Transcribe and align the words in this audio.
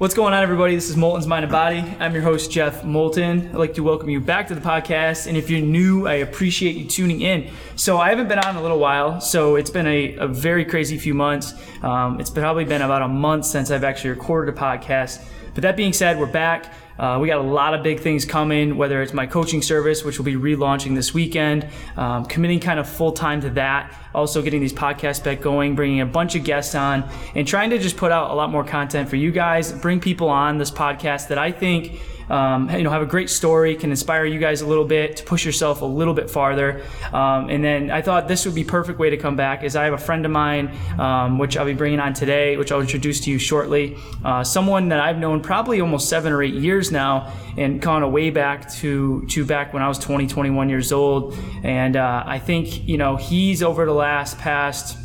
What's 0.00 0.14
going 0.14 0.32
on, 0.32 0.42
everybody? 0.42 0.74
This 0.74 0.88
is 0.88 0.96
Moulton's 0.96 1.26
Mind 1.26 1.44
and 1.44 1.52
Body. 1.52 1.84
I'm 2.00 2.14
your 2.14 2.22
host, 2.22 2.50
Jeff 2.50 2.84
Moulton. 2.84 3.48
I'd 3.48 3.56
like 3.56 3.74
to 3.74 3.82
welcome 3.82 4.08
you 4.08 4.18
back 4.18 4.48
to 4.48 4.54
the 4.54 4.60
podcast. 4.62 5.26
And 5.26 5.36
if 5.36 5.50
you're 5.50 5.60
new, 5.60 6.06
I 6.06 6.14
appreciate 6.14 6.74
you 6.74 6.86
tuning 6.86 7.20
in. 7.20 7.50
So, 7.76 7.98
I 7.98 8.08
haven't 8.08 8.28
been 8.28 8.38
on 8.38 8.48
in 8.48 8.56
a 8.56 8.62
little 8.62 8.78
while, 8.78 9.20
so 9.20 9.56
it's 9.56 9.68
been 9.68 9.86
a, 9.86 10.16
a 10.16 10.26
very 10.26 10.64
crazy 10.64 10.96
few 10.96 11.12
months. 11.12 11.52
Um, 11.82 12.18
it's 12.18 12.30
probably 12.30 12.64
been 12.64 12.80
about 12.80 13.02
a 13.02 13.08
month 13.08 13.44
since 13.44 13.70
I've 13.70 13.84
actually 13.84 14.08
recorded 14.08 14.54
a 14.54 14.58
podcast. 14.58 15.22
But 15.52 15.64
that 15.64 15.76
being 15.76 15.92
said, 15.92 16.18
we're 16.18 16.32
back. 16.32 16.72
Uh, 17.00 17.18
we 17.18 17.26
got 17.26 17.38
a 17.38 17.42
lot 17.42 17.72
of 17.72 17.82
big 17.82 17.98
things 17.98 18.26
coming, 18.26 18.76
whether 18.76 19.00
it's 19.00 19.14
my 19.14 19.24
coaching 19.24 19.62
service, 19.62 20.04
which 20.04 20.18
will 20.18 20.24
be 20.26 20.34
relaunching 20.34 20.94
this 20.94 21.14
weekend, 21.14 21.66
um, 21.96 22.26
committing 22.26 22.60
kind 22.60 22.78
of 22.78 22.86
full 22.86 23.12
time 23.12 23.40
to 23.40 23.48
that, 23.48 23.90
also 24.14 24.42
getting 24.42 24.60
these 24.60 24.74
podcasts 24.74 25.24
back 25.24 25.40
going, 25.40 25.74
bringing 25.74 26.02
a 26.02 26.06
bunch 26.06 26.34
of 26.34 26.44
guests 26.44 26.74
on, 26.74 27.08
and 27.34 27.48
trying 27.48 27.70
to 27.70 27.78
just 27.78 27.96
put 27.96 28.12
out 28.12 28.30
a 28.30 28.34
lot 28.34 28.50
more 28.50 28.64
content 28.64 29.08
for 29.08 29.16
you 29.16 29.32
guys, 29.32 29.72
bring 29.72 29.98
people 29.98 30.28
on 30.28 30.58
this 30.58 30.70
podcast 30.70 31.28
that 31.28 31.38
I 31.38 31.52
think 31.52 31.98
um, 32.30 32.70
you 32.70 32.84
know, 32.84 32.90
have 32.90 33.02
a 33.02 33.06
great 33.06 33.28
story, 33.28 33.74
can 33.74 33.90
inspire 33.90 34.24
you 34.24 34.38
guys 34.38 34.60
a 34.60 34.66
little 34.66 34.84
bit 34.84 35.16
to 35.16 35.24
push 35.24 35.44
yourself 35.44 35.82
a 35.82 35.86
little 35.86 36.14
bit 36.14 36.30
farther. 36.30 36.82
Um, 37.12 37.50
and 37.50 37.62
then 37.62 37.90
I 37.90 38.02
thought 38.02 38.28
this 38.28 38.46
would 38.46 38.54
be 38.54 38.62
perfect 38.62 38.98
way 38.98 39.10
to 39.10 39.16
come 39.16 39.34
back 39.36 39.64
is 39.64 39.74
I 39.74 39.84
have 39.84 39.94
a 39.94 39.98
friend 39.98 40.24
of 40.24 40.30
mine, 40.30 40.70
um, 40.98 41.38
which 41.38 41.56
I'll 41.56 41.66
be 41.66 41.74
bringing 41.74 41.98
on 41.98 42.14
today, 42.14 42.56
which 42.56 42.70
I'll 42.70 42.80
introduce 42.80 43.20
to 43.22 43.30
you 43.30 43.38
shortly. 43.38 43.96
Uh, 44.24 44.44
someone 44.44 44.88
that 44.90 45.00
I've 45.00 45.18
known 45.18 45.40
probably 45.40 45.80
almost 45.80 46.08
seven 46.08 46.32
or 46.32 46.42
eight 46.42 46.54
years 46.54 46.89
now 46.90 47.32
and 47.56 47.80
kind 47.80 48.04
of 48.04 48.12
way 48.12 48.30
back 48.30 48.70
to, 48.74 49.26
to 49.26 49.44
back 49.44 49.72
when 49.72 49.82
I 49.82 49.88
was 49.88 49.98
20, 49.98 50.26
21 50.26 50.68
years 50.68 50.92
old. 50.92 51.36
And 51.62 51.96
uh, 51.96 52.24
I 52.26 52.38
think, 52.38 52.88
you 52.88 52.98
know, 52.98 53.16
he's 53.16 53.62
over 53.62 53.84
the 53.84 53.92
last 53.92 54.38
past 54.38 54.96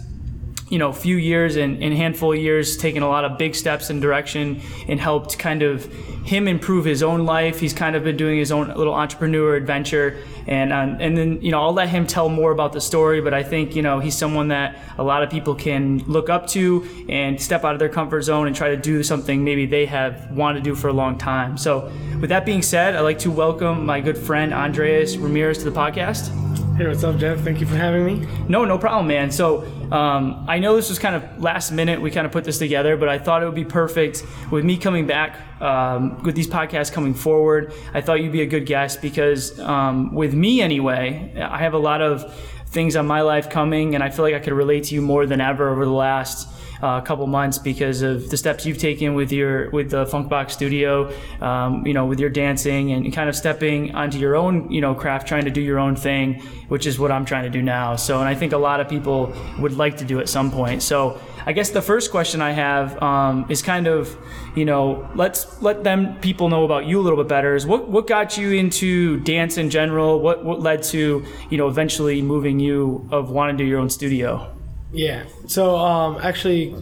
you 0.70 0.79
know, 0.79 0.91
few 0.91 1.17
years 1.17 1.57
and, 1.57 1.81
and 1.84 1.93
handful 1.93 2.34
of 2.34 2.40
years, 2.40 2.76
taken 2.76 3.03
a 3.03 3.07
lot 3.07 3.23
of 3.23 3.38
big 3.38 3.53
steps 3.53 3.90
in 3.90 3.99
direction 3.99 4.62
and 4.88 4.99
helped 4.99 5.38
kind 5.38 5.62
of 5.62 5.88
him 6.25 6.47
improve 6.47 6.85
his 6.85 7.03
own 7.03 7.23
life. 7.23 7.59
He's 7.59 7.73
kind 7.73 7.95
of 7.95 8.03
been 8.03 8.17
doing 8.17 8.39
his 8.39 8.51
own 8.51 8.70
little 8.70 8.95
entrepreneur 8.95 9.55
adventure, 9.55 10.18
and 10.48 10.73
um, 10.73 10.98
and 10.99 11.15
then 11.15 11.40
you 11.40 11.51
know 11.51 11.62
I'll 11.62 11.73
let 11.73 11.87
him 11.90 12.07
tell 12.07 12.29
more 12.29 12.51
about 12.51 12.73
the 12.73 12.82
story. 12.82 13.21
But 13.21 13.35
I 13.35 13.43
think 13.43 13.76
you 13.76 13.84
know 13.84 13.99
he's 13.99 14.17
someone 14.17 14.48
that 14.48 14.79
a 14.98 15.04
lot 15.04 15.21
of 15.21 15.29
people 15.29 15.54
can 15.54 15.99
look 16.07 16.29
up 16.29 16.48
to 16.48 17.05
and 17.07 17.40
step 17.40 17.63
out 17.63 17.73
of 17.73 17.79
their 17.79 17.90
comfort 17.90 18.23
zone 18.23 18.48
and 18.48 18.55
try 18.55 18.70
to 18.70 18.77
do 18.77 19.04
something 19.04 19.43
maybe 19.43 19.67
they 19.67 19.85
have 19.85 20.32
wanted 20.32 20.63
to 20.63 20.63
do 20.63 20.73
for 20.73 20.87
a 20.87 20.93
long 20.93 21.15
time. 21.15 21.57
So 21.59 21.91
with 22.20 22.32
that 22.32 22.43
being 22.43 22.63
said, 22.63 22.95
I'd 22.95 23.01
like 23.01 23.20
to 23.20 23.29
welcome 23.29 23.85
my 23.85 24.01
good 24.01 24.17
friend 24.17 24.51
Andreas 24.51 25.17
Ramirez 25.17 25.60
to 25.60 25.70
the 25.70 25.79
podcast. 25.79 26.32
Hey, 26.76 26.85
what's 26.85 27.05
up, 27.05 27.17
Jeff? 27.17 27.39
Thank 27.39 27.62
you 27.62 27.65
for 27.65 27.77
having 27.77 28.05
me. 28.05 28.27
No, 28.49 28.65
no 28.65 28.77
problem, 28.77 29.07
man. 29.07 29.32
So 29.32 29.62
um, 29.93 30.43
I 30.45 30.60
know 30.60 30.76
this 30.76 30.89
was 30.89 30.99
kind 30.99 31.15
of 31.15 31.41
last 31.41 31.71
minute. 31.71 32.01
We 32.01 32.12
kind 32.12 32.26
of 32.26 32.34
put 32.34 32.43
this 32.43 32.57
together, 32.57 32.98
but 32.98 33.07
I 33.07 33.17
thought 33.17 33.43
it 33.43 33.45
would 33.45 33.55
be 33.55 33.63
perfect 33.63 34.26
with 34.51 34.65
me 34.65 34.76
coming 34.76 35.07
back 35.07 35.37
um, 35.61 36.21
with 36.23 36.35
these 36.35 36.48
podcasts 36.48 36.91
coming 36.91 37.13
forward. 37.13 37.73
I 37.93 38.01
thought 38.01 38.21
you'd 38.21 38.31
be 38.31 38.41
a 38.41 38.48
good 38.48 38.65
guest 38.65 39.01
because 39.01 39.59
um, 39.59 40.13
with 40.13 40.34
me 40.34 40.61
anyway, 40.61 41.34
I 41.37 41.59
have 41.59 41.73
a 41.73 41.79
lot 41.79 42.01
of 42.01 42.34
things 42.67 42.95
on 42.95 43.07
my 43.07 43.21
life 43.21 43.49
coming, 43.49 43.95
and 43.95 44.03
I 44.03 44.09
feel 44.09 44.26
like 44.26 44.35
I 44.35 44.39
could 44.39 44.53
relate 44.53 44.85
to 44.85 44.95
you 44.95 45.01
more 45.01 45.26
than 45.26 45.39
ever 45.39 45.70
over 45.70 45.85
the 45.85 45.91
last 45.91 46.49
uh, 46.81 47.01
couple 47.01 47.26
months 47.26 47.57
because 47.57 48.01
of 48.01 48.29
the 48.29 48.37
steps 48.37 48.65
you've 48.65 48.77
taken 48.77 49.15
with 49.15 49.31
your 49.31 49.70
with 49.71 49.89
the 49.89 50.05
Funkbox 50.05 50.51
Studio, 50.51 51.11
um, 51.41 51.85
you 51.85 51.93
know, 51.93 52.05
with 52.05 52.20
your 52.20 52.29
dancing 52.29 52.91
and 52.91 53.11
kind 53.13 53.29
of 53.29 53.35
stepping 53.35 53.95
onto 53.95 54.17
your 54.17 54.35
own 54.35 54.70
you 54.70 54.81
know 54.81 54.93
craft, 54.93 55.27
trying 55.27 55.45
to 55.45 55.51
do 55.51 55.61
your 55.61 55.79
own 55.79 55.95
thing, 55.95 56.41
which 56.67 56.85
is 56.85 56.99
what 56.99 57.11
I'm 57.11 57.26
trying 57.26 57.43
to 57.43 57.49
do 57.49 57.61
now. 57.61 57.95
So, 57.95 58.20
and 58.20 58.27
I 58.27 58.35
think 58.35 58.53
a 58.53 58.57
lot 58.57 58.79
of 58.79 58.89
people 58.89 59.33
would 59.59 59.77
like 59.77 59.98
to 59.98 60.05
do 60.05 60.20
at 60.20 60.29
some 60.29 60.51
point. 60.51 60.83
So. 60.83 61.20
I 61.46 61.54
guess 61.54 61.70
the 61.70 61.82
first 61.82 62.10
question 62.10 62.41
I 62.41 62.51
have 62.51 63.01
um, 63.01 63.46
is 63.49 63.62
kind 63.62 63.88
of, 63.88 64.18
you 64.56 64.66
know, 64.66 65.07
let's 65.13 65.62
let 65.62 65.84
them 65.84 66.19
people 66.19 66.50
know 66.50 66.66
about 66.66 66.85
you 66.85 67.00
a 67.00 67.03
little 67.03 67.18
bit 67.18 67.28
better. 67.28 67.56
Is 67.56 67.66
what 67.68 67.90
what 67.90 68.07
got 68.07 68.38
you 68.38 68.51
into 68.51 69.19
dance 69.19 69.57
in 69.57 69.69
general? 69.69 70.19
What 70.19 70.44
what 70.44 70.62
led 70.62 70.81
to 70.84 71.23
you 71.50 71.57
know 71.57 71.68
eventually 71.68 72.22
moving 72.22 72.59
you 72.59 73.07
of 73.11 73.29
wanting 73.29 73.57
to 73.57 73.63
do 73.63 73.67
your 73.69 73.79
own 73.79 73.89
studio? 73.89 74.51
Yeah. 74.91 75.25
So 75.47 75.75
um, 75.78 76.19
actually, 76.23 76.75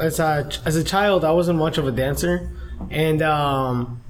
as 0.00 0.20
a 0.20 0.48
as 0.64 0.76
a 0.76 0.84
child, 0.84 1.24
I 1.24 1.32
wasn't 1.32 1.58
much 1.58 1.78
of 1.78 1.88
a 1.88 1.92
dancer, 1.92 2.52
and 2.90 3.22
um, 3.22 4.00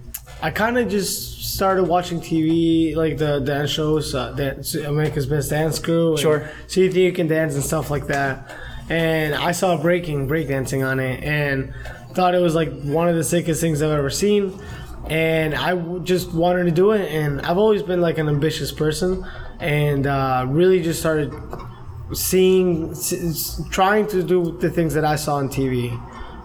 I 0.43 0.51
kind 0.51 0.77
of 0.77 0.89
just 0.91 1.55
started 1.55 1.85
watching 1.85 2.21
TV, 2.21 2.95
like 2.95 3.17
the 3.17 3.41
dance 3.41 3.71
shows, 3.71 4.15
uh, 4.15 4.33
dance, 4.33 4.75
America's 4.75 5.27
Best 5.27 5.49
Dance 5.49 5.79
Crew. 5.79 6.17
Sure. 6.19 6.51
See 6.67 6.85
if 6.85 6.95
you 6.95 7.11
can 7.13 7.29
dance 7.29 7.55
and 7.55 7.65
stuff 7.65 7.91
like 7.91 8.09
that. 8.09 8.55
And 8.89 9.35
I 9.35 9.53
saw 9.53 9.77
breaking, 9.77 10.29
breakdancing 10.29 10.87
on 10.87 11.01
it, 11.01 11.23
and 11.25 11.75
thought 12.13 12.35
it 12.35 12.41
was 12.41 12.55
like 12.55 12.73
one 12.83 13.09
of 13.09 13.15
the 13.17 13.25
sickest 13.25 13.61
things 13.61 13.83
I've 13.83 13.91
ever 13.91 14.11
seen. 14.11 14.59
And 15.09 15.55
I 15.55 15.77
just 16.01 16.33
wanted 16.33 16.65
to 16.65 16.71
do 16.71 16.93
it, 16.93 17.11
and 17.13 17.41
I've 17.43 17.59
always 17.59 17.83
been 17.83 18.01
like 18.01 18.19
an 18.19 18.29
ambitious 18.29 18.73
person, 18.73 19.25
and 19.61 20.07
uh, 20.07 20.47
really 20.49 20.83
just 20.83 20.99
started 20.99 21.33
seeing, 22.13 22.95
trying 23.71 24.07
to 24.09 24.23
do 24.23 24.57
the 24.59 24.71
things 24.71 24.95
that 24.95 25.05
I 25.05 25.17
saw 25.17 25.37
on 25.37 25.49
TV, 25.49 25.93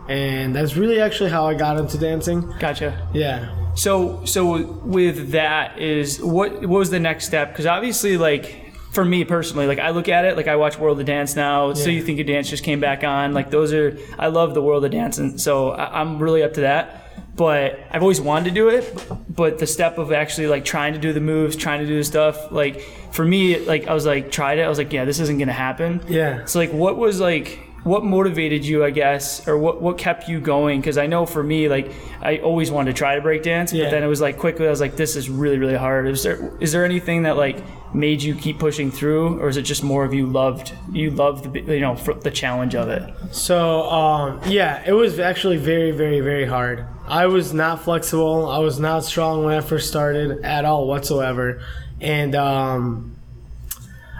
and 0.09 0.55
that's 0.55 0.75
really 0.75 0.99
actually 0.99 1.31
how 1.31 1.47
I 1.47 1.55
got 1.55 1.77
into 1.77 1.97
dancing. 1.97 2.53
Gotcha. 2.59 3.07
Yeah. 3.13 3.55
So 3.75 4.23
so 4.25 4.73
with 4.83 5.31
that 5.31 5.79
is 5.79 6.21
what 6.21 6.61
what 6.61 6.69
was 6.69 6.89
the 6.89 6.99
next 6.99 7.25
step? 7.25 7.49
Because 7.49 7.65
obviously 7.65 8.17
like. 8.17 8.60
For 8.91 9.05
me 9.05 9.23
personally, 9.23 9.67
like 9.67 9.79
I 9.79 9.91
look 9.91 10.09
at 10.09 10.25
it, 10.25 10.35
like 10.35 10.47
I 10.47 10.57
watch 10.57 10.77
World 10.77 10.99
of 10.99 11.05
Dance 11.05 11.35
now. 11.35 11.73
So 11.73 11.89
you 11.89 12.03
think 12.03 12.19
of 12.19 12.27
dance 12.27 12.49
just 12.49 12.63
came 12.63 12.81
back 12.81 13.05
on. 13.05 13.33
Like 13.33 13.49
those 13.49 13.71
are, 13.71 13.97
I 14.19 14.27
love 14.27 14.53
the 14.53 14.61
World 14.61 14.83
of 14.83 14.91
Dance, 14.91 15.17
and 15.17 15.39
so 15.39 15.71
I, 15.71 16.01
I'm 16.01 16.19
really 16.19 16.43
up 16.43 16.53
to 16.55 16.61
that. 16.61 16.97
But 17.33 17.79
I've 17.89 18.01
always 18.01 18.19
wanted 18.19 18.49
to 18.49 18.51
do 18.55 18.67
it. 18.67 19.07
But 19.29 19.59
the 19.59 19.65
step 19.65 19.97
of 19.97 20.11
actually 20.11 20.47
like 20.47 20.65
trying 20.65 20.91
to 20.93 20.99
do 20.99 21.13
the 21.13 21.21
moves, 21.21 21.55
trying 21.55 21.79
to 21.79 21.87
do 21.87 21.95
the 21.95 22.03
stuff, 22.03 22.51
like 22.51 22.81
for 23.13 23.23
me, 23.23 23.59
like 23.59 23.87
I 23.87 23.93
was 23.93 24.05
like 24.05 24.29
tried 24.29 24.59
it. 24.59 24.63
I 24.63 24.69
was 24.69 24.77
like, 24.77 24.91
yeah, 24.91 25.05
this 25.05 25.21
isn't 25.21 25.37
gonna 25.37 25.53
happen. 25.53 26.01
Yeah. 26.09 26.43
So 26.43 26.59
like, 26.59 26.73
what 26.73 26.97
was 26.97 27.21
like, 27.21 27.59
what 27.83 28.03
motivated 28.05 28.63
you, 28.63 28.83
I 28.85 28.91
guess, 28.91 29.47
or 29.47 29.57
what 29.57 29.81
what 29.81 29.97
kept 29.97 30.29
you 30.29 30.39
going? 30.39 30.81
Because 30.81 30.97
I 30.97 31.07
know 31.07 31.25
for 31.25 31.41
me, 31.41 31.67
like 31.67 31.91
I 32.21 32.37
always 32.37 32.69
wanted 32.71 32.91
to 32.91 32.97
try 32.97 33.15
to 33.15 33.21
break 33.21 33.41
dance, 33.43 33.73
Yeah. 33.73 33.85
but 33.85 33.91
then 33.91 34.03
it 34.03 34.07
was 34.07 34.21
like 34.21 34.37
quickly, 34.37 34.67
I 34.67 34.69
was 34.69 34.79
like, 34.81 34.95
this 34.95 35.15
is 35.15 35.29
really 35.29 35.57
really 35.57 35.75
hard. 35.75 36.07
Is 36.07 36.21
there 36.23 36.51
is 36.59 36.71
there 36.71 36.85
anything 36.85 37.23
that 37.23 37.37
like 37.37 37.57
made 37.93 38.21
you 38.21 38.35
keep 38.35 38.59
pushing 38.59 38.91
through, 38.91 39.39
or 39.41 39.49
is 39.49 39.57
it 39.57 39.63
just 39.63 39.83
more 39.83 40.05
of 40.05 40.13
you 40.13 40.27
loved 40.27 40.73
you 40.91 41.09
loved 41.11 41.51
the 41.53 41.59
you 41.75 41.79
know 41.79 41.95
the 41.95 42.31
challenge 42.31 42.75
of 42.75 42.87
it? 42.89 43.11
So 43.31 43.89
um, 43.89 44.39
yeah, 44.45 44.83
it 44.85 44.93
was 44.93 45.19
actually 45.19 45.57
very, 45.57 45.91
very, 45.91 46.19
very 46.21 46.45
hard. 46.45 46.85
I 47.07 47.25
was 47.25 47.51
not 47.53 47.81
flexible. 47.83 48.47
I 48.47 48.59
was 48.59 48.79
not 48.79 49.03
strong 49.05 49.43
when 49.43 49.55
I 49.57 49.61
first 49.61 49.87
started 49.89 50.45
at 50.45 50.65
all 50.65 50.87
whatsoever, 50.87 51.61
and 51.99 52.35
um, 52.35 53.15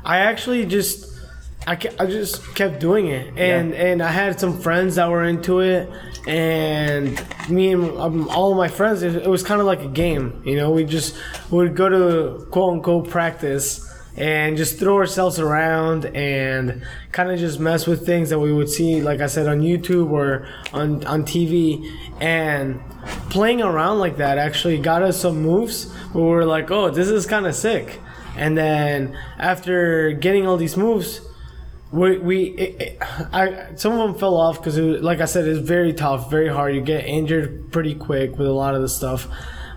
I 0.04 0.18
actually 0.20 0.66
just. 0.66 1.11
I, 1.68 1.74
I 2.00 2.06
just 2.08 2.56
kept 2.56 2.80
doing 2.80 3.08
it, 3.08 3.38
and 3.38 3.74
and 3.74 4.02
I 4.02 4.12
had 4.12 4.40
some 4.40 4.60
friends 4.60 4.96
that 4.96 5.10
were 5.10 5.24
into 5.24 5.60
it, 5.60 5.90
and 6.28 7.24
me 7.50 7.72
and 7.74 7.86
um, 8.00 8.30
all 8.30 8.52
of 8.52 8.58
my 8.58 8.68
friends, 8.68 9.04
it, 9.04 9.16
it 9.16 9.30
was 9.30 9.44
kind 9.44 9.62
of 9.62 9.68
like 9.68 9.82
a 9.82 9.88
game, 9.88 10.42
you 10.44 10.56
know. 10.56 10.72
We 10.72 10.86
just 10.86 11.16
would 11.52 11.76
go 11.76 11.88
to 11.88 12.46
quote 12.50 12.74
unquote 12.74 13.10
practice, 13.10 13.88
and 14.18 14.58
just 14.58 14.78
throw 14.78 14.98
ourselves 14.98 15.40
around 15.40 16.06
and 16.06 16.84
kind 17.12 17.32
of 17.32 17.40
just 17.40 17.60
mess 17.60 17.88
with 17.88 18.06
things 18.06 18.30
that 18.30 18.40
we 18.40 18.52
would 18.52 18.70
see, 18.70 19.02
like 19.02 19.22
I 19.22 19.28
said, 19.28 19.48
on 19.48 19.62
YouTube 19.62 20.12
or 20.12 20.48
on, 20.74 21.04
on 21.06 21.24
TV. 21.24 21.90
And 22.20 22.82
playing 23.30 23.62
around 23.62 24.00
like 24.00 24.18
that 24.18 24.38
actually 24.38 24.80
got 24.80 25.02
us 25.02 25.22
some 25.22 25.42
moves 25.42 25.92
where 26.12 26.24
we 26.24 26.30
were 26.30 26.46
like, 26.46 26.70
oh, 26.72 26.90
this 26.90 27.08
is 27.08 27.26
kind 27.26 27.46
of 27.46 27.56
sick. 27.56 28.00
And 28.36 28.58
then 28.58 29.18
after 29.38 30.12
getting 30.12 30.46
all 30.46 30.58
these 30.58 30.76
moves, 30.76 31.22
we, 31.91 32.18
we 32.19 32.44
it, 32.44 32.81
it, 32.81 32.97
I 33.02 33.75
some 33.75 33.94
of 33.94 34.00
them 34.00 34.18
fell 34.18 34.35
off 34.35 34.57
because 34.57 34.78
like 34.78 35.19
I 35.19 35.25
said, 35.25 35.47
it's 35.47 35.59
very 35.59 35.94
tough, 35.94 36.29
very 36.31 36.47
hard. 36.47 36.74
You 36.74 36.81
get 36.81 37.06
injured 37.06 37.72
pretty 37.72 37.96
quick 37.96 38.38
with 38.38 38.48
a 38.48 38.54
lot 38.54 38.75
of 38.75 38.81
the 38.81 38.89
stuff. 38.89 39.27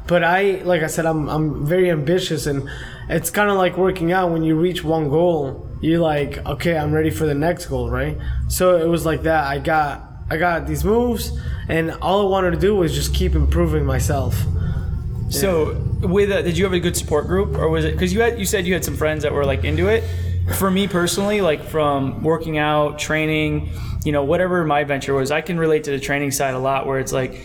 But 0.07 0.23
I, 0.23 0.63
like 0.65 0.83
I 0.83 0.87
said, 0.87 1.07
I'm 1.07 1.29
I'm 1.29 1.67
very 1.67 1.91
ambitious, 1.91 2.47
and 2.47 2.69
it's 3.09 3.31
kind 3.31 3.51
of 3.51 3.57
like 3.57 3.77
working 3.77 4.13
out. 4.13 4.31
When 4.31 4.43
you 4.43 4.55
reach 4.55 4.85
one 4.85 5.09
goal, 5.09 5.69
you're 5.81 6.01
like, 6.01 6.45
okay, 6.47 6.77
I'm 6.77 6.93
ready 6.93 7.11
for 7.11 7.27
the 7.27 7.35
next 7.35 7.67
goal, 7.67 7.91
right? 7.91 8.19
So 8.49 8.77
it 8.77 8.87
was 8.87 9.05
like 9.05 9.23
that. 9.23 9.45
I 9.45 9.59
got 9.59 10.09
I 10.31 10.37
got 10.37 10.67
these 10.67 10.85
moves, 10.85 11.33
and 11.69 11.91
all 12.03 12.27
I 12.27 12.31
wanted 12.31 12.53
to 12.53 12.59
do 12.59 12.77
was 12.77 12.95
just 12.95 13.15
keep 13.15 13.35
improving 13.35 13.85
myself. 13.85 14.41
So, 15.31 15.75
with 16.01 16.31
a, 16.31 16.43
did 16.43 16.57
you 16.57 16.65
have 16.65 16.75
a 16.75 16.81
good 16.81 16.97
support 16.97 17.27
group, 17.27 17.57
or 17.57 17.69
was 17.71 17.85
it 17.85 17.93
because 17.93 18.13
you 18.13 18.21
had 18.21 18.39
you 18.39 18.45
said 18.45 18.67
you 18.67 18.75
had 18.75 18.85
some 18.85 18.97
friends 18.97 19.23
that 19.23 19.33
were 19.33 19.45
like 19.45 19.65
into 19.65 19.89
it? 19.89 20.05
For 20.53 20.71
me 20.71 20.87
personally, 20.87 21.41
like 21.41 21.65
from 21.65 22.23
working 22.23 22.59
out, 22.59 22.99
training, 22.99 23.71
you 24.05 24.13
know, 24.13 24.25
whatever 24.25 24.65
my 24.65 24.85
venture 24.85 25.15
was, 25.15 25.31
I 25.31 25.41
can 25.41 25.59
relate 25.59 25.85
to 25.85 25.91
the 25.91 25.99
training 25.99 26.33
side 26.33 26.55
a 26.55 26.59
lot. 26.59 26.87
Where 26.87 26.99
it's 26.99 27.13
like 27.13 27.45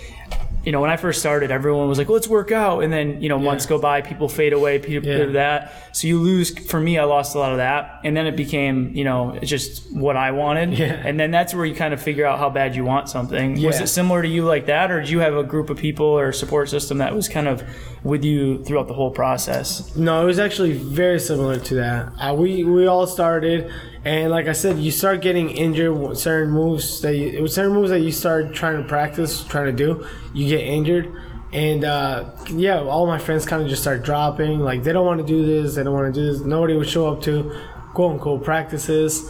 you 0.66 0.72
know, 0.72 0.82
when 0.82 0.90
I 0.90 0.98
first 0.98 1.20
started, 1.20 1.52
everyone 1.52 1.88
was 1.88 1.98
like, 1.98 2.10
"Let's 2.10 2.28
work 2.28 2.52
out," 2.52 2.84
and 2.84 2.92
then 2.92 3.22
you 3.22 3.30
know, 3.30 3.40
months 3.40 3.66
go 3.66 3.80
by, 3.80 4.02
people 4.02 4.28
fade 4.28 4.54
away, 4.54 4.80
people 4.80 5.10
Yeah. 5.10 5.18
do 5.26 5.32
that. 5.34 5.74
So 5.94 6.08
you 6.08 6.20
lose. 6.20 6.58
For 6.70 6.80
me, 6.80 6.98
I 6.98 7.06
lost 7.06 7.36
a 7.36 7.40
lot 7.40 7.52
of 7.52 7.58
that, 7.58 8.00
and 8.04 8.16
then 8.16 8.28
it 8.28 8.36
became, 8.36 8.92
you 8.94 9.04
know, 9.04 9.38
it's 9.42 9.50
just 9.50 9.92
what 9.96 10.18
I 10.18 10.32
wanted. 10.32 10.78
Yeah. 10.78 11.02
And 11.04 11.20
then 11.20 11.32
that's 11.32 11.54
where 11.54 11.66
you 11.66 11.76
kind 11.76 11.94
of 11.94 12.02
figure 12.02 12.26
out 12.26 12.40
how 12.40 12.50
bad 12.50 12.76
you 12.76 12.84
want 12.84 13.10
something. 13.10 13.62
Was 13.64 13.80
it 13.80 13.88
similar 13.88 14.22
to 14.22 14.28
you 14.28 14.44
like 14.46 14.66
that, 14.68 14.92
or 14.92 15.00
did 15.02 15.10
you 15.10 15.20
have 15.20 15.36
a 15.36 15.44
group 15.44 15.70
of 15.70 15.78
people 15.78 16.06
or 16.06 16.32
support 16.32 16.70
system 16.70 16.98
that 17.00 17.16
was 17.16 17.28
kind 17.30 17.48
of 17.48 17.64
with 18.04 18.24
you 18.24 18.64
throughout 18.64 18.88
the 18.88 18.94
whole 18.94 19.12
process? 19.12 19.96
No, 19.96 20.22
it 20.24 20.26
was 20.26 20.40
actually 20.40 20.74
very 20.74 21.20
similar 21.20 21.58
to 21.58 21.76
that. 21.76 22.10
Uh, 22.20 22.34
we 22.34 22.64
we 22.64 22.86
all 22.88 23.08
started, 23.08 23.70
and 24.06 24.32
like 24.32 24.48
I 24.48 24.54
said, 24.54 24.80
you 24.80 24.92
start 24.92 25.22
getting 25.22 25.50
injured. 25.50 25.98
with 25.98 26.18
Certain 26.18 26.52
moves 26.52 27.02
that 27.02 27.16
you, 27.16 27.42
with 27.44 27.52
certain 27.52 27.74
moves 27.74 27.90
that 27.90 28.00
you 28.00 28.12
start 28.12 28.54
trying 28.54 28.82
to 28.82 28.88
practice, 28.88 29.44
trying 29.44 29.66
to 29.66 29.72
do, 29.72 30.08
you 30.34 30.48
get 30.48 30.62
injured, 30.62 31.14
and 31.52 31.84
uh, 31.84 32.30
yeah, 32.52 32.80
all 32.80 33.08
my 33.08 33.18
friends 33.18 33.46
kind 33.46 33.62
of 33.62 33.70
just 33.70 33.82
start 33.82 34.04
dropping. 34.04 34.60
Like 34.60 34.84
they 34.84 34.94
don't 34.94 35.06
want 35.06 35.20
to 35.20 35.26
do 35.26 35.46
this, 35.46 35.76
they 35.76 35.84
don't 35.84 35.94
want 35.94 36.14
to 36.14 36.20
do 36.20 36.32
this. 36.32 36.42
Nobody 36.42 36.76
would 36.76 36.88
show 36.88 37.12
up 37.12 37.22
to 37.24 37.56
quote 37.94 38.14
unquote 38.14 38.44
practices, 38.44 39.30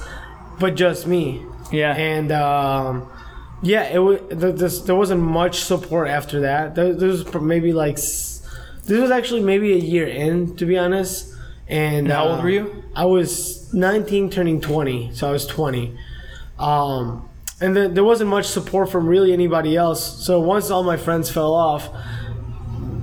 but 0.60 0.76
just 0.76 1.08
me. 1.08 1.44
Yeah. 1.72 1.96
And 1.96 2.32
um, 2.32 3.10
yeah, 3.62 3.84
it 3.84 4.00
was 4.00 4.20
th- 4.30 4.84
there 4.84 4.96
wasn't 4.96 5.22
much 5.22 5.62
support 5.62 6.08
after 6.10 6.42
that. 6.42 6.76
There, 6.76 6.94
there 6.94 7.08
was 7.08 7.34
maybe 7.34 7.74
like 7.74 7.96
this 7.96 9.02
was 9.02 9.12
actually 9.12 9.42
maybe 9.42 9.74
a 9.74 9.78
year 9.78 10.08
in, 10.08 10.56
to 10.58 10.66
be 10.66 10.78
honest. 10.78 11.34
And, 11.68 12.08
how 12.08 12.28
old 12.28 12.40
uh, 12.40 12.44
were 12.44 12.50
you? 12.50 12.84
I 12.96 13.06
was 13.06 13.59
19, 13.74 14.30
turning 14.30 14.62
20, 14.62 15.14
so 15.14 15.30
I 15.30 15.32
was 15.32 15.46
20. 15.46 15.98
Um, 16.58 17.30
and 17.62 17.76
then 17.76 17.94
there 17.94 18.04
wasn't 18.04 18.30
much 18.30 18.46
support 18.46 18.90
from 18.90 19.08
really 19.08 19.34
anybody 19.34 19.76
else. 19.76 20.24
So 20.26 20.40
once 20.40 20.70
all 20.70 20.84
my 20.84 20.98
friends 20.98 21.30
fell 21.30 21.54
off, 21.54 21.90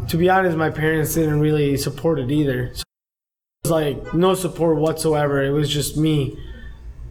to 0.08 0.16
be 0.16 0.28
honest, 0.28 0.56
my 0.56 0.70
parents 0.70 1.14
didn't 1.14 1.40
really 1.40 1.76
support 1.76 2.18
it 2.18 2.30
either. 2.30 2.70
So 2.74 2.82
it 2.82 3.68
was 3.68 3.70
like 3.70 4.14
no 4.14 4.34
support 4.34 4.78
whatsoever. 4.78 5.42
It 5.42 5.50
was 5.50 5.68
just 5.68 5.96
me 5.96 6.38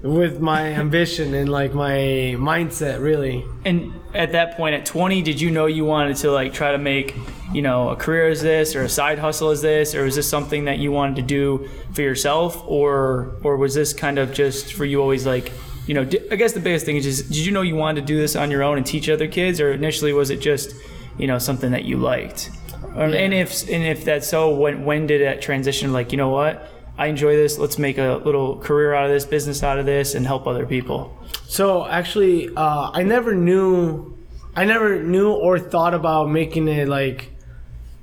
with 0.06 0.40
my 0.40 0.62
ambition 0.62 1.34
and 1.34 1.50
like 1.50 1.74
my 1.74 2.36
mindset, 2.38 3.02
really. 3.02 3.44
And 3.66 3.92
at 4.14 4.34
that 4.34 4.56
point, 4.56 4.76
at 4.76 4.86
20, 4.86 5.24
did 5.24 5.42
you 5.42 5.50
know 5.50 5.66
you 5.66 5.84
wanted 5.84 6.18
to 6.18 6.32
like 6.32 6.54
try 6.54 6.72
to 6.72 6.78
make, 6.78 7.16
you 7.52 7.64
know, 7.64 7.90
a 7.90 7.96
career 7.96 8.28
as 8.28 8.42
this 8.42 8.76
or 8.76 8.84
a 8.84 8.90
side 8.90 9.18
hustle 9.18 9.50
as 9.50 9.64
this, 9.64 9.96
or 9.96 10.04
was 10.04 10.16
this 10.16 10.30
something 10.30 10.66
that 10.66 10.78
you 10.78 10.92
wanted 10.92 11.16
to 11.16 11.22
do 11.24 11.68
for 11.94 12.04
yourself, 12.04 12.64
or 12.68 13.36
or 13.44 13.58
was 13.58 13.74
this 13.74 13.94
kind 13.94 14.20
of 14.20 14.32
just 14.32 14.74
for 14.74 14.86
you 14.86 15.02
always 15.02 15.26
like, 15.26 15.52
you 15.88 15.96
know, 15.96 16.02
I 16.32 16.36
guess 16.36 16.54
the 16.54 16.60
biggest 16.60 16.86
thing 16.86 16.98
is 16.98 17.04
just 17.04 17.28
did 17.30 17.38
you 17.46 17.52
know 17.52 17.64
you 17.64 17.76
wanted 17.76 18.02
to 18.02 18.06
do 18.06 18.18
this 18.18 18.36
on 18.36 18.52
your 18.52 18.62
own 18.62 18.78
and 18.78 18.86
teach 18.86 19.10
other 19.10 19.28
kids, 19.28 19.60
or 19.60 19.72
initially 19.74 20.14
was 20.14 20.30
it 20.30 20.40
just, 20.40 20.76
you 21.18 21.26
know, 21.26 21.40
something 21.40 21.72
that 21.72 21.86
you 21.86 21.98
liked? 21.98 22.52
Um, 22.96 23.14
And 23.14 23.34
if 23.34 23.64
and 23.64 23.84
if 23.84 24.06
that's 24.06 24.28
so, 24.28 24.54
when 24.56 24.86
when 24.86 25.08
did 25.08 25.22
that 25.22 25.42
transition? 25.42 25.92
Like, 25.94 26.12
you 26.12 26.18
know 26.18 26.30
what? 26.30 26.70
I 26.98 27.08
enjoy 27.08 27.36
this. 27.36 27.58
Let's 27.58 27.78
make 27.78 27.98
a 27.98 28.22
little 28.24 28.58
career 28.60 28.94
out 28.94 29.06
of 29.06 29.12
this, 29.12 29.26
business 29.26 29.64
out 29.64 29.78
of 29.78 29.86
this, 29.86 30.16
and 30.16 30.26
help 30.26 30.48
other 30.48 30.66
people. 30.66 31.16
So 31.48 31.86
actually, 31.86 32.50
uh, 32.56 32.92
I 32.94 33.04
never 33.04 33.36
knew, 33.36 34.18
I 34.56 34.66
never 34.66 35.04
knew 35.04 35.32
or 35.32 35.60
thought 35.60 35.94
about 35.94 36.30
making 36.30 36.68
it 36.68 36.88
like 36.88 37.32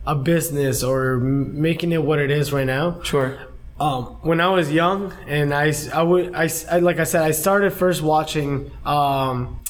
a 0.06 0.14
business 0.14 0.82
or 0.82 1.18
making 1.18 1.92
it 1.92 2.02
what 2.02 2.18
it 2.18 2.30
is 2.30 2.52
right 2.52 2.66
now. 2.66 3.00
Sure. 3.02 3.38
Um, 3.80 4.04
when 4.22 4.40
I 4.40 4.48
was 4.48 4.70
young, 4.70 5.12
and 5.26 5.52
I, 5.54 5.72
I 5.92 6.02
would, 6.02 6.34
I, 6.34 6.78
like 6.78 6.98
I 6.98 7.04
said, 7.04 7.22
I 7.22 7.30
started 7.32 7.72
first 7.72 8.02
watching 8.02 8.70
um, 8.84 9.60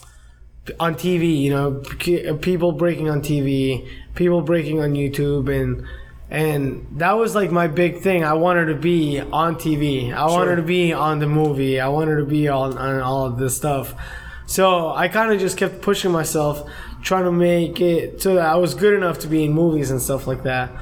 on 0.78 0.96
TV. 0.96 1.40
You 1.40 1.50
know, 1.50 2.36
people 2.38 2.72
breaking 2.72 3.08
on 3.08 3.22
TV, 3.22 3.88
people 4.14 4.42
breaking 4.42 4.80
on 4.80 4.94
YouTube, 4.94 5.48
and 5.48 5.86
and 6.32 6.86
that 6.92 7.12
was 7.12 7.34
like 7.34 7.50
my 7.50 7.66
big 7.68 8.00
thing. 8.00 8.24
I 8.24 8.32
wanted 8.32 8.64
to 8.66 8.74
be 8.74 9.20
on 9.20 9.56
TV. 9.56 10.14
I 10.14 10.24
wanted 10.24 10.56
to 10.56 10.62
be 10.62 10.90
on 10.94 11.18
the 11.18 11.26
movie. 11.26 11.78
I 11.78 11.88
wanted 11.88 12.16
to 12.16 12.24
be 12.24 12.48
on, 12.48 12.78
on 12.78 13.00
all 13.02 13.26
of 13.26 13.36
this 13.36 13.54
stuff. 13.54 13.94
So 14.46 14.88
I 14.88 15.08
kind 15.08 15.30
of 15.30 15.38
just 15.38 15.58
kept 15.58 15.82
pushing 15.82 16.10
myself, 16.10 16.66
trying 17.02 17.24
to 17.24 17.32
make 17.32 17.82
it 17.82 18.22
so 18.22 18.36
that 18.36 18.46
I 18.46 18.54
was 18.56 18.72
good 18.74 18.94
enough 18.94 19.18
to 19.20 19.28
be 19.28 19.44
in 19.44 19.52
movies 19.52 19.90
and 19.90 20.00
stuff 20.00 20.26
like 20.26 20.44
that. 20.44 20.72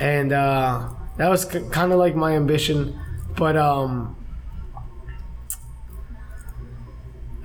And 0.00 0.32
uh, 0.32 0.88
that 1.18 1.28
was 1.28 1.44
k- 1.44 1.68
kind 1.70 1.92
of 1.92 1.98
like 1.98 2.16
my 2.16 2.32
ambition. 2.32 2.98
But 3.36 3.58
um, 3.58 4.16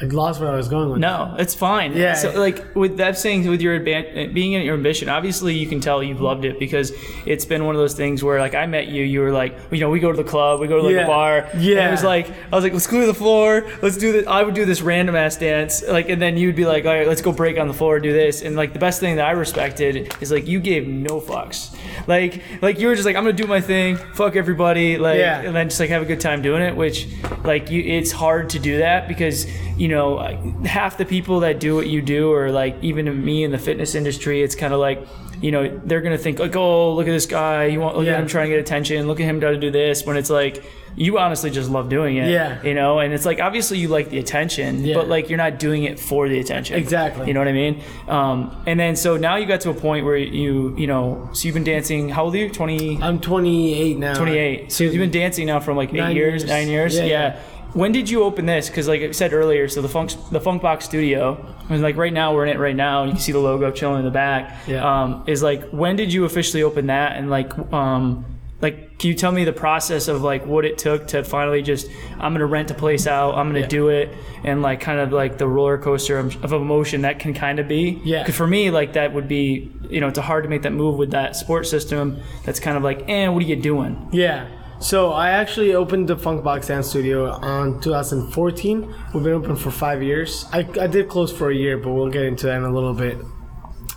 I 0.02 0.06
lost 0.06 0.40
where 0.40 0.50
I 0.50 0.56
was 0.56 0.70
going 0.70 0.90
with. 0.90 1.00
No, 1.00 1.36
it's 1.38 1.54
fine. 1.54 1.92
Yeah. 1.96 2.14
So, 2.14 2.32
like 2.40 2.74
with 2.76 2.98
that 2.98 3.18
saying, 3.18 3.48
with 3.50 3.62
your 3.62 3.78
advan- 3.80 4.34
being 4.34 4.54
in 4.54 4.62
your 4.62 4.76
ambition, 4.76 5.10
obviously 5.10 5.54
you 5.56 5.68
can 5.68 5.82
tell 5.82 6.02
you've 6.02 6.22
loved 6.22 6.46
it 6.46 6.58
because 6.58 6.94
it's 7.26 7.44
been 7.44 7.66
one 7.66 7.76
of 7.76 7.80
those 7.82 7.96
things 7.96 8.24
where, 8.24 8.40
like, 8.40 8.56
I 8.56 8.66
met 8.66 8.88
you, 8.88 9.04
you 9.04 9.20
were 9.20 9.32
like, 9.32 9.58
you 9.72 9.80
know, 9.82 9.90
we 9.90 10.00
go 10.00 10.12
to 10.12 10.16
the 10.18 10.24
club, 10.30 10.62
we 10.62 10.68
go 10.68 10.78
to 10.78 10.84
like 10.84 10.96
Yeah. 10.96 11.04
a 11.04 11.08
bar. 11.08 11.38
And 11.52 11.62
Yeah. 11.62 11.88
it 11.88 11.92
was 11.92 12.04
like, 12.04 12.30
I 12.30 12.56
was 12.56 12.64
like, 12.64 12.72
let's 12.74 12.88
go 12.88 13.02
to 13.02 13.08
the 13.08 13.14
floor, 13.14 13.68
let's 13.82 13.98
do 13.98 14.14
this. 14.14 14.26
I 14.28 14.42
would 14.44 14.56
do 14.56 14.64
this 14.64 14.82
random 14.82 15.16
ass 15.16 15.36
dance, 15.36 15.84
like, 15.86 16.08
and 16.10 16.22
then 16.22 16.38
you'd 16.38 16.56
be 16.56 16.66
like, 16.66 16.86
all 16.86 16.94
right, 16.94 17.08
let's 17.08 17.22
go 17.22 17.32
break 17.34 17.60
on 17.60 17.68
the 17.68 17.74
floor, 17.74 18.00
do 18.00 18.14
this. 18.14 18.42
And 18.42 18.56
like 18.56 18.72
the 18.74 18.80
best 18.80 19.00
thing 19.02 19.18
that 19.18 19.26
I 19.26 19.32
respected 19.32 20.14
is 20.22 20.32
like 20.32 20.48
you 20.48 20.60
gave 20.62 20.88
no 20.88 21.20
fucks. 21.20 21.76
Like, 22.08 22.42
like 22.62 22.80
you 22.80 22.88
were 22.88 22.96
just 22.96 23.06
like, 23.06 23.16
I'm 23.16 23.24
gonna 23.24 23.34
do 23.34 23.48
my 23.48 23.62
thing, 23.62 23.98
fuck 24.14 24.36
everybody, 24.36 24.98
like, 24.98 25.20
Yeah. 25.20 25.42
and 25.42 25.56
then 25.56 25.70
just 25.70 25.80
like 25.80 25.90
have 25.90 26.02
a 26.02 26.06
good 26.06 26.20
time 26.20 26.42
doing 26.42 26.62
it. 26.62 26.76
Which, 26.76 27.08
like, 27.44 27.70
you, 27.72 27.82
it's 27.82 28.12
hard 28.12 28.50
to 28.52 28.60
do 28.60 28.78
that 28.80 29.08
because 29.08 29.46
you 29.78 29.88
know 29.88 30.18
half 30.66 30.98
the 30.98 31.06
people 31.06 31.42
that 31.42 31.60
do 31.60 31.76
what 31.76 31.88
you 31.88 32.02
do, 32.02 32.32
or 32.32 32.52
like 32.52 32.76
even 32.82 33.24
me 33.24 33.44
in 33.44 33.52
the 33.52 33.58
fitness 33.58 33.96
industry, 33.96 34.42
it's 34.42 34.56
kind 34.56 34.74
of 34.74 34.80
like. 34.80 35.06
You 35.42 35.52
know, 35.54 35.80
they're 35.86 36.02
gonna 36.02 36.18
think 36.18 36.38
like, 36.38 36.58
"Oh, 36.58 36.94
look 36.96 37.08
at 37.08 37.12
this 37.12 37.26
guy! 37.26 37.68
You 37.68 37.80
want 37.80 37.96
look 37.96 38.06
Yeah. 38.06 38.16
at 38.16 38.20
him 38.20 38.28
trying 38.28 38.50
to 38.50 38.56
get 38.58 38.60
attention. 38.60 39.08
Look 39.08 39.22
at 39.22 39.24
him 39.24 39.40
trying 39.40 39.54
to 39.54 39.60
do 39.62 39.72
this." 39.72 40.06
When 40.06 40.18
it's 40.18 40.30
like, 40.30 40.62
you 40.96 41.18
honestly 41.20 41.50
just 41.50 41.70
love 41.70 41.90
doing 41.90 42.18
it. 42.18 42.30
Yeah. 42.30 42.62
You 42.64 42.74
know, 42.74 43.00
and 43.00 43.14
it's 43.14 43.26
like 43.26 43.40
obviously 43.40 43.78
you 43.78 43.88
like 43.88 44.10
the 44.10 44.20
attention, 44.20 44.84
Yeah. 44.84 44.96
but 44.96 45.08
like 45.08 45.30
you're 45.30 45.38
not 45.38 45.60
doing 45.60 45.84
it 45.84 46.00
for 46.00 46.28
the 46.28 46.40
attention. 46.40 46.76
Exactly. 46.78 47.28
You 47.28 47.34
know 47.34 47.40
what 47.40 47.48
I 47.48 47.54
mean? 47.54 47.82
Um, 48.08 48.62
and 48.68 48.80
then 48.80 48.96
so 48.96 49.18
now 49.18 49.36
you 49.38 49.46
got 49.46 49.62
to 49.62 49.70
a 49.70 49.74
point 49.74 50.06
where 50.06 50.18
you 50.18 50.76
you 50.78 50.88
know 50.88 51.30
so 51.34 51.46
you've 51.48 51.54
been 51.56 51.64
dancing. 51.64 52.10
How 52.10 52.26
old 52.26 52.36
are 52.36 52.38
you? 52.38 52.50
20, 52.50 53.02
I'm 53.02 53.20
28 53.20 53.98
now. 53.98 54.14
28. 54.16 54.72
So 54.72 54.84
you've 54.84 54.94
been 54.96 55.12
dancing 55.12 55.46
now 55.48 55.60
from 55.60 55.78
like 55.78 55.90
eight 55.94 55.98
Nine 55.98 56.16
years, 56.16 56.42
years. 56.44 56.50
nine 56.50 56.68
years. 56.68 56.96
Yeah, 56.96 57.04
Yeah. 57.04 57.10
yeah. 57.36 57.40
When 57.74 57.92
did 57.92 58.10
you 58.10 58.24
open 58.24 58.48
this? 58.48 58.68
Because 58.68 58.88
like 58.88 59.02
I 59.02 59.12
said 59.12 59.32
earlier, 59.32 59.68
so 59.68 59.84
the 59.84 59.88
funk 59.88 60.12
the 60.32 60.40
Funk 60.42 60.64
Box 60.64 60.86
Studio, 60.86 61.38
and 61.70 61.84
like 61.84 61.98
right 61.98 62.12
now 62.12 62.34
we're 62.34 62.48
in 62.48 62.56
it 62.56 62.60
right 62.60 62.76
now. 62.76 63.04
You 63.04 63.12
can 63.12 63.20
see 63.20 63.32
the 63.32 63.38
logo 63.38 63.70
chilling 63.70 64.00
in 64.00 64.06
the 64.06 64.10
back. 64.12 64.58
Yeah. 64.68 64.84
Um, 65.04 65.24
is 65.28 65.44
like 65.44 65.70
when 65.70 65.96
did 65.96 66.12
you 66.12 66.26
officially 66.26 66.64
open 66.64 66.88
that? 66.88 67.16
And 67.16 67.30
like 67.30 67.56
um, 67.72 68.26
like 68.62 68.98
can 69.00 69.08
you 69.10 69.14
tell 69.16 69.32
me 69.32 69.46
the 69.46 69.54
process 69.54 70.08
of 70.10 70.22
like 70.22 70.46
what 70.46 70.66
it 70.66 70.78
took 70.78 71.08
to 71.08 71.24
finally 71.24 71.62
just 71.62 71.88
I'm 72.20 72.34
gonna 72.34 72.46
rent 72.46 72.70
a 72.72 72.74
place 72.74 73.08
out, 73.08 73.36
I'm 73.36 73.48
gonna 73.48 73.62
Yeah. 73.62 73.68
do 73.68 73.88
it, 73.90 74.10
and 74.44 74.62
like 74.62 74.82
kind 74.82 75.00
of 75.00 75.12
like 75.14 75.38
the 75.38 75.48
roller 75.48 75.78
coaster 75.78 76.20
of, 76.20 76.44
of 76.44 76.52
emotion 76.54 77.02
that 77.04 77.20
can 77.20 77.34
kind 77.34 77.60
of 77.60 77.68
be. 77.68 78.02
Yeah. 78.04 78.26
'Cause 78.26 78.36
for 78.36 78.48
me, 78.48 78.70
like 78.72 78.94
that 78.94 79.14
would 79.14 79.28
be 79.28 79.72
you 79.90 80.02
know 80.02 80.08
it's 80.10 80.20
hard 80.20 80.44
to 80.44 80.50
make 80.50 80.64
that 80.64 80.74
move 80.74 80.98
with 80.98 81.12
that 81.12 81.36
sports 81.36 81.70
system. 81.70 82.18
That's 82.46 82.60
kind 82.60 82.76
of 82.78 82.84
like, 82.84 83.06
eh, 83.08 83.28
what 83.30 83.42
are 83.42 83.46
you 83.46 83.56
doing? 83.56 84.08
Yeah. 84.12 84.48
So 84.82 85.12
I 85.12 85.32
actually 85.32 85.74
opened 85.76 86.08
the 86.08 86.16
Funk 86.16 86.42
Box 86.44 86.68
Dance 86.68 86.88
Studio 86.88 87.30
on 87.32 87.82
2014. 87.82 88.94
We've 89.14 89.24
been 89.24 89.34
open 89.34 89.56
for 89.58 89.72
five 89.72 90.02
years. 90.02 90.46
I, 90.54 90.60
I 90.80 90.88
did 90.88 91.10
close 91.10 91.32
for 91.34 91.50
a 91.50 91.56
year, 91.56 91.78
but 91.78 91.92
we'll 91.92 92.10
get 92.10 92.24
into 92.24 92.46
that 92.48 92.56
in 92.58 92.64
a 92.64 92.72
little 92.74 92.94
bit. 92.94 93.18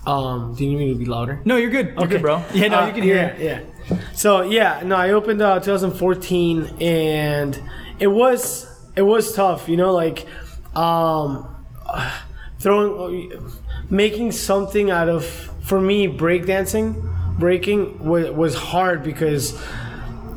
Um, 0.07 0.55
do 0.57 0.65
you 0.65 0.71
need 0.77 0.79
me 0.87 0.93
to 0.95 0.99
be 0.99 1.05
louder? 1.05 1.41
No, 1.45 1.57
you're 1.57 1.71
good. 1.71 1.95
You're 1.97 2.09
good, 2.09 2.23
bro. 2.23 2.43
Yeah, 2.53 2.67
no, 2.69 2.79
Uh, 2.81 2.87
you 2.89 2.93
can 2.95 3.03
hear 3.05 3.15
yeah, 3.17 3.27
it. 3.27 3.41
Yeah. 3.41 3.61
So 4.15 4.43
yeah, 4.43 4.83
no, 4.85 4.97
I 4.97 5.11
opened 5.11 5.43
uh, 5.43 5.61
2014, 5.61 6.77
and 6.81 7.61
it 7.99 8.09
was 8.09 8.67
it 8.97 9.03
was 9.03 9.35
tough. 9.35 9.69
You 9.69 9.77
know, 9.77 9.93
like 9.93 10.27
um, 10.75 11.49
throwing, 12.59 13.53
making 13.91 14.33
something 14.33 14.91
out 14.91 15.09
of 15.09 15.25
for 15.63 15.81
me 15.81 16.09
breakdancing, 16.09 17.39
breaking 17.39 18.05
was, 18.05 18.31
was 18.31 18.55
hard 18.55 19.03
because 19.03 19.61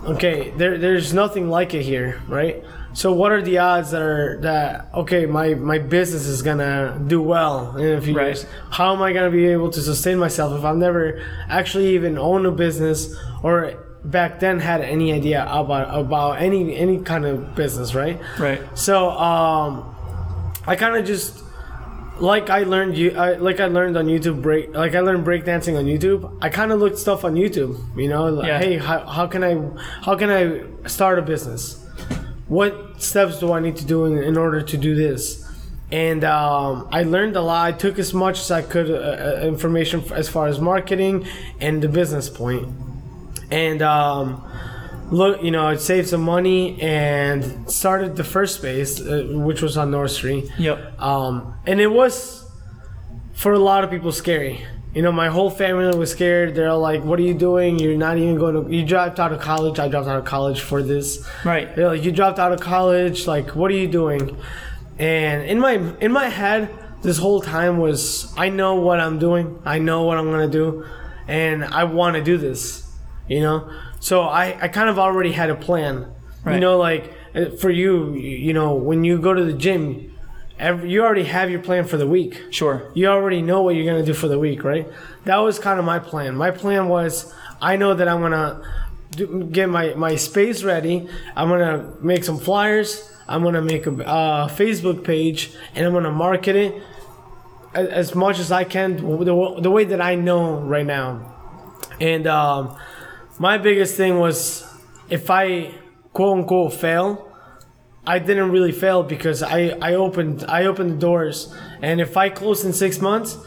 okay, 0.05 0.51
there 0.51 0.77
there's 0.77 1.13
nothing 1.13 1.49
like 1.49 1.73
it 1.73 1.83
here, 1.83 2.21
right? 2.27 2.63
So 2.95 3.11
what 3.11 3.33
are 3.33 3.41
the 3.41 3.57
odds 3.57 3.91
that 3.91 4.01
are 4.01 4.37
that 4.41 4.87
okay, 4.93 5.25
my 5.25 5.53
my 5.53 5.79
business 5.79 6.25
is 6.27 6.41
gonna 6.41 6.97
do 7.05 7.21
well 7.21 7.75
in 7.75 7.97
a 7.97 8.01
few 8.01 8.15
Right. 8.15 8.27
years? 8.27 8.45
How 8.71 8.93
am 8.95 9.01
I 9.01 9.11
gonna 9.11 9.29
be 9.31 9.45
able 9.47 9.69
to 9.71 9.81
sustain 9.81 10.17
myself 10.17 10.57
if 10.57 10.63
I've 10.63 10.77
never 10.77 11.19
actually 11.49 11.89
even 11.95 12.17
owned 12.17 12.45
a 12.45 12.51
business 12.51 13.13
or 13.43 13.73
back 14.05 14.39
then 14.39 14.59
had 14.61 14.79
any 14.79 15.11
idea 15.11 15.43
about 15.51 15.91
about 15.99 16.41
any 16.41 16.73
any 16.77 16.99
kind 16.99 17.25
of 17.25 17.53
business, 17.53 17.93
right? 17.93 18.17
Right. 18.39 18.61
So 18.75 19.09
um, 19.11 19.93
I 20.65 20.77
kind 20.77 20.95
of 20.95 21.03
just 21.05 21.43
like 22.21 22.49
I 22.49 22.63
learned 22.63 22.95
you 22.97 23.11
I, 23.11 23.33
like 23.33 23.59
I 23.59 23.65
learned 23.67 23.97
on 23.97 24.05
YouTube 24.07 24.41
break 24.41 24.73
like 24.73 24.95
I 24.95 25.01
learned 25.01 25.25
breakdancing 25.27 25.77
on 25.77 25.83
YouTube. 25.83 26.31
I 26.41 26.47
kind 26.47 26.71
of 26.71 26.79
looked 26.79 26.97
stuff 26.97 27.25
on 27.25 27.35
YouTube. 27.35 27.75
You 27.97 28.07
know, 28.07 28.29
like, 28.29 28.47
Yeah. 28.47 28.59
hey, 28.59 28.77
how, 28.77 28.99
how 29.05 29.27
can 29.27 29.43
I 29.43 29.59
how 30.05 30.15
can 30.15 30.29
I 30.29 30.61
start 30.87 31.19
a 31.19 31.21
business? 31.21 31.81
What 32.47 32.84
steps 32.97 33.39
do 33.39 33.51
I 33.51 33.59
need 33.59 33.75
to 33.77 33.85
do 33.85 34.05
in, 34.05 34.17
in 34.17 34.37
order 34.37 34.61
to 34.61 34.77
do 34.77 34.95
this? 34.95 35.45
and 35.91 36.23
um, 36.23 36.87
I 36.91 37.03
learned 37.03 37.35
a 37.35 37.41
lot. 37.41 37.67
I 37.67 37.71
took 37.71 37.99
as 37.99 38.13
much 38.13 38.39
as 38.39 38.51
I 38.51 38.61
could 38.61 38.89
uh, 38.89 39.39
uh, 39.41 39.41
information 39.43 40.03
as 40.13 40.27
far 40.27 40.47
as 40.47 40.59
marketing 40.59 41.27
and 41.59 41.81
the 41.81 41.87
business 41.87 42.29
point. 42.29 42.67
and 43.51 43.81
um, 43.81 44.43
look, 45.11 45.43
you 45.43 45.51
know, 45.51 45.67
I 45.67 45.75
saved 45.75 46.09
some 46.09 46.21
money 46.21 46.81
and 46.81 47.69
started 47.69 48.15
the 48.15 48.23
first 48.23 48.55
space, 48.55 48.99
uh, 48.99 49.27
which 49.31 49.61
was 49.61 49.77
on 49.77 49.91
North 49.91 50.11
Street. 50.11 50.49
Yep. 50.57 50.99
Um, 50.99 51.53
and 51.67 51.79
it 51.79 51.91
was 51.91 52.49
for 53.33 53.53
a 53.53 53.59
lot 53.59 53.83
of 53.83 53.91
people 53.91 54.11
scary. 54.11 54.65
You 54.95 55.01
know, 55.01 55.11
my 55.11 55.27
whole 55.27 55.49
family 55.49 55.95
was 55.97 56.09
scared. 56.11 56.55
They're 56.55 56.69
all 56.69 56.79
like, 56.79 57.03
"What 57.03 57.19
are 57.19 57.21
you 57.21 57.33
doing? 57.33 57.79
You're 57.79 57.97
not 57.97 58.17
even 58.17 58.37
going 58.37 58.55
to. 58.55 58.73
You 58.73 58.85
dropped 58.85 59.19
out 59.19 59.33
of 59.33 59.41
college. 59.41 59.77
I 59.77 59.89
dropped 59.89 60.07
out 60.07 60.17
of 60.17 60.23
college 60.23 60.61
for 60.61 60.81
this. 60.81 61.27
Right. 61.43 61.75
They're 61.75 61.89
like, 61.89 62.03
you 62.05 62.13
dropped 62.13 62.39
out 62.39 62.53
of 62.53 62.61
college. 62.61 63.27
Like, 63.27 63.57
what 63.57 63.69
are 63.71 63.75
you 63.75 63.89
doing? 63.89 64.37
And 64.97 65.43
in 65.43 65.59
my 65.59 65.73
in 65.99 66.13
my 66.13 66.29
head, 66.29 66.73
this 67.01 67.17
whole 67.17 67.41
time 67.41 67.77
was, 67.77 68.33
I 68.37 68.47
know 68.47 68.75
what 68.75 69.01
I'm 69.01 69.19
doing. 69.19 69.61
I 69.65 69.79
know 69.79 70.03
what 70.03 70.17
I'm 70.17 70.31
gonna 70.31 70.47
do, 70.47 70.85
and 71.27 71.65
I 71.65 71.83
want 71.83 72.15
to 72.15 72.23
do 72.23 72.37
this. 72.37 72.89
You 73.27 73.41
know, 73.41 73.69
so 73.99 74.21
I 74.21 74.57
I 74.61 74.69
kind 74.69 74.87
of 74.87 74.97
already 74.97 75.33
had 75.33 75.49
a 75.49 75.55
plan. 75.55 76.09
Right. 76.45 76.53
You 76.53 76.61
know, 76.61 76.77
like 76.77 77.11
uh, 77.35 77.49
for 77.59 77.69
you, 77.69 78.13
you 78.13 78.53
know, 78.53 78.75
when 78.75 79.03
you 79.03 79.19
go 79.19 79.33
to 79.33 79.43
the 79.43 79.51
gym, 79.51 80.14
every, 80.59 80.89
you 80.91 81.03
already 81.03 81.23
have 81.23 81.49
your 81.49 81.61
plan 81.61 81.85
for 81.85 81.97
the 81.97 82.07
week 82.07 82.41
Sure. 82.51 82.91
you 82.93 83.07
already 83.07 83.41
know 83.41 83.61
what 83.61 83.75
you're 83.75 83.85
gonna 83.85 84.05
do 84.05 84.13
for 84.13 84.27
the 84.27 84.39
week, 84.39 84.63
right? 84.63 84.87
That 85.25 85.37
was 85.37 85.59
kind 85.59 85.79
of 85.79 85.85
my 85.85 85.99
plan. 85.99 86.35
My 86.35 86.51
plan 86.51 86.87
was 86.87 87.33
I 87.61 87.75
know 87.77 87.93
that 87.93 88.07
I'm 88.07 88.21
gonna 88.21 88.61
get 89.51 89.69
my 89.69 89.93
my 89.93 90.15
space 90.15 90.63
ready. 90.63 91.07
I'm 91.35 91.49
gonna 91.49 91.93
make 92.01 92.23
some 92.23 92.37
flyers. 92.37 93.11
I'm 93.27 93.43
gonna 93.43 93.61
make 93.61 93.87
a 93.87 93.91
uh, 94.05 94.47
Facebook 94.49 95.03
page, 95.03 95.53
and 95.73 95.85
I'm 95.85 95.93
gonna 95.93 96.11
market 96.11 96.55
it 96.55 96.83
as, 97.73 97.87
as 97.87 98.15
much 98.15 98.39
as 98.39 98.51
I 98.51 98.63
can 98.65 98.97
the, 98.97 99.57
the 99.61 99.71
way 99.71 99.83
that 99.85 100.01
I 100.01 100.15
know 100.15 100.59
right 100.59 100.85
now. 100.85 101.33
And 101.99 102.27
um, 102.27 102.77
my 103.39 103.57
biggest 103.57 103.95
thing 103.95 104.19
was 104.19 104.67
if 105.09 105.29
I 105.29 105.73
quote 106.13 106.37
unquote 106.39 106.73
fail, 106.73 107.24
I 108.07 108.19
didn't 108.19 108.51
really 108.51 108.71
fail 108.71 109.03
because 109.03 109.41
I, 109.41 109.69
I 109.81 109.95
opened 109.95 110.45
I 110.47 110.65
opened 110.65 110.91
the 110.91 110.97
doors 110.97 111.53
and 111.81 111.99
if 111.99 112.17
I 112.17 112.29
closed 112.29 112.65
in 112.65 112.73
six 112.73 113.01
months, 113.01 113.37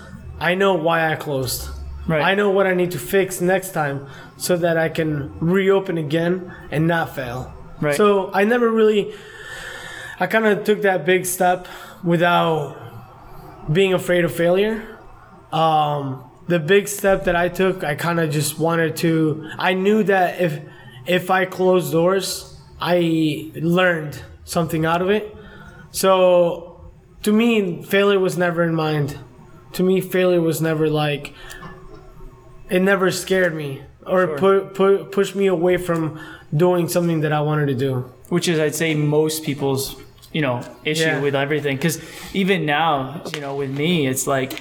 I 0.41 0.55
know 0.55 0.75
why 0.75 1.13
I 1.13 1.17
closed. 1.17 1.69
Right. 2.07 2.23
I 2.23 2.35
know 2.35 2.51
what 2.51 2.67
I 2.67 2.75
need 2.75 2.91
to 2.93 2.99
fix 2.99 3.41
next 3.41 3.73
time 3.73 4.07
so 4.37 4.57
that 4.57 4.77
I 4.77 4.89
can 4.89 5.39
reopen 5.41 5.99
again 5.99 6.55
and 6.71 6.87
not 6.87 7.15
fail. 7.15 7.53
Right. 7.81 7.97
So 7.97 8.33
I 8.33 8.45
never 8.45 8.71
really 8.71 9.15
I 10.21 10.27
kind 10.27 10.47
of 10.47 10.65
took 10.65 10.83
that 10.83 11.07
big 11.07 11.27
step 11.27 11.69
without 12.03 12.77
being 13.73 13.95
afraid 13.95 14.25
of 14.25 14.35
failure. 14.35 14.99
Um, 15.53 16.25
the 16.49 16.59
big 16.59 16.89
step 16.89 17.25
that 17.25 17.37
I 17.37 17.49
took, 17.49 17.85
I 17.85 17.95
kind 17.95 18.19
of 18.19 18.31
just 18.31 18.59
wanted 18.59 18.97
to. 18.97 19.49
I 19.59 19.75
knew 19.75 20.03
that 20.05 20.41
if 20.41 20.61
if 21.07 21.31
I 21.31 21.45
closed 21.45 21.93
doors, 21.93 22.59
I 22.81 23.51
learned 23.55 24.23
something 24.49 24.85
out 24.87 25.03
of 25.03 25.11
it. 25.11 25.35
So 25.91 26.91
to 27.23 27.33
me, 27.33 27.83
failure 27.83 28.19
was 28.19 28.37
never 28.39 28.63
in 28.63 28.75
mind. 28.75 29.19
To 29.75 29.83
me, 29.83 30.01
failure 30.01 30.41
was 30.41 30.61
never 30.63 30.89
like. 30.89 31.35
It 32.71 32.81
never 32.81 33.11
scared 33.11 33.55
me 33.55 33.83
or 34.07 34.27
Sure. 34.27 34.39
put, 34.39 34.75
put 34.75 35.13
pushed 35.13 35.35
me 35.35 35.47
away 35.47 35.77
from 35.79 36.19
doing 36.55 36.89
something 36.89 37.21
that 37.21 37.33
I 37.33 37.41
wanted 37.41 37.67
to 37.67 37.75
do. 37.75 38.13
which 38.29 38.47
is 38.47 38.59
I'd 38.59 38.75
say 38.75 38.95
most 38.95 39.43
people's 39.43 39.97
you 40.33 40.43
know 40.43 40.61
issue 40.85 41.05
Yeah. 41.05 41.21
with 41.21 41.35
everything 41.35 41.77
because 41.77 41.99
even 42.35 42.67
now 42.67 43.23
you 43.35 43.41
know 43.41 43.55
with 43.57 43.71
me 43.71 44.07
it's 44.07 44.27
like 44.27 44.53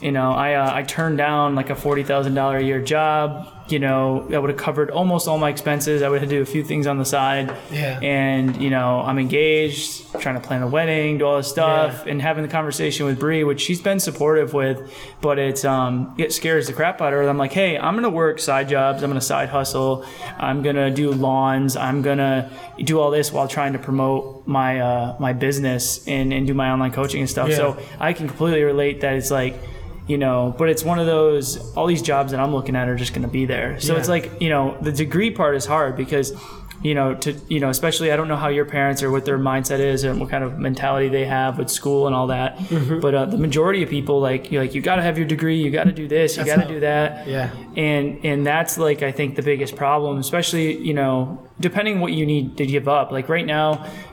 you 0.00 0.10
know 0.10 0.32
I 0.32 0.54
uh, 0.54 0.70
I 0.74 0.82
turned 0.84 1.18
down 1.18 1.54
like 1.54 1.68
a 1.68 1.74
forty 1.74 2.02
thousand 2.02 2.34
dollar 2.34 2.56
a 2.56 2.62
year 2.62 2.80
job 2.80 3.46
you 3.72 3.78
know 3.78 4.26
that 4.28 4.40
would 4.40 4.50
have 4.50 4.58
covered 4.58 4.90
almost 4.90 5.28
all 5.28 5.38
my 5.38 5.48
expenses. 5.50 6.02
I 6.02 6.08
would 6.08 6.20
have 6.20 6.28
to 6.30 6.36
do 6.36 6.42
a 6.42 6.46
few 6.46 6.62
things 6.64 6.86
on 6.86 6.98
the 6.98 7.04
side. 7.04 7.54
Yeah. 7.70 7.98
and 8.00 8.60
you 8.60 8.70
know 8.70 9.00
I'm 9.00 9.18
engaged 9.18 10.20
trying 10.20 10.34
to 10.34 10.40
plan 10.40 10.62
a 10.62 10.66
wedding 10.68 11.18
do 11.18 11.24
all 11.26 11.36
this 11.36 11.48
stuff 11.48 12.04
and 12.06 12.20
having 12.20 12.42
the 12.42 12.48
conversation 12.50 13.06
with 13.06 13.18
Bree 13.18 13.44
which 13.44 13.60
she's 13.60 13.80
been 13.80 14.00
supportive 14.00 14.52
with 14.52 14.92
but 15.20 15.38
it's 15.38 15.64
um 15.64 16.14
it 16.18 16.32
scares 16.32 16.66
the 16.66 16.72
crap 16.72 17.00
out 17.00 17.12
of 17.12 17.20
her. 17.20 17.28
I'm 17.28 17.38
like 17.38 17.52
hey 17.52 17.78
I'm 17.78 17.94
gonna 17.94 18.10
work 18.10 18.38
side 18.40 18.68
jobs. 18.68 19.02
I'm 19.02 19.10
gonna 19.10 19.20
side 19.20 19.48
hustle. 19.48 20.04
I'm 20.38 20.62
gonna 20.62 20.90
do 20.90 21.12
lawns. 21.12 21.76
I'm 21.76 22.02
gonna 22.02 22.50
do 22.82 22.98
all 23.00 23.10
this 23.10 23.32
while 23.32 23.46
trying 23.48 23.72
to 23.74 23.78
promote 23.78 24.46
my 24.46 24.80
uh, 24.80 25.16
my 25.20 25.32
business 25.32 26.06
and, 26.08 26.32
and 26.32 26.46
do 26.46 26.54
my 26.54 26.70
online 26.70 26.92
coaching 26.92 27.20
and 27.20 27.30
stuff. 27.30 27.50
Yeah. 27.50 27.56
so 27.56 27.78
I 27.98 28.12
can 28.12 28.26
completely 28.26 28.62
relate 28.62 29.00
that 29.02 29.14
it's 29.14 29.30
like 29.30 29.54
you 30.10 30.18
know 30.24 30.54
but 30.58 30.66
it's 30.72 30.84
one 30.92 30.98
of 30.98 31.06
those 31.06 31.46
all 31.76 31.86
these 31.94 32.02
jobs 32.12 32.28
that 32.32 32.40
I'm 32.44 32.52
looking 32.58 32.76
at 32.76 32.88
are 32.88 32.96
just 33.04 33.14
gonna 33.14 33.28
be 33.40 33.44
there 33.54 33.70
so 33.80 33.96
it's 33.96 34.08
like 34.16 34.26
you 34.44 34.50
know 34.54 34.76
the 34.80 34.92
degree 35.04 35.30
part 35.40 35.54
is 35.60 35.66
hard 35.74 35.92
because 35.96 36.28
you 36.82 36.94
know 36.98 37.08
to 37.24 37.30
you 37.54 37.60
know 37.62 37.68
especially 37.68 38.10
i 38.10 38.16
don't 38.18 38.28
know 38.32 38.40
how 38.44 38.48
your 38.58 38.64
parents 38.64 39.02
or 39.04 39.10
what 39.14 39.24
their 39.28 39.38
mindset 39.38 39.80
is 39.80 40.02
and 40.04 40.18
what 40.20 40.30
kind 40.34 40.42
of 40.42 40.58
mentality 40.68 41.08
they 41.10 41.26
have 41.26 41.58
with 41.58 41.68
school 41.68 42.06
and 42.08 42.14
all 42.16 42.28
that 42.28 42.56
Mm-hmm. 42.56 43.00
but 43.04 43.12
uh, 43.14 43.26
the 43.26 43.36
majority 43.36 43.82
of 43.82 43.90
people 43.90 44.16
like 44.30 44.50
you 44.50 44.58
like 44.62 44.74
you 44.74 44.80
got 44.90 44.96
to 44.96 45.02
have 45.02 45.18
your 45.18 45.26
degree 45.26 45.58
you 45.64 45.70
got 45.70 45.84
to 45.84 45.92
do 45.92 46.08
this 46.08 46.38
you 46.38 46.44
got 46.52 46.60
to 46.66 46.68
do 46.76 46.80
that 46.80 47.26
Yeah. 47.28 47.50
and 47.88 48.24
and 48.24 48.46
that's 48.46 48.78
like 48.78 49.02
i 49.10 49.12
think 49.12 49.36
the 49.36 49.42
biggest 49.52 49.76
problem 49.76 50.16
especially 50.26 50.66
you 50.88 50.94
know 50.94 51.14
depending 51.68 52.00
what 52.00 52.12
you 52.18 52.24
need 52.24 52.56
to 52.56 52.64
give 52.74 52.88
up 52.88 53.06
like 53.16 53.28
right 53.36 53.44
now 53.58 53.66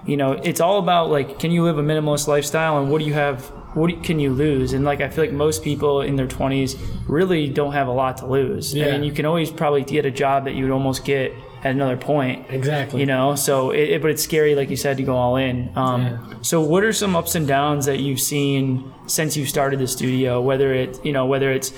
you 0.06 0.18
know 0.18 0.34
it's 0.50 0.60
all 0.60 0.78
about 0.86 1.06
like 1.18 1.40
can 1.40 1.52
you 1.56 1.64
live 1.64 1.78
a 1.78 1.84
minimalist 1.92 2.28
lifestyle 2.28 2.74
and 2.80 2.92
what 2.92 3.00
do 3.00 3.06
you 3.06 3.14
have 3.26 3.50
what 3.78 4.04
can 4.04 4.20
you 4.20 4.32
lose 4.34 4.74
and 4.74 4.84
like 4.84 5.00
i 5.02 5.10
feel 5.10 5.24
like 5.26 5.34
most 5.34 5.64
people 5.64 6.02
in 6.02 6.16
their 6.16 6.28
20s 6.28 6.72
really 7.08 7.48
don't 7.48 7.74
have 7.74 7.88
a 7.88 7.92
lot 7.92 8.18
to 8.18 8.26
lose 8.26 8.74
i 8.74 8.80
Yeah. 8.80 8.92
mean 8.94 9.04
you 9.04 9.12
can 9.12 9.26
always 9.26 9.50
probably 9.52 9.84
get 9.84 10.06
a 10.06 10.12
job 10.12 10.46
that 10.46 10.54
you 10.56 10.64
would 10.66 10.72
almost 10.74 11.06
get 11.06 11.32
at 11.64 11.72
another 11.72 11.98
point 11.98 12.46
Exactly. 12.50 13.00
you 13.00 13.06
know 13.06 13.36
so 13.36 13.72
it, 13.72 13.90
it- 13.94 14.02
but 14.02 14.10
it's 14.12 14.24
scary 14.24 14.56
like 14.56 14.70
you 14.70 14.76
said 14.86 14.98
to 14.98 15.04
go 15.04 15.16
all 15.16 15.36
in 15.38 15.56
um, 15.76 16.02
Yeah. 16.02 16.18
so 16.42 16.62
what 16.62 16.84
are 16.84 16.94
some 16.94 17.16
ups 17.16 17.36
and 17.36 17.48
downs 17.48 17.86
that 17.86 18.00
you've 18.00 18.20
seen 18.20 18.92
since 19.08 19.38
you 19.38 19.46
started 19.46 19.80
the 19.80 19.88
studio 19.88 20.42
whether 20.42 20.74
it 20.74 20.92
you 21.06 21.14
know 21.14 21.26
whether 21.26 21.52
it's 21.52 21.72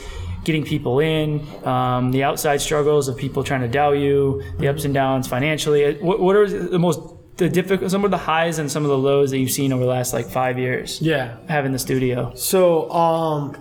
getting 0.45 0.63
people 0.63 0.99
in 0.99 1.45
um, 1.65 2.11
the 2.11 2.23
outside 2.23 2.61
struggles 2.61 3.09
of 3.09 3.17
people 3.17 3.43
trying 3.43 3.61
to 3.61 3.67
doubt 3.67 3.97
you 4.05 4.41
the 4.59 4.67
ups 4.69 4.85
and 4.85 4.93
downs 4.93 5.27
financially 5.27 5.81
what, 5.99 6.19
what 6.21 6.35
are 6.35 6.47
the 6.49 6.79
most 6.79 6.99
the 7.39 7.49
difficult 7.49 7.89
some 7.91 8.05
of 8.05 8.11
the 8.11 8.17
highs 8.31 8.59
and 8.59 8.71
some 8.71 8.83
of 8.83 8.89
the 8.89 8.97
lows 8.97 9.31
that 9.31 9.39
you've 9.39 9.51
seen 9.51 9.73
over 9.73 9.83
the 9.83 9.89
last 9.89 10.13
like 10.13 10.27
five 10.29 10.59
years 10.59 11.01
Yeah. 11.01 11.37
having 11.47 11.71
the 11.71 11.79
studio 11.79 12.31
So, 12.35 12.89
um, 12.91 13.57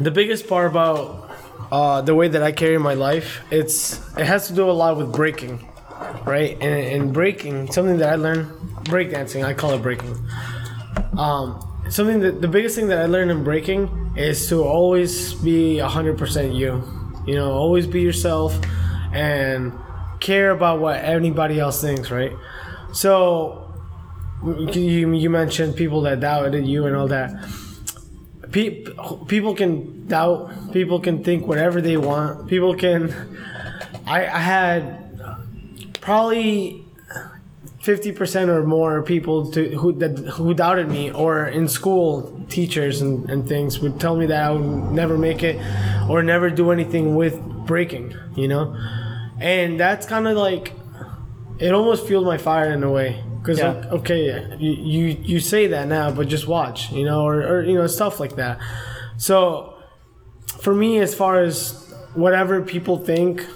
the 0.00 0.10
biggest 0.10 0.46
part 0.48 0.66
about 0.70 1.30
uh, 1.72 2.02
the 2.02 2.14
way 2.14 2.28
that 2.28 2.42
I 2.42 2.52
carry 2.52 2.78
my 2.78 2.94
life, 2.94 3.40
it's 3.50 3.98
it 4.18 4.26
has 4.26 4.46
to 4.48 4.52
do 4.54 4.68
a 4.70 4.76
lot 4.82 4.96
with 4.98 5.10
breaking, 5.12 5.66
right? 6.26 6.52
And, 6.60 6.80
and 6.94 7.12
breaking, 7.14 7.72
something 7.72 7.96
that 7.98 8.10
I 8.12 8.16
learned, 8.16 8.46
breakdancing, 8.84 9.42
I 9.44 9.54
call 9.54 9.72
it 9.72 9.82
breaking. 9.82 10.14
Um, 11.16 11.46
something 11.88 12.20
that 12.20 12.40
the 12.42 12.48
biggest 12.48 12.76
thing 12.76 12.88
that 12.88 12.98
I 12.98 13.06
learned 13.06 13.30
in 13.30 13.42
breaking 13.42 13.88
is 14.16 14.48
to 14.50 14.62
always 14.64 15.34
be 15.34 15.78
hundred 15.78 16.18
percent 16.18 16.52
you. 16.54 16.82
You 17.26 17.34
know, 17.36 17.50
always 17.52 17.86
be 17.86 18.00
yourself 18.02 18.52
and 19.12 19.72
care 20.20 20.50
about 20.50 20.80
what 20.80 20.96
anybody 21.02 21.58
else 21.58 21.80
thinks, 21.80 22.10
right? 22.10 22.32
So 22.96 23.74
you, 24.42 25.12
you 25.12 25.28
mentioned 25.28 25.76
people 25.76 26.00
that 26.02 26.20
doubted 26.20 26.66
you 26.66 26.86
and 26.86 26.96
all 26.96 27.08
that. 27.08 27.30
Pe- 28.50 28.86
people 29.26 29.54
can 29.54 30.06
doubt. 30.08 30.72
People 30.72 30.98
can 30.98 31.22
think 31.22 31.46
whatever 31.46 31.82
they 31.82 31.98
want. 31.98 32.48
People 32.48 32.74
can. 32.74 33.12
I, 34.06 34.26
I 34.26 34.38
had 34.38 35.94
probably 36.00 36.86
fifty 37.80 38.12
percent 38.12 38.48
or 38.50 38.64
more 38.64 39.02
people 39.02 39.50
to, 39.50 39.76
who 39.76 39.92
that 39.98 40.16
who 40.18 40.54
doubted 40.54 40.88
me, 40.88 41.12
or 41.12 41.46
in 41.48 41.68
school, 41.68 42.46
teachers 42.48 43.02
and, 43.02 43.28
and 43.28 43.46
things 43.46 43.78
would 43.80 44.00
tell 44.00 44.16
me 44.16 44.24
that 44.26 44.42
I 44.42 44.50
would 44.52 44.92
never 44.92 45.18
make 45.18 45.42
it, 45.42 45.60
or 46.08 46.22
never 46.22 46.48
do 46.48 46.70
anything 46.70 47.14
with 47.14 47.38
breaking. 47.66 48.14
You 48.36 48.48
know, 48.48 48.74
and 49.38 49.78
that's 49.78 50.06
kind 50.06 50.26
of 50.26 50.38
like 50.38 50.72
it 51.58 51.72
almost 51.72 52.06
fueled 52.06 52.26
my 52.26 52.38
fire 52.38 52.70
in 52.72 52.82
a 52.82 52.90
way 52.90 53.22
because 53.40 53.58
Yeah. 53.58 53.72
like, 53.72 53.86
okay 53.86 54.56
you, 54.58 54.72
you 54.72 55.04
you 55.22 55.40
say 55.40 55.68
that 55.68 55.88
now 55.88 56.10
but 56.10 56.28
just 56.28 56.46
watch 56.46 56.90
you 56.92 57.04
know 57.04 57.26
or, 57.26 57.36
or 57.42 57.62
you 57.64 57.74
know 57.74 57.86
stuff 57.86 58.20
like 58.20 58.36
that. 58.36 58.58
So 59.16 59.74
for 60.60 60.74
me 60.74 60.98
as 60.98 61.14
far 61.14 61.40
as 61.42 61.94
whatever 62.14 62.62
people 62.62 62.98
think 62.98 63.46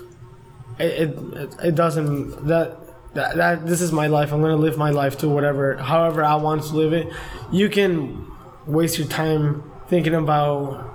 it 0.79 1.09
it, 1.09 1.55
it 1.65 1.75
doesn't 1.75 2.47
that, 2.47 2.77
that 3.15 3.37
that 3.37 3.67
this 3.67 3.81
is 3.81 3.93
my 3.93 4.07
life. 4.07 4.33
I'm 4.33 4.41
gonna 4.41 4.57
live 4.57 4.79
my 4.79 4.91
life 4.91 5.19
to 5.19 5.29
whatever 5.29 5.77
however 5.77 6.25
i 6.25 6.37
want 6.37 6.63
to 6.65 6.75
live 6.77 6.93
it. 6.93 7.13
You 7.53 7.69
can 7.69 8.27
waste 8.67 8.99
your 8.99 9.09
time 9.09 9.63
thinking 9.89 10.15
about 10.15 10.87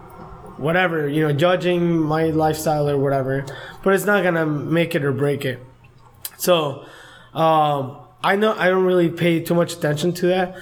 whatever 0.58 1.10
you 1.10 1.22
know 1.22 1.34
judging 1.34 2.00
my 2.00 2.26
lifestyle 2.28 2.90
or 2.90 2.98
whatever 2.98 3.46
but 3.84 3.94
it's 3.94 4.06
not 4.06 4.24
gonna 4.24 4.46
make 4.46 4.96
it 4.96 5.04
or 5.04 5.12
break 5.12 5.44
it. 5.46 5.60
So, 6.38 6.86
um, 7.36 7.98
I 8.24 8.36
know 8.38 8.54
I 8.58 8.70
don't 8.70 8.86
really 8.86 9.10
pay 9.10 9.40
too 9.42 9.54
much 9.54 9.74
attention 9.74 10.14
to 10.14 10.28
that. 10.28 10.56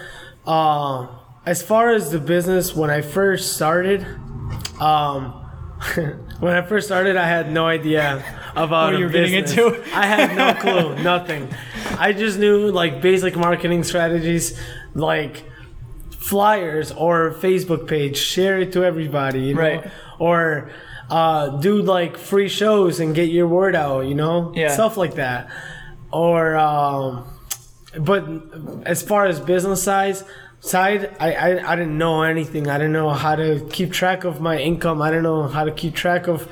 Uh, 0.46 1.08
as 1.46 1.62
far 1.62 1.94
as 1.94 2.12
the 2.12 2.20
business, 2.20 2.76
when 2.76 2.90
I 2.90 3.02
first 3.02 3.54
started, 3.56 4.06
um, 4.82 5.32
when 6.40 6.54
I 6.56 6.62
first 6.62 6.88
started, 6.88 7.16
I 7.16 7.28
had 7.28 7.52
no 7.52 7.66
idea 7.68 8.24
about 8.56 8.92
What 8.94 9.00
you 9.00 9.06
were 9.06 9.12
getting 9.12 9.42
business. 9.42 9.58
into? 9.58 9.84
I 9.96 10.06
had 10.06 10.36
no 10.36 10.54
clue, 10.60 11.02
nothing. 11.04 11.48
I 11.98 12.12
just 12.14 12.40
knew 12.40 12.72
like 12.72 13.02
basic 13.02 13.36
marketing 13.36 13.84
strategies, 13.84 14.60
like 14.94 15.44
flyers 16.12 16.92
or 16.92 17.32
Facebook 17.34 17.88
page, 17.88 18.18
share 18.18 18.60
it 18.60 18.72
to 18.74 18.84
everybody, 18.84 19.42
you 19.42 19.54
know, 19.56 19.62
Right. 19.62 19.92
or 20.20 20.72
uh, 21.10 21.50
do 21.60 21.82
like 21.82 22.18
free 22.18 22.48
shows 22.48 23.00
and 23.00 23.14
get 23.14 23.30
your 23.30 23.48
word 23.48 23.76
out, 23.76 24.06
you 24.08 24.16
know, 24.16 24.52
Yeah. 24.56 24.70
stuff 24.70 24.96
like 24.98 25.16
that, 25.16 25.48
or 26.14 26.56
um, 26.56 27.26
but 28.00 28.24
as 28.86 29.02
far 29.02 29.26
as 29.26 29.40
business 29.40 29.82
size 29.84 30.24
side 30.60 31.14
I, 31.20 31.34
I 31.34 31.72
i 31.74 31.76
didn't 31.76 31.98
know 31.98 32.22
anything 32.24 32.70
i 32.70 32.78
didn't 32.78 32.94
know 32.94 33.10
how 33.10 33.36
to 33.36 33.68
keep 33.70 33.92
track 33.92 34.24
of 34.24 34.40
my 34.40 34.58
income 34.58 35.02
i 35.02 35.10
didn't 35.10 35.24
know 35.24 35.44
how 35.48 35.66
to 35.66 35.72
keep 35.72 35.94
track 35.94 36.28
of 36.28 36.48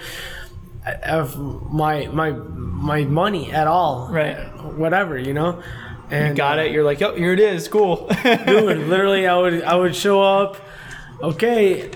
of 1.04 1.38
my 1.72 2.08
my 2.08 2.32
my 2.32 3.04
money 3.06 3.52
at 3.52 3.68
all 3.68 4.10
Right. 4.12 4.36
whatever 4.84 5.18
you 5.18 5.34
know 5.34 5.62
and 6.10 6.36
Got 6.36 6.60
it. 6.60 6.74
You're 6.74 6.84
like, 6.84 7.02
oh, 7.02 7.16
here 7.16 7.32
it 7.32 7.40
is. 7.40 7.70
Cool. 7.70 7.96
dude 8.24 8.80
literally 8.90 9.28
i 9.28 9.38
would 9.38 9.64
i 9.64 9.76
would 9.76 9.96
show 9.96 10.22
up 10.22 10.58
okay 11.22 11.90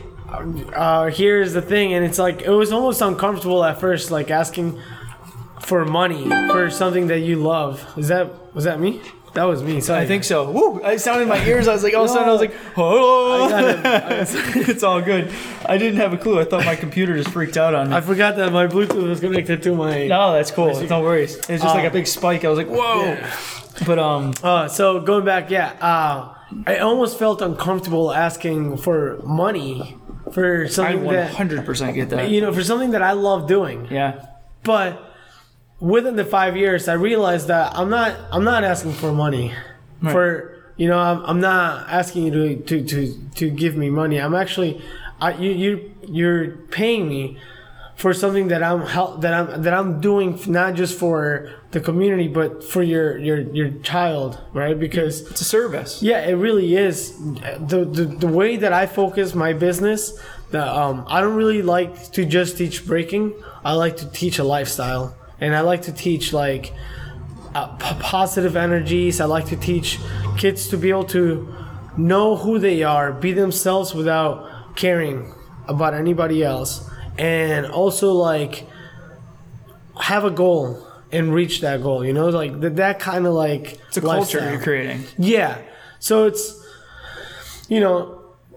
uh 0.74 1.08
here's 1.08 1.52
the 1.54 1.62
thing 1.62 1.94
and 1.94 2.06
it's 2.06 2.18
like 2.20 2.42
it 2.44 2.50
was 2.50 2.72
almost 2.72 3.02
uncomfortable 3.02 3.62
at 3.66 3.80
first 3.80 4.12
like 4.12 4.32
asking 4.32 4.80
for 5.66 5.84
money 5.86 6.24
for 6.52 6.70
something 6.70 7.08
that 7.08 7.20
you 7.20 7.36
love 7.38 7.74
is 7.98 8.08
that 8.10 8.26
was 8.56 8.64
that 8.66 8.80
me 8.80 9.02
that 9.34 9.44
was 9.44 9.62
me 9.64 9.82
sorry 9.82 10.04
I 10.04 10.08
think 10.08 10.24
so. 10.24 10.50
Woo! 10.50 10.82
I 10.82 10.96
sounded 10.96 11.24
in 11.24 11.28
my 11.28 11.44
ears. 11.46 11.68
I 11.68 11.74
was 11.74 11.84
like, 11.84 11.94
all 11.94 12.06
of 12.06 12.10
a 12.10 12.14
sudden, 12.14 12.30
I 12.30 12.32
was 12.32 12.40
like, 12.40 12.56
oh. 12.78 13.50
It. 13.50 13.86
I 13.86 14.20
was- 14.20 14.34
it's 14.70 14.82
all 14.84 15.02
good. 15.02 15.30
I 15.66 15.78
didn't 15.78 16.00
have 16.00 16.14
a 16.14 16.18
clue. 16.18 16.40
I 16.40 16.46
thought 16.46 16.64
my 16.64 16.78
computer 16.78 17.18
just 17.18 17.32
freaked 17.32 17.58
out 17.58 17.76
on 17.76 17.90
me. 17.90 17.96
I 17.98 18.00
forgot 18.00 18.38
that 18.38 18.54
my 18.54 18.66
Bluetooth 18.68 19.10
was 19.10 19.20
connected 19.20 19.62
to 19.64 19.76
my. 19.76 20.08
no, 20.08 20.32
that's 20.32 20.52
cool. 20.52 20.70
It's 20.78 20.90
No 20.90 21.02
worries. 21.02 21.36
It's 21.36 21.62
just 21.64 21.76
like 21.76 21.84
a 21.84 21.88
Um, 21.88 21.94
big 22.00 22.08
spike. 22.08 22.46
I 22.46 22.50
was 22.50 22.58
like, 22.58 22.70
whoa. 22.70 23.18
But 23.86 24.00
um, 24.00 24.34
Uh, 24.42 24.70
so 24.70 25.02
going 25.02 25.26
back, 25.26 25.50
yeah, 25.52 25.74
uh, 25.82 26.34
I 26.66 26.78
almost 26.78 27.20
felt 27.20 27.42
uncomfortable 27.42 28.14
asking 28.14 28.78
for 28.78 29.20
money 29.26 29.98
for 30.32 30.64
I 30.64 30.68
something 30.70 31.04
that 31.12 31.34
100% 31.34 31.94
get 31.94 32.10
that. 32.12 32.30
you 32.30 32.40
know 32.40 32.54
for 32.54 32.64
something 32.64 32.92
that 32.92 33.02
I 33.02 33.12
love 33.12 33.48
doing. 33.50 33.88
Yeah. 33.92 34.28
But 34.64 35.02
within 35.80 36.16
the 36.16 36.26
five 36.26 36.56
years, 36.58 36.88
I 36.88 36.94
realized 36.94 37.48
that 37.48 37.76
I'm 37.76 37.90
not 37.90 38.18
I'm 38.32 38.44
not 38.44 38.64
asking 38.64 38.94
for 38.94 39.12
money 39.12 39.54
Right. 40.02 40.12
for 40.12 40.56
you 40.78 40.88
know 40.90 41.00
I'm, 41.00 41.24
I'm 41.26 41.40
not 41.40 41.88
asking 41.90 42.26
you 42.26 42.32
to, 42.32 42.56
to 42.64 42.84
to 42.86 43.20
to 43.36 43.50
give 43.50 43.76
me 43.76 43.90
money. 43.90 44.18
I'm 44.20 44.36
actually 44.36 44.82
I, 45.22 45.34
you 45.36 45.52
you 45.52 45.92
you're 46.08 46.48
paying 46.72 47.08
me 47.08 47.38
for 47.96 48.14
something 48.14 48.50
that 48.50 48.62
I'm 48.62 48.82
help 48.82 49.22
that 49.22 49.34
I'm 49.34 49.64
that 49.64 49.74
I'm 49.74 50.02
doing 50.02 50.38
not 50.48 50.74
just 50.76 51.00
for 51.00 51.50
the 51.72 51.80
community 51.80 52.28
but 52.28 52.62
for 52.64 52.84
your 52.84 53.18
your 53.18 53.40
your 53.40 53.70
child, 53.84 54.38
right? 54.54 54.78
Because 54.78 55.22
It's 55.32 55.42
a 55.42 55.46
service. 55.46 56.04
yeah, 56.04 56.20
it 56.28 56.34
really 56.36 56.76
is. 56.76 57.18
The, 57.72 57.86
the 57.86 58.06
the 58.06 58.28
way 58.28 58.58
that 58.58 58.74
I 58.74 58.86
focus 58.86 59.34
my 59.34 59.54
business, 59.54 60.20
the 60.52 60.62
um, 60.62 61.06
I 61.08 61.22
don't 61.22 61.36
really 61.38 61.62
like 61.62 62.12
to 62.12 62.26
just 62.26 62.58
teach 62.58 62.86
breaking. 62.86 63.34
I 63.64 63.72
like 63.74 63.96
to 63.98 64.12
teach 64.12 64.40
a 64.40 64.44
lifestyle, 64.44 65.16
and 65.40 65.56
I 65.56 65.62
like 65.62 65.84
to 65.84 65.92
teach 65.92 66.34
like 66.34 66.74
uh, 67.54 67.68
p- 67.78 67.96
positive 68.00 68.56
energies. 68.56 69.20
I 69.22 69.26
like 69.26 69.46
to 69.48 69.56
teach 69.56 70.00
kids 70.38 70.68
to 70.70 70.78
be 70.78 70.90
able 70.90 71.06
to 71.06 71.54
know 71.98 72.36
who 72.36 72.60
they 72.60 72.84
are, 72.84 73.12
be 73.14 73.32
themselves 73.32 73.94
without 73.94 74.76
caring 74.76 75.34
about 75.68 75.94
anybody 75.94 76.44
else, 76.44 76.90
and 77.18 77.66
also 77.66 78.12
like 78.14 78.68
have 80.00 80.26
a 80.26 80.32
goal 80.32 80.86
and 81.12 81.34
reach 81.34 81.62
that 81.62 81.82
goal. 81.82 82.04
You 82.06 82.14
know, 82.14 82.30
like 82.30 82.60
that, 82.62 82.76
that 82.76 83.00
kind 83.00 83.26
of 83.26 83.34
like 83.34 83.80
It's 83.88 83.98
a 83.98 84.02
culture 84.02 84.52
you're 84.52 84.62
creating. 84.62 85.04
yeah. 85.18 85.58
So 86.00 86.26
it's, 86.26 86.62
you 87.70 87.80
know, 87.80 88.15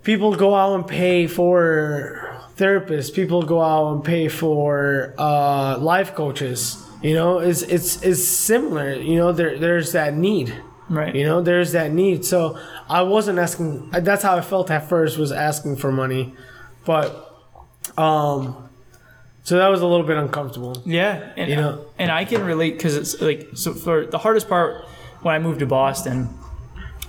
people 0.09 0.35
go 0.35 0.55
out 0.55 0.75
and 0.75 0.87
pay 0.87 1.27
for 1.27 2.41
therapists. 2.57 3.13
People 3.15 3.43
go 3.43 3.61
out 3.61 3.93
and 3.93 4.03
pay 4.03 4.29
for 4.29 5.15
uh, 5.19 5.77
life 5.77 6.15
coaches. 6.15 6.83
You 7.03 7.13
know, 7.13 7.41
it's 7.41 7.61
it's 7.61 8.03
it's 8.03 8.25
similar. 8.25 8.95
You 8.95 9.17
know, 9.17 9.33
there 9.33 9.59
there's 9.59 9.93
that 9.93 10.15
need. 10.15 10.49
Right. 10.89 11.15
You 11.15 11.25
know, 11.27 11.43
there's 11.43 11.73
that 11.73 11.93
need. 11.93 12.25
So 12.25 12.59
I 12.89 13.03
wasn't 13.03 13.39
asking. 13.39 13.91
That's 13.91 14.23
how 14.23 14.35
I 14.39 14.41
felt 14.41 14.71
at 14.71 14.89
first 14.89 15.19
was 15.19 15.31
asking 15.31 15.77
for 15.77 15.93
money, 15.93 16.33
but 16.87 17.07
um, 17.99 18.71
so 19.43 19.59
that 19.59 19.69
was 19.69 19.83
a 19.83 19.87
little 19.87 20.07
bit 20.07 20.17
uncomfortable. 20.17 20.83
Yeah, 20.87 21.33
and 21.37 21.51
You 21.51 21.57
know- 21.57 21.85
and 21.99 22.11
I 22.11 22.25
can 22.25 22.43
relate 22.47 22.79
because 22.79 22.97
it's 22.97 23.21
like 23.21 23.51
so 23.55 23.75
for 23.75 24.07
the 24.07 24.19
hardest 24.19 24.49
part 24.49 24.87
when 25.21 25.35
I 25.35 25.39
moved 25.39 25.61
to 25.61 25.67
Boston 25.67 26.31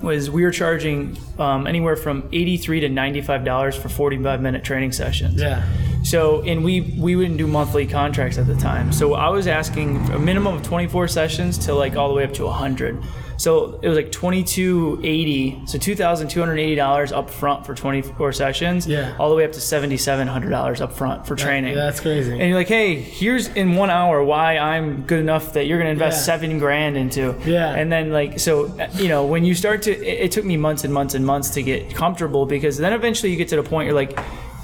was 0.01 0.29
we 0.29 0.43
were 0.43 0.51
charging 0.51 1.17
um, 1.37 1.67
anywhere 1.67 1.95
from 1.95 2.27
eighty 2.31 2.57
three 2.57 2.79
to 2.79 2.89
ninety 2.89 3.21
five 3.21 3.43
dollars 3.43 3.75
for 3.75 3.89
forty 3.89 4.21
five 4.21 4.41
minute 4.41 4.63
training 4.63 4.91
sessions. 4.91 5.41
Yeah. 5.41 5.67
So 6.03 6.41
and 6.43 6.63
we 6.63 6.95
we 6.97 7.15
wouldn't 7.15 7.37
do 7.37 7.47
monthly 7.47 7.85
contracts 7.85 8.37
at 8.37 8.47
the 8.47 8.55
time. 8.55 8.91
So 8.91 9.13
I 9.13 9.29
was 9.29 9.47
asking 9.47 9.97
a 10.11 10.19
minimum 10.19 10.55
of 10.55 10.63
twenty 10.63 10.87
four 10.87 11.07
sessions 11.07 11.57
to 11.65 11.73
like 11.73 11.95
all 11.95 12.07
the 12.09 12.15
way 12.15 12.23
up 12.23 12.33
to 12.33 12.47
hundred. 12.49 13.01
So 13.39 13.79
it 13.81 13.87
was 13.87 13.95
like 13.97 14.11
twenty 14.11 14.43
two 14.43 14.99
eighty. 15.03 15.61
So 15.65 15.77
two 15.79 15.95
thousand 15.95 16.27
two 16.27 16.41
hundred 16.41 16.59
eighty 16.59 16.75
dollars 16.75 17.11
up 17.13 17.29
front 17.29 17.65
for 17.65 17.73
twenty 17.73 18.01
four 18.01 18.33
sessions. 18.33 18.85
Yeah. 18.85 19.15
All 19.17 19.29
the 19.29 19.35
way 19.35 19.45
up 19.45 19.53
to 19.53 19.61
seventy 19.61 19.95
seven 19.97 20.27
hundred 20.27 20.49
dollars 20.49 20.81
up 20.81 20.91
front 20.91 21.25
for 21.25 21.35
training. 21.37 21.73
That's 21.73 22.01
crazy. 22.01 22.31
And 22.33 22.41
you're 22.41 22.57
like, 22.57 22.67
hey, 22.67 22.95
here's 22.95 23.47
in 23.47 23.75
one 23.75 23.89
hour 23.89 24.21
why 24.23 24.57
I'm 24.57 25.03
good 25.03 25.21
enough 25.21 25.53
that 25.53 25.67
you're 25.67 25.77
gonna 25.77 25.89
invest 25.91 26.17
Yeah. 26.17 26.23
seven 26.23 26.59
grand 26.59 26.97
into. 26.97 27.33
Yeah. 27.45 27.73
And 27.73 27.89
then 27.89 28.11
like 28.11 28.39
so, 28.39 28.75
you 28.95 29.07
know, 29.07 29.25
when 29.25 29.45
you 29.45 29.55
start 29.55 29.83
to, 29.83 29.91
it, 29.91 30.25
it 30.25 30.31
took 30.33 30.43
me 30.43 30.57
months 30.57 30.83
and 30.83 30.93
months 30.93 31.13
and 31.15 31.25
months 31.25 31.51
to 31.51 31.63
get 31.63 31.95
comfortable 31.95 32.45
because 32.45 32.77
then 32.77 32.91
eventually 32.91 33.31
you 33.31 33.37
get 33.37 33.47
to 33.47 33.55
the 33.55 33.63
point 33.63 33.85
you're 33.87 33.95
like. 33.95 34.19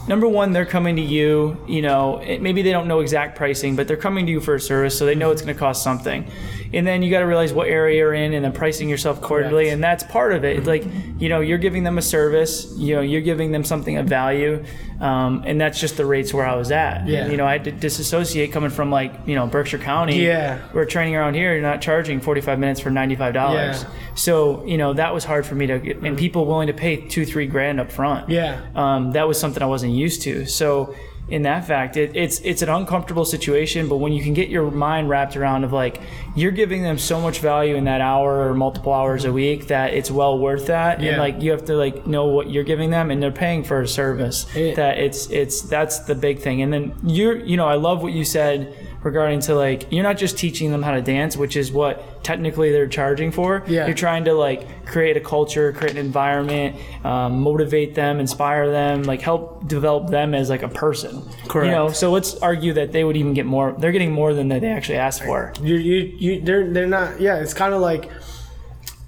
Number 0.08 0.28
one, 0.28 0.52
they're 0.52 0.65
coming 0.65 0.96
to 0.98 1.02
you. 1.02 1.58
You 1.68 1.82
know, 1.82 2.20
it, 2.20 2.41
maybe 2.41 2.62
they 2.62 2.72
don't 2.72 2.88
know 2.88 3.00
exact 3.00 3.36
pricing, 3.36 3.76
but 3.76 3.88
they're 3.88 3.98
coming 3.98 4.26
to 4.28 4.32
you 4.32 4.39
for 4.39 4.56
a 4.56 4.60
service, 4.60 4.98
so 4.98 5.06
they 5.06 5.15
know 5.15 5.32
it's 5.32 5.41
going 5.41 5.54
to 5.54 5.60
cost 5.60 5.84
something. 5.84 6.30
And 6.74 6.86
then 6.86 7.02
you 7.02 7.10
got 7.10 7.20
to 7.20 7.26
realize 7.26 7.54
what 7.54 7.68
area 7.68 7.98
you're 7.98 8.13
in, 8.13 8.34
and 8.34 8.46
then 8.46 8.52
pricing 8.52 8.88
yourself 8.88 9.18
accordingly. 9.18 9.70
And 9.70 9.84
that's 9.84 10.04
part 10.04 10.34
of 10.34 10.44
it. 10.44 10.58
It's 10.58 10.68
like, 10.68 10.86
you 11.18 11.30
know, 11.30 11.39
you're 11.39 11.58
giving 11.58 11.84
them 11.84 11.98
a 11.98 12.02
service. 12.02 12.72
You 12.78 12.96
know, 12.96 13.02
you're 13.02 13.22
giving 13.22 13.52
them 13.52 13.63
something 13.63 13.98
of 13.98 14.08
value, 14.08 14.63
um, 14.99 15.43
and 15.45 15.60
that's 15.60 15.79
just 15.79 15.97
the 15.97 16.05
rates 16.05 16.34
where 16.34 16.45
I 16.45 16.55
was 16.55 16.71
at. 16.71 17.08
Yeah. 17.08 17.27
You 17.27 17.38
know, 17.38 17.45
I 17.45 17.53
had 17.53 17.63
to 17.65 17.71
disassociate 17.71 18.51
coming 18.51 18.69
from 18.69 18.91
like 18.91 19.13
you 19.25 19.36
know 19.36 19.47
Berkshire 19.47 19.77
County. 19.77 20.23
Yeah. 20.25 20.60
We're 20.73 20.86
training 20.86 21.15
around 21.15 21.34
here. 21.34 21.53
You're 21.53 21.62
not 21.62 21.81
charging 21.81 22.21
45 22.21 22.60
minutes 22.60 22.79
for 22.79 22.89
95 22.89 23.34
dollars. 23.34 23.84
Yeah. 23.84 23.89
So 24.15 24.65
you 24.65 24.77
know 24.77 24.93
that 24.93 25.13
was 25.13 25.23
hard 25.23 25.45
for 25.45 25.55
me 25.55 25.67
to 25.67 25.79
get, 25.79 25.97
and 25.97 26.17
people 26.17 26.45
willing 26.45 26.67
to 26.67 26.73
pay 26.73 26.97
two 27.08 27.25
three 27.25 27.47
grand 27.47 27.79
up 27.79 27.91
front. 27.91 28.29
Yeah. 28.29 28.62
Um, 28.75 29.12
that 29.12 29.27
was 29.27 29.39
something 29.39 29.62
I 29.62 29.67
wasn't 29.67 29.93
used 29.93 30.21
to. 30.23 30.45
So 30.45 30.95
in 31.27 31.41
that 31.41 31.65
fact, 31.65 31.97
it, 31.97 32.15
it's 32.15 32.39
it's 32.39 32.61
an 32.61 32.69
uncomfortable 32.69 33.25
situation. 33.25 33.89
But 33.89 33.97
when 33.97 34.13
you 34.13 34.23
can 34.23 34.33
get 34.33 34.49
your 34.49 34.69
mind 34.69 35.09
wrapped 35.09 35.35
around 35.35 35.63
of 35.63 35.73
like 35.73 35.99
you're 36.35 36.51
giving 36.51 36.83
them 36.83 36.99
so 36.99 37.19
much 37.19 37.39
value 37.39 37.75
in 37.75 37.85
that 37.85 38.01
hour 38.01 38.47
or 38.47 38.53
multiple 38.53 38.93
hours 38.93 39.25
a 39.25 39.33
week 39.33 39.67
that 39.67 39.93
it's 39.93 40.11
well 40.11 40.38
worth 40.38 40.67
that. 40.67 41.01
Yeah. 41.01 41.11
And 41.11 41.17
like 41.17 41.41
you 41.41 41.51
have 41.51 41.65
to 41.65 41.75
like 41.75 42.05
know 42.05 42.25
what 42.25 42.51
you're 42.51 42.63
giving 42.63 42.91
them, 42.91 43.09
and 43.09 43.21
they're 43.21 43.31
paying 43.31 43.63
for 43.63 43.81
a 43.81 43.88
service. 43.88 44.45
Yeah. 44.55 44.75
That 44.75 44.99
it's 44.99 45.29
it's 45.31 45.61
that's 45.61 45.99
the 45.99 46.15
big 46.15 46.39
thing. 46.39 46.61
And 46.61 46.71
then 46.71 46.95
you're 47.03 47.38
you 47.38 47.57
know 47.57 47.67
I 47.67 47.75
love 47.75 48.03
what 48.03 48.13
you 48.13 48.23
said 48.23 48.75
regarding 49.06 49.39
to 49.39 49.54
like 49.56 49.91
you're 49.91 50.04
not 50.04 50.18
just 50.18 50.38
teaching 50.38 50.72
them 50.72 50.82
how 50.84 50.91
to 50.91 51.02
dance, 51.02 51.38
which 51.38 51.56
is 51.56 51.72
what 51.72 52.24
technically 52.24 52.72
they're 52.72 52.88
charging 52.88 53.32
for. 53.32 53.63
Yeah. 53.68 53.86
You're 53.86 53.96
trying 53.96 54.26
to 54.26 54.34
like 54.34 54.86
create 54.88 55.15
a 55.15 55.20
culture, 55.22 55.72
create 55.72 55.91
an 55.91 55.98
environment, 56.00 56.76
um, 57.06 57.39
motivate 57.39 57.96
them, 57.96 58.20
inspire 58.20 58.70
them, 58.72 59.04
like 59.04 59.22
help 59.22 59.68
develop 59.68 60.10
them 60.10 60.34
as 60.34 60.50
like 60.50 60.63
a 60.63 60.68
person. 60.68 61.22
Correct. 61.48 61.68
You 61.68 61.72
know, 61.72 61.89
so 61.89 62.12
let's 62.12 62.36
argue 62.38 62.74
that 62.74 62.91
they 62.91 63.04
would 63.04 63.15
even 63.15 63.34
get 63.36 63.46
more. 63.46 63.74
They're 63.78 63.91
getting 63.94 64.12
more 64.12 64.34
than 64.34 64.48
that 64.50 64.62
they 64.62 64.68
actually 64.72 64.98
asked 64.98 65.24
for. 65.24 65.54
you 65.62 65.76
you 65.76 66.00
you 66.18 66.41
they're 66.41 66.68
they're 66.74 66.88
not 66.88 67.22
yeah 67.22 67.38
it's 67.38 67.54
kind 67.54 67.74
of 67.76 67.82
like 67.82 68.10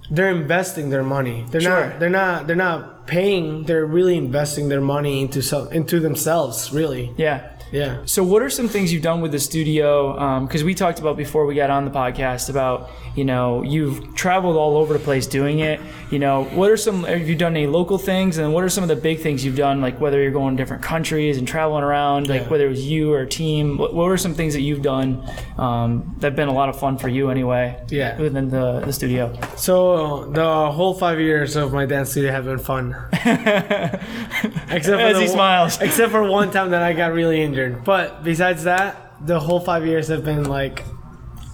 they're 0.09 0.29
investing 0.31 0.89
their 0.89 1.03
money 1.03 1.43
they're 1.51 1.59
Sure. 1.61 1.89
not 1.89 1.99
they're 1.99 2.09
not 2.09 2.47
they're 2.47 2.55
not 2.55 3.07
paying 3.07 3.63
they're 3.63 3.85
really 3.85 4.15
investing 4.15 4.69
their 4.69 4.79
money 4.81 5.21
into 5.21 5.41
some 5.41 5.67
into 5.73 5.99
themselves 5.99 6.71
really 6.71 7.11
Yeah. 7.17 7.49
Yeah 7.71 7.97
So, 8.05 8.23
what 8.23 8.41
are 8.41 8.49
some 8.49 8.67
things 8.67 8.91
you've 8.93 9.03
done 9.03 9.21
with 9.21 9.31
the 9.31 9.39
studio? 9.39 10.39
Because 10.41 10.63
we 10.63 10.73
talked 10.73 10.99
about 10.99 11.17
before 11.17 11.45
we 11.45 11.55
got 11.55 11.69
on 11.69 11.85
the 11.85 11.91
podcast 11.91 12.49
about, 12.49 12.89
you 13.15 13.25
know, 13.25 13.63
you've 13.63 14.15
traveled 14.15 14.55
all 14.57 14.77
over 14.77 14.93
the 14.93 14.99
place 15.03 15.27
doing 15.27 15.59
it. 15.59 15.79
You 16.11 16.19
know, 16.19 16.43
what 16.55 16.71
are 16.71 16.77
some, 16.77 17.03
have 17.03 17.27
you 17.27 17.35
done 17.35 17.55
any 17.57 17.67
local 17.67 17.97
things? 17.97 18.37
And 18.37 18.53
what 18.53 18.63
are 18.63 18.69
some 18.69 18.83
of 18.83 18.87
the 18.87 18.95
big 18.95 19.19
things 19.19 19.43
you've 19.43 19.55
done, 19.57 19.81
like 19.81 19.99
whether 19.99 20.21
you're 20.21 20.31
going 20.31 20.55
to 20.55 20.61
different 20.63 20.83
countries 20.83 21.37
and 21.37 21.47
traveling 21.47 21.83
around, 21.83 22.27
like 22.29 22.43
Yeah. 22.43 22.47
whether 22.49 22.65
it 22.65 22.69
was 22.69 22.85
you 22.87 23.11
or 23.13 23.21
a 23.21 23.27
team? 23.27 23.77
What, 23.77 23.93
what 23.93 24.05
were 24.07 24.17
some 24.17 24.33
things 24.33 24.53
that 24.53 24.61
you've 24.61 24.81
done 24.81 25.23
um, 25.57 26.15
that 26.19 26.27
have 26.27 26.35
been 26.35 26.47
a 26.47 26.53
lot 26.53 26.69
of 26.69 26.79
fun 26.79 26.97
for 26.97 27.09
you 27.09 27.29
anyway? 27.29 27.77
Yeah. 27.89 28.17
Within 28.17 28.49
the, 28.49 28.81
the 28.81 28.93
studio? 28.93 29.37
so 29.55 30.25
the 30.31 30.71
whole 30.71 30.93
five 30.93 31.19
years 31.19 31.55
of 31.55 31.73
my 31.73 31.85
dance 31.85 32.11
studio 32.11 32.31
have 32.31 32.45
been 32.45 32.59
fun 32.59 32.95
except 33.13 34.99
As 35.01 35.15
the 35.15 35.21
he 35.21 35.27
smiles. 35.27 35.79
Except 35.81 36.11
for 36.11 36.23
one 36.23 36.51
time 36.51 36.71
that 36.71 36.81
I 36.81 36.93
got 36.93 37.11
really 37.13 37.41
injured. 37.41 37.56
But 37.83 38.23
besides 38.23 38.63
that, 38.65 39.13
the 39.25 39.39
whole 39.39 39.59
five 39.59 39.85
years 39.85 40.07
have 40.09 40.23
been 40.23 40.43
like, 40.45 40.83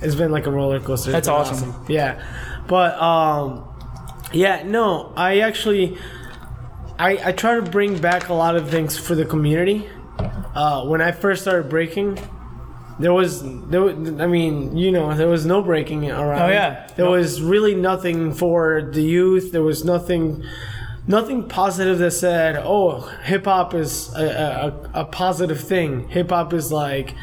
it's 0.02 0.16
been 0.16 0.32
like 0.32 0.46
a 0.48 0.52
roller 0.52 0.80
coaster. 0.80 1.16
It's 1.16 1.28
That's 1.28 1.50
been 1.62 1.70
awesome. 1.70 1.86
Yeah, 1.88 2.22
but 2.68 2.96
um, 3.02 3.66
yeah, 4.34 4.64
no, 4.64 5.14
I 5.16 5.40
actually, 5.40 5.98
I 7.00 7.30
I 7.30 7.32
try 7.32 7.56
to 7.56 7.62
bring 7.62 7.98
back 8.00 8.30
a 8.30 8.34
lot 8.34 8.56
of 8.56 8.70
things 8.70 8.98
for 8.98 9.16
the 9.16 9.26
community. 9.26 9.88
Uh, 10.56 10.86
when 10.86 11.02
I 11.02 11.12
first 11.12 11.42
started 11.42 11.70
breaking, 11.70 12.20
there 13.00 13.14
was 13.14 13.42
there. 13.70 13.90
I 13.90 14.28
mean, 14.28 14.76
you 14.78 14.92
know, 14.92 15.14
there 15.16 15.28
was 15.30 15.46
no 15.46 15.62
breaking 15.62 16.12
around. 16.12 16.42
Oh, 16.42 16.54
yeah. 16.54 16.88
there 16.96 17.06
No. 17.06 17.12
was 17.12 17.42
really 17.42 17.76
nothing 17.76 18.34
for 18.34 18.90
the 18.94 19.02
youth. 19.02 19.52
There 19.52 19.64
was 19.64 19.84
nothing. 19.84 20.44
Nothing 21.06 21.48
positive 21.50 22.00
that 22.00 22.12
said, 22.12 22.56
"Oh, 22.64 23.02
hip 23.24 23.46
hop 23.46 23.74
is 23.74 24.14
a, 24.16 24.24
a, 24.94 25.02
a 25.02 25.06
positive 25.06 25.60
thing." 25.60 26.08
Hip 26.10 26.30
hop 26.30 26.54
is 26.54 26.72
like, 26.72 27.14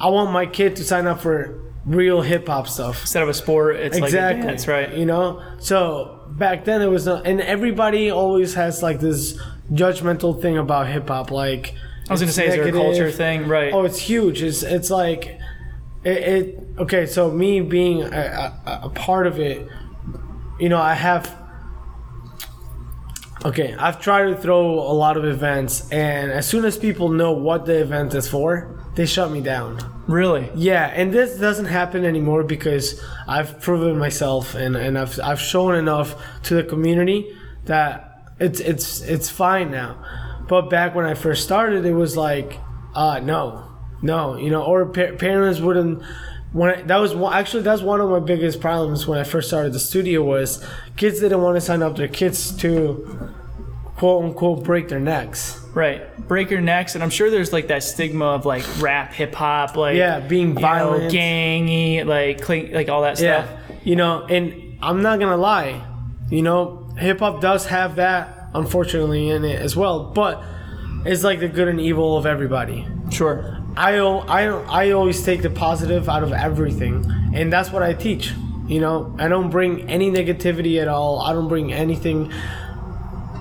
I 0.00 0.08
want 0.08 0.32
my 0.32 0.46
kid 0.46 0.76
to 0.76 0.84
sign 0.84 1.06
up 1.06 1.20
for 1.20 1.58
real 1.86 2.22
hip 2.22 2.48
hop 2.48 2.66
stuff. 2.68 3.02
Instead 3.02 3.22
of 3.22 3.28
a 3.28 3.34
sport, 3.34 3.76
it's 3.76 3.96
Exactly. 3.96 4.40
like 4.40 4.44
a 4.44 4.48
dance, 4.48 4.66
right? 4.68 4.92
You 4.94 5.06
know, 5.06 5.42
so 5.58 6.20
back 6.30 6.64
then 6.64 6.82
it 6.82 6.88
was 6.88 7.06
not, 7.06 7.26
and 7.26 7.40
everybody 7.40 8.10
always 8.10 8.54
has 8.54 8.82
like 8.82 8.98
this 9.00 9.40
judgmental 9.72 10.40
thing 10.42 10.58
about 10.58 10.88
hip 10.88 11.06
hop. 11.08 11.30
Like, 11.30 11.74
I 12.08 12.12
was 12.12 12.20
gonna 12.20 12.28
it's 12.30 12.36
say, 12.36 12.48
is 12.48 12.54
there 12.56 12.66
a 12.66 12.72
culture 12.72 13.10
thing, 13.12 13.46
right? 13.46 13.72
Oh, 13.72 13.84
it's 13.84 13.98
huge. 13.98 14.42
It's 14.42 14.64
it's 14.64 14.90
like 14.90 15.38
it. 16.02 16.10
it 16.18 16.64
okay, 16.78 17.06
so 17.06 17.30
me 17.30 17.60
being 17.60 18.02
a, 18.02 18.52
a, 18.66 18.80
a 18.84 18.90
part 18.90 19.28
of 19.28 19.38
it, 19.38 19.68
you 20.58 20.68
know, 20.68 20.78
I 20.80 20.94
have. 20.94 21.36
Okay, 23.42 23.74
I've 23.74 24.00
tried 24.00 24.26
to 24.26 24.36
throw 24.36 24.60
a 24.74 24.92
lot 24.92 25.16
of 25.16 25.24
events, 25.24 25.90
and 25.90 26.30
as 26.30 26.46
soon 26.46 26.66
as 26.66 26.76
people 26.76 27.08
know 27.08 27.32
what 27.32 27.64
the 27.64 27.80
event 27.80 28.12
is 28.14 28.28
for, 28.28 28.78
they 28.96 29.06
shut 29.06 29.30
me 29.30 29.40
down. 29.40 29.78
Really? 30.06 30.50
Yeah, 30.54 30.92
and 30.94 31.10
this 31.10 31.38
doesn't 31.38 31.64
happen 31.66 32.04
anymore 32.04 32.44
because 32.44 33.02
I've 33.26 33.58
proven 33.62 33.96
myself 33.96 34.54
and, 34.54 34.76
and 34.76 34.98
I've 34.98 35.18
I've 35.20 35.40
shown 35.40 35.74
enough 35.74 36.20
to 36.44 36.54
the 36.54 36.64
community 36.64 37.34
that 37.64 38.34
it's 38.38 38.60
it's 38.60 39.00
it's 39.02 39.30
fine 39.30 39.70
now. 39.70 40.04
But 40.46 40.68
back 40.68 40.94
when 40.94 41.06
I 41.06 41.14
first 41.14 41.42
started, 41.44 41.86
it 41.86 41.94
was 41.94 42.18
like, 42.18 42.58
uh, 42.94 43.20
no, 43.20 43.70
no, 44.02 44.36
you 44.36 44.50
know, 44.50 44.64
or 44.64 44.86
pa- 44.86 45.16
parents 45.16 45.60
wouldn't. 45.60 46.02
When 46.52 46.70
I, 46.70 46.82
that 46.82 46.96
was 46.96 47.14
one, 47.14 47.32
actually 47.32 47.62
that's 47.62 47.80
one 47.82 48.00
of 48.00 48.10
my 48.10 48.18
biggest 48.18 48.60
problems 48.60 49.06
when 49.06 49.18
I 49.18 49.24
first 49.24 49.48
started 49.48 49.72
the 49.72 49.78
studio 49.78 50.22
was 50.24 50.64
kids 50.96 51.20
didn't 51.20 51.40
want 51.42 51.56
to 51.56 51.60
sign 51.60 51.82
up 51.82 51.96
their 51.96 52.08
kids 52.08 52.56
to 52.58 53.30
quote 53.96 54.24
unquote 54.24 54.64
break 54.64 54.88
their 54.88 54.98
necks. 54.98 55.60
Right. 55.74 56.16
Break 56.26 56.50
your 56.50 56.60
necks, 56.60 56.94
and 56.96 57.04
I'm 57.04 57.10
sure 57.10 57.30
there's 57.30 57.52
like 57.52 57.68
that 57.68 57.84
stigma 57.84 58.24
of 58.24 58.46
like 58.46 58.64
rap, 58.80 59.12
hip 59.12 59.34
hop, 59.34 59.76
like 59.76 59.96
Yeah, 59.96 60.18
being 60.20 60.48
you 60.48 60.54
know, 60.54 60.60
violent. 60.60 61.12
gangy, 61.12 62.04
like 62.04 62.48
like 62.48 62.88
all 62.88 63.02
that 63.02 63.18
stuff. 63.18 63.48
Yeah, 63.48 63.76
you 63.84 63.94
know, 63.94 64.24
and 64.26 64.76
I'm 64.82 65.02
not 65.02 65.20
gonna 65.20 65.36
lie, 65.36 65.84
you 66.30 66.42
know, 66.42 66.88
hip 66.98 67.20
hop 67.20 67.40
does 67.40 67.66
have 67.66 67.96
that 67.96 68.48
unfortunately 68.54 69.28
in 69.30 69.44
it 69.44 69.60
as 69.60 69.76
well, 69.76 70.10
but 70.12 70.42
it's 71.06 71.22
like 71.22 71.38
the 71.38 71.46
good 71.48 71.68
and 71.68 71.80
evil 71.80 72.16
of 72.16 72.26
everybody. 72.26 72.84
Sure. 73.12 73.58
I 73.80 73.96
I 73.98 74.42
I 74.82 74.90
always 74.90 75.22
take 75.22 75.40
the 75.42 75.48
positive 75.50 76.08
out 76.08 76.22
of 76.22 76.32
everything, 76.32 76.94
and 77.34 77.50
that's 77.52 77.70
what 77.70 77.82
I 77.82 77.94
teach. 77.94 78.32
You 78.68 78.80
know, 78.80 79.16
I 79.18 79.26
don't 79.28 79.50
bring 79.50 79.88
any 79.88 80.10
negativity 80.10 80.80
at 80.80 80.86
all. 80.86 81.20
I 81.20 81.32
don't 81.32 81.48
bring 81.48 81.72
anything, 81.72 82.28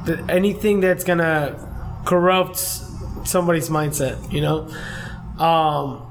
that, 0.06 0.20
anything 0.30 0.80
that's 0.80 1.04
gonna 1.04 1.40
corrupt 2.06 2.58
somebody's 3.28 3.70
mindset. 3.70 4.16
You 4.32 4.42
know, 4.42 4.58
um, 5.44 6.08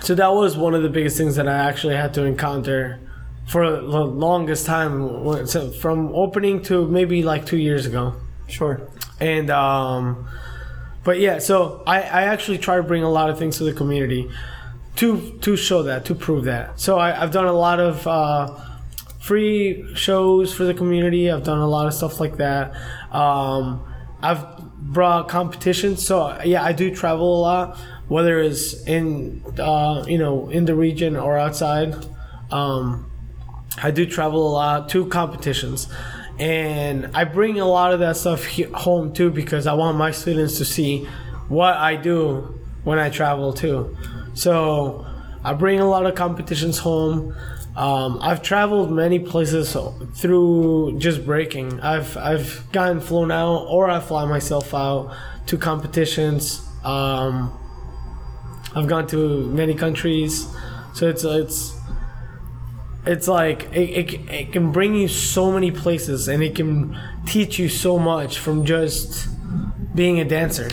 so 0.00 0.14
that 0.16 0.32
was 0.34 0.56
one 0.56 0.74
of 0.74 0.82
the 0.82 0.90
biggest 0.90 1.16
things 1.16 1.36
that 1.36 1.48
I 1.48 1.54
actually 1.68 1.94
had 1.94 2.12
to 2.14 2.24
encounter 2.24 2.98
for 3.46 3.70
the 3.70 4.04
longest 4.04 4.66
time, 4.66 5.46
so 5.46 5.70
from 5.70 6.08
opening 6.14 6.60
to 6.62 6.88
maybe 6.88 7.22
like 7.22 7.44
two 7.46 7.58
years 7.58 7.84
ago 7.86 8.14
Sure. 8.48 8.88
and 9.20 9.50
um 9.50 10.26
but 11.04 11.18
yeah 11.18 11.38
so 11.38 11.82
i 11.86 12.00
i 12.00 12.22
actually 12.22 12.58
try 12.58 12.76
to 12.76 12.82
bring 12.82 13.02
a 13.02 13.10
lot 13.10 13.30
of 13.30 13.38
things 13.38 13.58
to 13.58 13.64
the 13.64 13.72
community 13.72 14.28
to 14.96 15.36
to 15.40 15.56
show 15.56 15.82
that 15.82 16.04
to 16.04 16.14
prove 16.14 16.44
that. 16.44 16.78
So 16.78 16.98
I, 16.98 17.20
i've 17.20 17.32
done 17.32 17.46
a 17.46 17.52
lot 17.52 17.80
of 17.80 18.06
uh 18.06 18.54
free 19.20 19.94
shows 19.94 20.52
for 20.52 20.64
the 20.64 20.74
community. 20.74 21.30
I've 21.30 21.44
done 21.44 21.58
a 21.58 21.66
lot 21.66 21.86
of 21.86 21.94
stuff 21.94 22.20
like 22.20 22.36
that. 22.36 22.74
Um 23.12 23.82
i've 24.22 24.44
brought 24.78 25.28
competitions. 25.28 26.04
So 26.06 26.40
yeah 26.44 26.62
i 26.62 26.72
do 26.72 26.94
travel 26.94 27.38
a 27.38 27.40
lot 27.40 27.78
whether 28.08 28.38
it's 28.38 28.86
in 28.86 29.42
uh 29.58 30.04
you 30.06 30.18
know 30.18 30.48
in 30.50 30.64
the 30.64 30.74
region 30.74 31.16
or 31.16 31.38
outside. 31.38 31.94
Um 32.50 33.10
I 33.82 33.90
do 33.90 34.06
travel 34.06 34.46
a 34.46 34.52
lot 34.52 34.88
to 34.90 35.06
competitions, 35.06 35.88
and 36.38 37.10
I 37.14 37.24
bring 37.24 37.60
a 37.60 37.66
lot 37.66 37.92
of 37.92 38.00
that 38.00 38.16
stuff 38.16 38.44
home 38.72 39.12
too 39.12 39.30
because 39.30 39.66
I 39.66 39.74
want 39.74 39.96
my 39.96 40.10
students 40.10 40.58
to 40.58 40.64
see 40.64 41.06
what 41.48 41.74
I 41.76 41.96
do 41.96 42.58
when 42.82 42.98
I 42.98 43.10
travel 43.10 43.52
too. 43.52 43.96
So 44.34 45.06
I 45.44 45.52
bring 45.52 45.80
a 45.80 45.88
lot 45.88 46.06
of 46.06 46.14
competitions 46.14 46.78
home. 46.78 47.34
Um, 47.76 48.18
I've 48.20 48.42
traveled 48.42 48.90
many 48.90 49.18
places 49.18 49.76
through 50.14 50.98
just 50.98 51.24
breaking. 51.24 51.80
I've 51.80 52.16
I've 52.16 52.64
gotten 52.72 53.00
flown 53.00 53.30
out, 53.30 53.66
or 53.68 53.90
I 53.90 54.00
fly 54.00 54.24
myself 54.26 54.72
out 54.74 55.14
to 55.46 55.58
competitions. 55.58 56.66
Um, 56.84 57.52
I've 58.74 58.86
gone 58.86 59.06
to 59.08 59.46
many 59.48 59.74
countries, 59.74 60.46
so 60.94 61.08
it's 61.08 61.24
it's 61.24 61.76
it's 63.06 63.28
like 63.28 63.64
it, 63.72 63.90
it, 64.14 64.30
it 64.30 64.52
can 64.52 64.72
bring 64.72 64.94
you 64.94 65.08
so 65.08 65.52
many 65.52 65.70
places 65.70 66.28
and 66.28 66.42
it 66.42 66.54
can 66.54 66.98
teach 67.26 67.58
you 67.58 67.68
so 67.68 67.98
much 67.98 68.38
from 68.38 68.64
just 68.64 69.28
being 69.94 70.18
a 70.20 70.24
dancer 70.24 70.68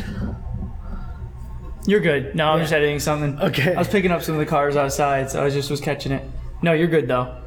You're 1.85 1.99
good. 1.99 2.35
No, 2.35 2.49
I'm 2.49 2.57
Yeah. 2.59 2.63
just 2.63 2.73
editing 2.73 2.99
something. 2.99 3.39
Okay. 3.41 3.73
I 3.73 3.79
was 3.79 3.87
picking 3.87 4.11
up 4.11 4.21
some 4.21 4.35
of 4.35 4.39
the 4.39 4.45
cars 4.45 4.75
outside, 4.75 5.31
so 5.31 5.43
I 5.43 5.49
just 5.49 5.69
was 5.71 5.81
catching 5.81 6.11
it. 6.11 6.23
No, 6.61 6.73
you're 6.73 6.87
good 6.87 7.07
though. 7.07 7.37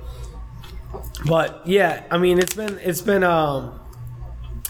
but 1.26 1.62
yeah 1.66 2.02
i 2.10 2.18
mean 2.18 2.38
it's 2.38 2.54
been 2.54 2.78
it's 2.82 3.00
been 3.00 3.22
um 3.24 3.78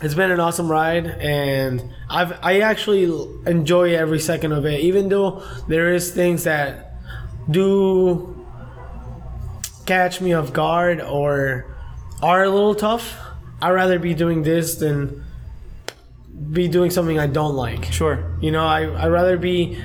it's 0.03 0.15
been 0.15 0.31
an 0.31 0.39
awesome 0.41 0.69
ride 0.71 1.07
and 1.07 1.83
i've 2.09 2.33
i 2.43 2.61
actually 2.61 3.05
enjoy 3.47 3.95
every 3.95 4.19
second 4.21 4.53
of 4.53 4.65
it 4.67 4.81
even 4.81 5.09
though 5.09 5.43
there 5.69 5.93
is 5.95 6.11
things 6.13 6.45
that 6.45 6.95
do 7.51 8.44
catch 9.87 10.21
me 10.21 10.33
off 10.33 10.53
guard 10.53 11.01
or 11.01 11.67
are 12.23 12.45
a 12.45 12.51
little 12.51 12.75
tough 12.75 13.17
i'd 13.63 13.71
rather 13.71 13.99
be 13.99 14.15
doing 14.15 14.43
this 14.43 14.77
than 14.77 15.25
be 16.53 16.69
doing 16.69 16.91
something 16.91 17.19
i 17.19 17.27
don't 17.27 17.55
like 17.55 17.85
Sure. 17.93 18.37
You 18.41 18.51
know, 18.51 18.65
I 18.67 19.05
I'd 19.05 19.09
rather 19.09 19.37
be 19.37 19.79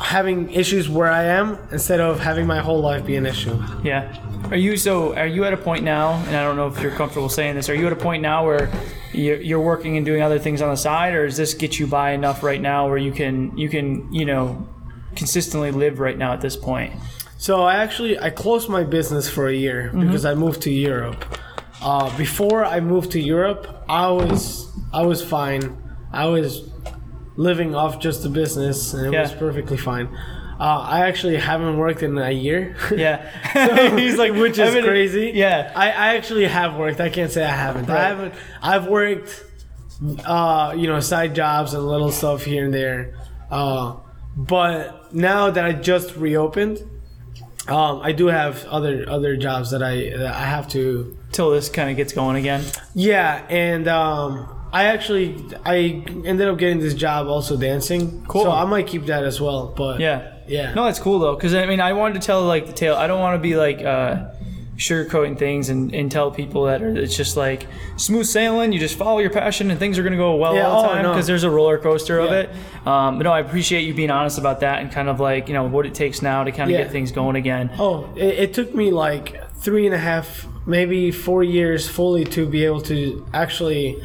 having 0.00 0.50
issues 0.50 0.88
where 0.88 1.10
I 1.10 1.24
am 1.24 1.56
instead 1.70 2.00
of 2.00 2.18
having 2.18 2.46
my 2.46 2.58
whole 2.58 2.80
life 2.80 3.06
be 3.06 3.14
an 3.16 3.26
issue. 3.26 3.60
Yeah. 3.84 4.12
Are 4.50 4.56
you 4.56 4.76
so? 4.76 5.14
Are 5.16 5.26
you 5.26 5.44
at 5.44 5.52
a 5.52 5.56
point 5.56 5.84
now? 5.84 6.14
And 6.26 6.36
I 6.36 6.42
don't 6.42 6.56
know 6.56 6.66
if 6.66 6.80
you're 6.80 6.90
comfortable 6.92 7.28
saying 7.28 7.54
this. 7.54 7.68
Are 7.68 7.74
you 7.74 7.86
at 7.86 7.92
a 7.92 7.96
point 7.96 8.22
now 8.22 8.44
where 8.44 8.70
you're, 9.12 9.40
you're 9.40 9.60
working 9.60 9.96
and 9.96 10.04
doing 10.04 10.20
other 10.22 10.38
things 10.38 10.62
on 10.62 10.70
the 10.70 10.76
side, 10.76 11.14
or 11.14 11.26
does 11.26 11.36
this 11.36 11.54
get 11.54 11.78
you 11.78 11.86
by 11.86 12.10
enough 12.10 12.42
right 12.42 12.60
now 12.60 12.88
where 12.88 12.98
you 12.98 13.12
can 13.12 13.56
you 13.56 13.68
can 13.68 14.12
you 14.12 14.24
know 14.24 14.66
consistently 15.16 15.70
live 15.70 16.00
right 16.00 16.18
now 16.18 16.32
at 16.32 16.40
this 16.40 16.56
point? 16.56 16.92
So 17.44 17.62
I 17.62 17.74
actually 17.74 18.18
I 18.18 18.30
closed 18.30 18.70
my 18.70 18.84
business 18.84 19.28
for 19.28 19.48
a 19.48 19.52
year 19.52 19.90
because 19.92 20.24
I 20.24 20.32
moved 20.32 20.62
to 20.62 20.70
Europe. 20.70 21.22
Uh, 21.82 22.08
before 22.16 22.64
I 22.64 22.80
moved 22.80 23.10
to 23.10 23.20
Europe, 23.20 23.84
I 23.86 24.10
was 24.10 24.72
I 24.94 25.02
was 25.02 25.22
fine. 25.22 25.62
I 26.10 26.24
was 26.24 26.66
living 27.36 27.74
off 27.74 27.98
just 27.98 28.22
the 28.22 28.30
business, 28.30 28.94
and 28.94 29.14
it 29.14 29.20
was 29.20 29.34
perfectly 29.34 29.76
fine. 29.76 30.06
Uh, 30.58 30.88
I 30.96 31.00
actually 31.08 31.36
haven't 31.36 31.76
worked 31.76 32.02
in 32.02 32.16
a 32.16 32.30
year. 32.30 32.78
Yeah. 32.96 33.18
He's 33.98 34.16
like, 34.16 34.32
which 34.32 34.58
is 34.58 34.70
I 34.70 34.76
mean, 34.76 34.84
crazy. 34.84 35.32
Yeah. 35.34 35.70
I, 35.76 35.90
I 35.90 36.06
actually 36.16 36.46
have 36.46 36.76
worked. 36.76 36.98
I 36.98 37.10
can't 37.10 37.30
say 37.30 37.44
I 37.44 37.56
haven't. 37.66 37.90
I 37.90 38.08
haven't. 38.08 38.34
I've 38.62 38.86
worked, 38.86 39.44
uh, 40.24 40.72
you 40.74 40.86
know, 40.86 40.98
side 41.00 41.34
jobs 41.34 41.74
and 41.74 41.86
little 41.86 42.10
stuff 42.10 42.46
here 42.46 42.64
and 42.64 42.72
there. 42.72 43.18
Uh, 43.50 43.96
but 44.34 45.12
now 45.12 45.50
that 45.50 45.62
I 45.62 45.72
just 45.74 46.16
reopened, 46.16 46.78
um, 47.68 48.00
I 48.02 48.12
do 48.12 48.26
have 48.26 48.64
other 48.66 49.04
other 49.08 49.36
jobs 49.36 49.70
that 49.70 49.82
I 49.82 50.10
that 50.10 50.34
I 50.34 50.44
have 50.44 50.68
to. 50.70 51.16
Till 51.32 51.50
this 51.50 51.68
kind 51.68 51.90
of 51.90 51.96
gets 51.96 52.12
going 52.12 52.36
again. 52.36 52.62
Yeah, 52.94 53.44
and 53.48 53.88
um, 53.88 54.48
I 54.72 54.84
actually 54.84 55.36
I 55.64 56.04
ended 56.24 56.48
up 56.48 56.58
getting 56.58 56.78
this 56.80 56.94
job 56.94 57.26
also 57.26 57.56
dancing. 57.56 58.24
Cool. 58.26 58.44
So 58.44 58.50
I 58.50 58.64
might 58.64 58.86
keep 58.86 59.06
that 59.06 59.24
as 59.24 59.40
well. 59.40 59.72
But 59.76 60.00
Yeah. 60.00 60.32
yeah. 60.46 60.74
No, 60.74 60.84
that's 60.84 60.98
cool 60.98 61.18
though, 61.18 61.34
because 61.34 61.54
I 61.54 61.66
mean, 61.66 61.80
I 61.80 61.92
wanted 61.94 62.20
to 62.20 62.26
tell 62.26 62.42
like 62.42 62.66
the 62.66 62.72
tale. 62.72 62.94
I 62.96 63.06
don't 63.06 63.20
want 63.20 63.36
to 63.36 63.40
be 63.42 63.56
like, 63.56 63.82
uh, 63.82 64.30
sugarcoating 64.76 65.38
things 65.38 65.68
and, 65.68 65.94
and 65.94 66.10
tell 66.10 66.30
people 66.30 66.64
that 66.64 66.82
it's 66.82 67.16
just 67.16 67.36
like 67.36 67.66
smooth 67.96 68.26
sailing. 68.26 68.72
You 68.72 68.78
just 68.80 68.96
follow 68.98 69.18
your 69.18 69.30
passion 69.30 69.70
and 69.70 69.78
things 69.78 69.98
are 69.98 70.02
going 70.02 70.12
to 70.12 70.18
go 70.18 70.34
well 70.36 70.54
Yeah, 70.54 70.66
all 70.66 70.82
the 70.82 70.88
oh, 70.88 70.92
time 70.94 71.02
no. 71.04 71.12
because 71.12 71.26
there's 71.26 71.44
a 71.44 71.50
roller 71.50 71.78
coaster 71.78 72.18
of 72.18 72.32
it. 72.32 72.50
Um, 72.86 73.18
but 73.18 73.24
no, 73.24 73.32
I 73.32 73.40
appreciate 73.40 73.82
you 73.82 73.94
being 73.94 74.10
honest 74.10 74.38
about 74.38 74.60
that 74.60 74.80
and 74.80 74.90
kind 74.90 75.08
of 75.08 75.20
like 75.20 75.48
you 75.48 75.54
know 75.54 75.64
what 75.64 75.86
it 75.86 75.94
takes 75.94 76.22
now 76.22 76.44
to 76.44 76.50
kind 76.52 76.70
of 76.70 76.76
Yeah. 76.76 76.82
get 76.84 76.90
things 76.92 77.12
going 77.12 77.36
again. 77.36 77.70
Oh, 77.78 78.08
it, 78.16 78.24
it 78.38 78.54
took 78.54 78.74
me 78.74 78.90
like 78.90 79.50
three 79.54 79.86
and 79.86 79.94
a 79.94 79.98
half, 79.98 80.46
maybe 80.66 81.10
four 81.10 81.42
years 81.42 81.88
fully 81.88 82.24
to 82.24 82.46
be 82.46 82.64
able 82.64 82.82
to 82.82 83.24
actually 83.32 84.02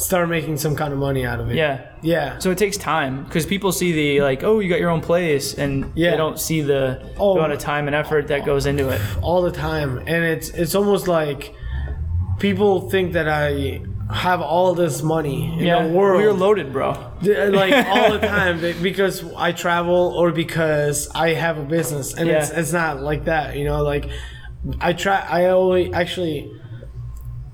start 0.00 0.28
making 0.28 0.56
some 0.56 0.74
kind 0.74 0.92
of 0.92 0.98
money 0.98 1.24
out 1.26 1.40
of 1.40 1.50
it. 1.50 1.56
Yeah. 1.56 1.88
Yeah. 2.02 2.38
So 2.38 2.50
it 2.50 2.58
takes 2.58 2.76
time 2.76 3.24
because 3.24 3.44
people 3.46 3.70
see 3.70 3.92
the 3.92 4.22
like, 4.22 4.42
oh, 4.42 4.58
you 4.60 4.68
got 4.68 4.80
your 4.80 4.90
own 4.90 5.00
place, 5.02 5.54
and 5.54 5.92
Yeah. 5.94 6.10
they 6.12 6.16
don't 6.16 6.38
see 6.40 6.60
the 6.62 7.12
Oh. 7.18 7.36
amount 7.36 7.52
of 7.52 7.58
time 7.58 7.86
and 7.86 7.94
effort 7.94 8.28
that 8.28 8.44
goes 8.46 8.64
into 8.66 8.88
it. 8.88 9.00
all 9.22 9.42
the 9.42 9.50
time 9.52 9.98
and 10.06 10.24
it's 10.24 10.48
it's 10.50 10.74
almost 10.74 11.06
like 11.06 11.54
people 12.38 12.88
think 12.90 13.12
that 13.12 13.28
I 13.28 13.82
have 14.12 14.40
all 14.40 14.74
this 14.74 15.02
money 15.02 15.52
in 15.58 15.66
Yeah, 15.66 15.86
the 15.86 15.92
world 15.92 16.20
we're 16.20 16.32
loaded, 16.32 16.72
bro. 16.72 16.90
like 17.22 17.72
all 17.86 18.10
the 18.12 18.18
time 18.18 18.60
because 18.82 19.22
I 19.36 19.52
travel 19.52 20.14
or 20.18 20.32
because 20.32 21.08
I 21.14 21.34
have 21.34 21.58
a 21.58 21.62
business 21.62 22.14
and 22.14 22.28
it's 22.28 22.50
it's 22.50 22.72
not 22.72 23.02
like 23.02 23.26
that 23.26 23.56
you 23.56 23.64
know 23.64 23.82
like 23.82 24.08
I 24.80 24.94
try 24.94 25.18
I 25.28 25.50
always 25.50 25.92
actually 25.92 26.50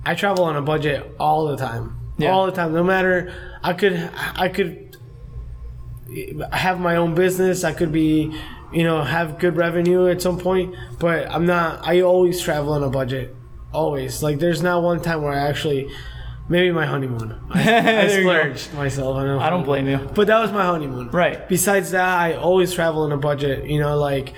I 0.05 0.15
travel 0.15 0.45
on 0.45 0.57
a 0.57 0.63
budget 0.63 1.05
all 1.19 1.49
the 1.49 1.57
time 1.57 1.93
Yeah. 2.19 2.31
all 2.33 2.47
the 2.47 2.53
time 2.53 2.73
no 2.73 2.83
matter 2.85 3.33
I 3.63 3.73
could 3.75 4.11
I 4.37 4.49
could 4.49 4.97
have 6.53 6.81
my 6.81 6.97
own 6.97 7.15
business 7.15 7.65
I 7.65 7.73
could 7.73 7.93
be 7.93 8.35
you 8.73 8.85
know 8.85 9.03
have 9.03 9.39
good 9.39 9.57
revenue 9.57 10.07
at 10.09 10.23
some 10.23 10.39
point 10.39 10.75
but 10.99 11.31
I'm 11.31 11.47
not 11.47 11.87
I 11.87 12.01
always 12.03 12.41
travel 12.41 12.73
on 12.73 12.83
a 12.83 12.89
budget 12.91 13.35
always 13.73 14.23
like 14.23 14.39
there's 14.39 14.63
not 14.63 14.83
one 14.83 15.01
time 15.03 15.23
where 15.23 15.33
I 15.33 15.49
actually 15.49 15.91
maybe 16.49 16.71
my 16.71 16.87
honeymoon 16.87 17.39
I, 17.51 17.61
I 17.61 17.65
There 17.65 18.21
you 18.21 18.25
go. 18.25 18.31
splurged 18.39 18.75
myself 18.75 19.17
I. 19.17 19.47
I 19.47 19.51
don't 19.51 19.65
blame 19.65 19.89
you. 19.89 19.99
but 20.15 20.29
that 20.29 20.39
was 20.41 20.53
my 20.53 20.65
honeymoon. 20.65 21.11
Right. 21.11 21.47
Besides 21.49 21.91
that, 21.91 22.09
I 22.09 22.35
always 22.35 22.73
travel 22.73 23.03
on 23.03 23.13
a 23.13 23.17
budget. 23.17 23.69
You 23.69 23.81
know, 23.81 23.99
like 23.99 24.33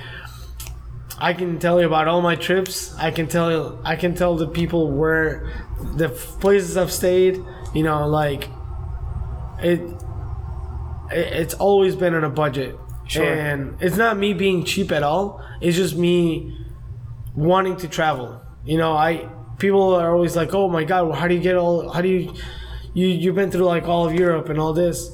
I 1.21 1.35
can 1.35 1.59
tell 1.59 1.79
you 1.81 1.87
about 1.87 2.09
all 2.09 2.23
my 2.23 2.35
trips. 2.37 2.97
I 2.97 3.11
can 3.11 3.27
tell 3.27 3.51
you, 3.51 3.79
I 3.85 3.97
can 3.97 4.14
tell 4.14 4.37
the 4.37 4.49
people 4.49 4.91
where 4.91 5.53
the 5.97 6.09
places 6.09 6.77
I've 6.77 6.93
stayed. 6.93 7.45
You 7.74 7.83
know, 7.83 8.07
like 8.09 8.48
it. 9.62 9.81
it 11.11 11.33
it's 11.40 11.54
always 11.54 11.96
been 11.96 12.14
on 12.14 12.24
a 12.24 12.31
budget, 12.31 12.76
Sure. 13.07 13.24
and 13.24 13.76
it's 13.81 13.96
not 13.96 14.16
me 14.18 14.35
being 14.35 14.64
cheap 14.64 14.92
at 14.92 15.02
all. 15.02 15.42
It's 15.61 15.76
just 15.76 15.96
me 15.96 16.57
wanting 17.35 17.76
to 17.78 17.88
travel. 17.88 18.40
You 18.64 18.76
know, 18.78 18.92
I 18.92 19.28
people 19.59 19.94
are 19.94 20.12
always 20.14 20.37
like, 20.37 20.54
"Oh 20.54 20.68
my 20.68 20.85
god, 20.85 21.14
how 21.14 21.26
do 21.28 21.35
you 21.35 21.40
get 21.40 21.57
all? 21.57 21.88
How 21.90 22.02
do 22.02 22.09
you 22.09 22.33
you 22.94 23.07
you've 23.07 23.35
been 23.35 23.50
through 23.50 23.64
like 23.64 23.88
all 23.88 24.07
of 24.07 24.14
Europe 24.14 24.48
and 24.50 24.59
all 24.59 24.72
this 24.72 25.11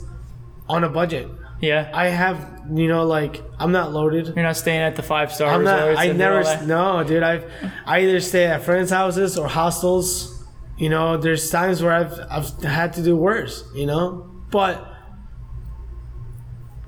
on 0.68 0.82
a 0.84 0.88
budget?" 0.88 1.28
Yeah. 1.60 1.88
I 1.94 2.08
have, 2.08 2.62
you 2.74 2.88
know, 2.88 3.04
like 3.06 3.42
I'm 3.58 3.72
not 3.72 3.92
loaded. 3.92 4.26
You're 4.34 4.44
not 4.44 4.56
staying 4.56 4.80
at 4.80 4.96
the 4.96 5.02
five 5.02 5.32
star 5.32 5.48
I'm 5.52 5.64
not. 5.64 5.96
I 5.96 6.08
never. 6.12 6.42
No, 6.66 7.04
dude. 7.04 7.22
I've. 7.22 7.44
I 7.86 8.00
either 8.00 8.20
stay 8.20 8.44
at 8.46 8.62
friends' 8.64 8.90
houses 8.90 9.38
or 9.38 9.48
hostels. 9.48 10.33
You 10.76 10.88
know, 10.88 11.16
there's 11.16 11.48
times 11.50 11.82
where 11.82 11.92
I've 11.92 12.18
I've 12.30 12.62
had 12.62 12.92
to 12.94 13.02
do 13.02 13.16
worse. 13.16 13.64
You 13.74 13.86
know, 13.86 14.30
but 14.50 14.86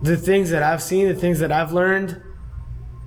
the 0.03 0.17
things 0.17 0.51
that 0.51 0.63
I've 0.63 0.83
seen, 0.83 1.09
the 1.09 1.15
things 1.15 1.39
that 1.41 1.53
I've 1.53 1.73
learned, 1.73 2.21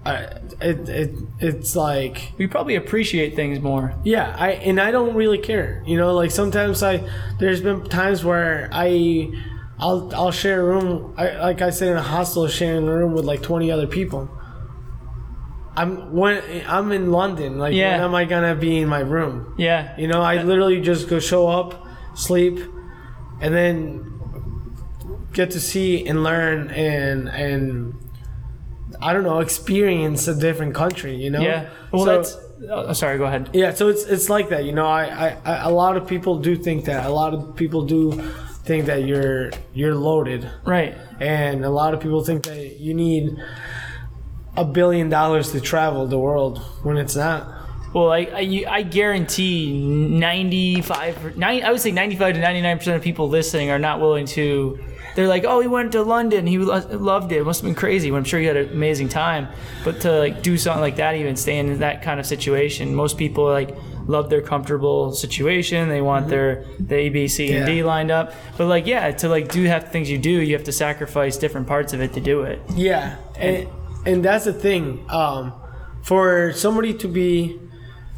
I, 0.06 0.16
it 0.62 0.90
it 0.90 1.16
it's 1.40 1.76
like 1.76 2.32
We 2.38 2.48
probably 2.48 2.76
appreciate 2.76 3.36
things 3.36 3.60
more. 3.60 3.94
yeah, 4.04 4.36
I 4.38 4.52
and 4.52 4.80
I 4.80 4.92
don't 4.92 5.16
really 5.16 5.38
care. 5.38 5.84
You 5.86 5.98
know, 5.98 6.14
like 6.16 6.32
sometimes 6.32 6.82
I 6.82 7.08
there's 7.40 7.62
been 7.62 7.84
times 7.90 8.24
where 8.24 8.70
I 8.72 9.30
I'll 9.78 10.10
I'll 10.16 10.32
share 10.32 10.62
a 10.62 10.64
room 10.64 11.14
I, 11.18 11.38
like 11.40 11.62
I 11.62 11.70
said 11.70 11.90
in 11.90 11.98
a 11.98 12.02
hostel 12.02 12.48
sharing 12.48 12.88
a 12.88 12.94
room 12.94 13.14
with 13.14 13.26
like 13.26 13.42
20 13.42 13.70
other 13.72 13.88
people. 13.88 14.30
I'm 15.78 16.12
when 16.14 16.42
I'm 16.68 16.92
in 16.92 17.12
London, 17.12 17.58
like 17.58 17.74
Yeah. 17.74 17.96
when 17.98 18.02
am 18.06 18.16
I 18.16 18.26
going 18.26 18.44
to 18.44 18.60
be 18.60 18.78
in 18.80 18.88
my 18.90 19.00
room? 19.00 19.54
Yeah. 19.58 19.96
You 19.98 20.08
know, 20.08 20.22
I 20.22 20.42
literally 20.44 20.82
just 20.82 21.08
go 21.10 21.20
show 21.20 21.48
up, 21.48 21.86
sleep, 22.16 22.60
and 23.42 23.54
then 23.54 24.06
get 25.34 25.52
to 25.52 25.60
see 25.60 26.06
and 26.06 26.24
learn 26.24 26.70
and 26.72 27.30
and 27.30 27.94
I 29.02 29.14
don't 29.14 29.24
know, 29.24 29.40
experience 29.40 30.28
a 30.28 30.36
different 30.36 30.74
country, 30.76 31.16
you 31.16 31.30
know? 31.30 31.40
Yeah. 31.42 31.70
Well, 31.92 32.06
So- 32.06 32.16
that's. 32.18 32.38
Oh, 32.70 32.92
sorry. 32.92 33.18
Go 33.18 33.24
ahead. 33.24 33.50
yeah, 33.54 33.74
so 33.74 33.88
it's 33.88 34.04
it's 34.04 34.28
like 34.30 34.50
that, 34.50 34.66
you 34.66 34.74
know. 34.74 34.86
I, 34.86 35.04
I, 35.30 35.38
I 35.46 35.56
a 35.64 35.70
lot 35.70 35.96
of 35.96 36.06
people 36.06 36.40
do 36.40 36.58
think 36.58 36.84
that. 36.86 37.06
A 37.06 37.10
lot 37.10 37.34
of 37.34 37.56
people 37.56 37.86
do 37.86 38.12
think 38.66 38.86
that 38.88 39.06
you're 39.06 39.52
you're 39.74 39.96
loaded, 39.96 40.46
Right. 40.66 40.94
and 41.22 41.64
a 41.64 41.70
lot 41.70 41.94
of 41.94 42.02
people 42.02 42.22
think 42.22 42.44
that 42.44 42.78
you 42.82 42.94
need 42.94 43.38
a 44.56 44.66
billion 44.66 45.10
dollars 45.10 45.52
to 45.52 45.62
travel 45.62 46.08
the 46.08 46.20
world 46.20 46.60
when 46.84 46.98
it's 46.98 47.16
not. 47.16 47.60
Well, 47.94 48.12
I, 48.12 48.20
I, 48.20 48.66
I 48.70 48.82
guarantee 48.84 49.80
95, 49.80 51.38
90, 51.38 51.64
I 51.64 51.72
would 51.72 51.82
say 51.82 51.92
95 51.92 52.36
to 52.36 52.42
99% 52.42 52.96
of 52.96 53.02
people 53.02 53.30
listening 53.30 53.72
are 53.72 53.80
not 53.80 54.00
willing 54.00 54.26
to. 54.28 54.80
They're 55.16 55.28
like, 55.28 55.44
oh, 55.44 55.60
he 55.60 55.68
went 55.68 55.92
to 55.94 56.04
London. 56.04 56.46
He 56.46 56.60
lo- 56.60 56.86
loved 56.92 57.32
it. 57.32 57.38
It 57.38 57.44
must 57.44 57.62
have 57.62 57.68
been 57.68 57.76
crazy. 57.76 58.12
Well, 58.12 58.20
I'm 58.20 58.24
sure 58.24 58.40
he 58.40 58.46
had 58.46 58.58
an 58.58 58.70
amazing 58.70 59.10
time. 59.10 59.48
But 59.84 60.02
to 60.02 60.20
like 60.20 60.44
do 60.44 60.56
something 60.56 60.82
like 60.82 60.98
that, 60.98 61.16
even 61.16 61.36
stay 61.36 61.58
in 61.58 61.80
that 61.80 62.04
kind 62.04 62.20
of 62.20 62.28
situation, 62.28 62.94
most 62.94 63.18
people 63.18 63.46
like 63.46 63.76
love 64.06 64.30
their 64.30 64.42
comfortable 64.42 65.12
situation. 65.12 65.90
They 65.90 66.02
want 66.02 66.28
mm-hmm. 66.28 66.32
their 66.32 66.66
the 66.80 66.96
A, 66.96 67.10
B, 67.10 67.28
C, 67.28 67.54
and 67.54 67.66
D 67.66 67.84
lined 67.84 68.12
up. 68.12 68.34
But 68.56 68.68
like, 68.68 68.86
yeah, 68.86 69.10
to 69.12 69.30
like 69.30 69.52
do 69.52 69.64
have 69.64 69.92
things 69.92 70.12
you 70.12 70.20
do, 70.20 70.30
you 70.30 70.54
have 70.54 70.66
to 70.66 70.72
sacrifice 70.72 71.38
different 71.38 71.68
parts 71.68 71.94
of 71.94 72.02
it 72.02 72.14
to 72.14 72.22
do 72.22 72.44
it. 72.44 72.62
Yeah, 72.76 73.18
and 73.36 73.68
and 74.06 74.24
that's 74.24 74.46
the 74.46 74.54
thing. 74.54 75.06
Um, 75.10 75.54
for 76.02 76.54
somebody 76.54 76.94
to 76.96 77.08
be, 77.08 77.60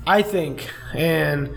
I 0.05 0.21
think, 0.21 0.69
and 0.93 1.49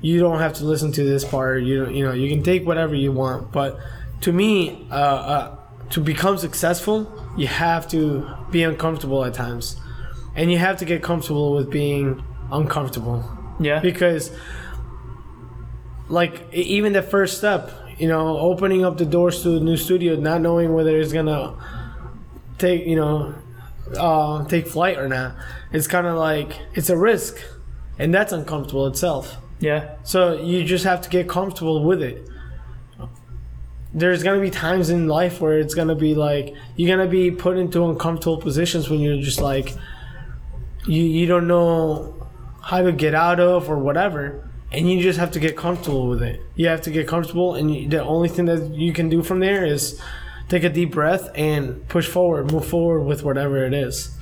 you 0.00 0.18
don't 0.18 0.38
have 0.40 0.54
to 0.54 0.64
listen 0.64 0.92
to 0.92 1.04
this 1.04 1.24
part. 1.24 1.62
You 1.62 1.88
you 1.88 2.04
know 2.04 2.12
you 2.12 2.28
can 2.28 2.42
take 2.42 2.66
whatever 2.66 2.94
you 2.94 3.12
want, 3.12 3.52
but 3.52 3.78
to 4.22 4.32
me, 4.32 4.86
uh, 4.90 4.94
uh, 4.94 5.56
to 5.90 6.00
become 6.00 6.36
successful, 6.38 7.10
you 7.36 7.46
have 7.46 7.88
to 7.88 8.28
be 8.50 8.62
uncomfortable 8.62 9.24
at 9.24 9.34
times, 9.34 9.76
and 10.34 10.50
you 10.50 10.58
have 10.58 10.76
to 10.78 10.84
get 10.84 11.02
comfortable 11.02 11.54
with 11.54 11.70
being 11.70 12.22
uncomfortable 12.52 13.24
Yeah. 13.60 13.78
because 13.80 14.32
like 16.08 16.52
even 16.52 16.92
the 16.92 17.02
first 17.02 17.38
step 17.38 17.70
you 17.98 18.08
know 18.08 18.38
opening 18.38 18.84
up 18.84 18.98
the 18.98 19.04
doors 19.06 19.42
to 19.42 19.56
a 19.56 19.60
new 19.60 19.76
studio 19.76 20.16
not 20.16 20.40
knowing 20.40 20.74
whether 20.74 20.96
it's 20.98 21.12
gonna 21.12 21.54
take 22.58 22.84
you 22.86 22.96
know 22.96 23.32
uh, 23.96 24.44
take 24.46 24.66
flight 24.66 24.98
or 24.98 25.08
not 25.08 25.34
it's 25.72 25.86
kind 25.86 26.06
of 26.06 26.16
like 26.16 26.60
it's 26.74 26.90
a 26.90 26.96
risk. 26.96 27.38
And 27.98 28.14
that's 28.14 28.32
uncomfortable 28.32 28.86
itself. 28.86 29.36
Yeah. 29.60 29.96
so 30.04 30.40
you 30.40 30.64
just 30.64 30.84
have 30.84 31.02
to 31.02 31.10
get 31.10 31.28
comfortable 31.28 31.84
with 31.84 32.02
it. 32.02 32.26
There's 33.92 34.22
gonna 34.22 34.40
be 34.40 34.50
times 34.50 34.88
in 34.88 35.06
life 35.06 35.40
where 35.40 35.58
it's 35.58 35.74
gonna 35.74 35.94
be 35.94 36.14
like 36.14 36.54
you're 36.76 36.96
gonna 36.96 37.10
be 37.10 37.30
put 37.30 37.58
into 37.58 37.84
uncomfortable 37.84 38.38
positions 38.38 38.88
when 38.88 39.00
you're 39.00 39.20
just 39.20 39.40
like 39.40 39.74
you 40.86 41.02
you 41.02 41.26
don't 41.26 41.46
know 41.46 42.26
how 42.62 42.80
to 42.80 42.92
get 42.92 43.14
out 43.14 43.38
of 43.38 43.68
or 43.68 43.78
whatever 43.78 44.48
and 44.72 44.90
you 44.90 45.02
just 45.02 45.18
have 45.18 45.32
to 45.32 45.40
get 45.40 45.56
comfortable 45.56 46.08
with 46.08 46.22
it. 46.22 46.40
You 46.54 46.68
have 46.68 46.80
to 46.82 46.90
get 46.90 47.06
comfortable 47.06 47.54
and 47.54 47.74
you, 47.74 47.88
the 47.88 48.02
only 48.02 48.28
thing 48.30 48.46
that 48.46 48.72
you 48.72 48.94
can 48.94 49.10
do 49.10 49.22
from 49.22 49.40
there 49.40 49.66
is 49.66 50.00
take 50.50 50.64
a 50.64 50.68
deep 50.68 50.90
breath 50.92 51.30
and 51.34 51.88
push 51.88 52.06
forward 52.06 52.52
move 52.52 52.66
forward 52.66 53.00
with 53.04 53.22
whatever 53.22 53.64
it 53.64 53.72
is 53.72 54.16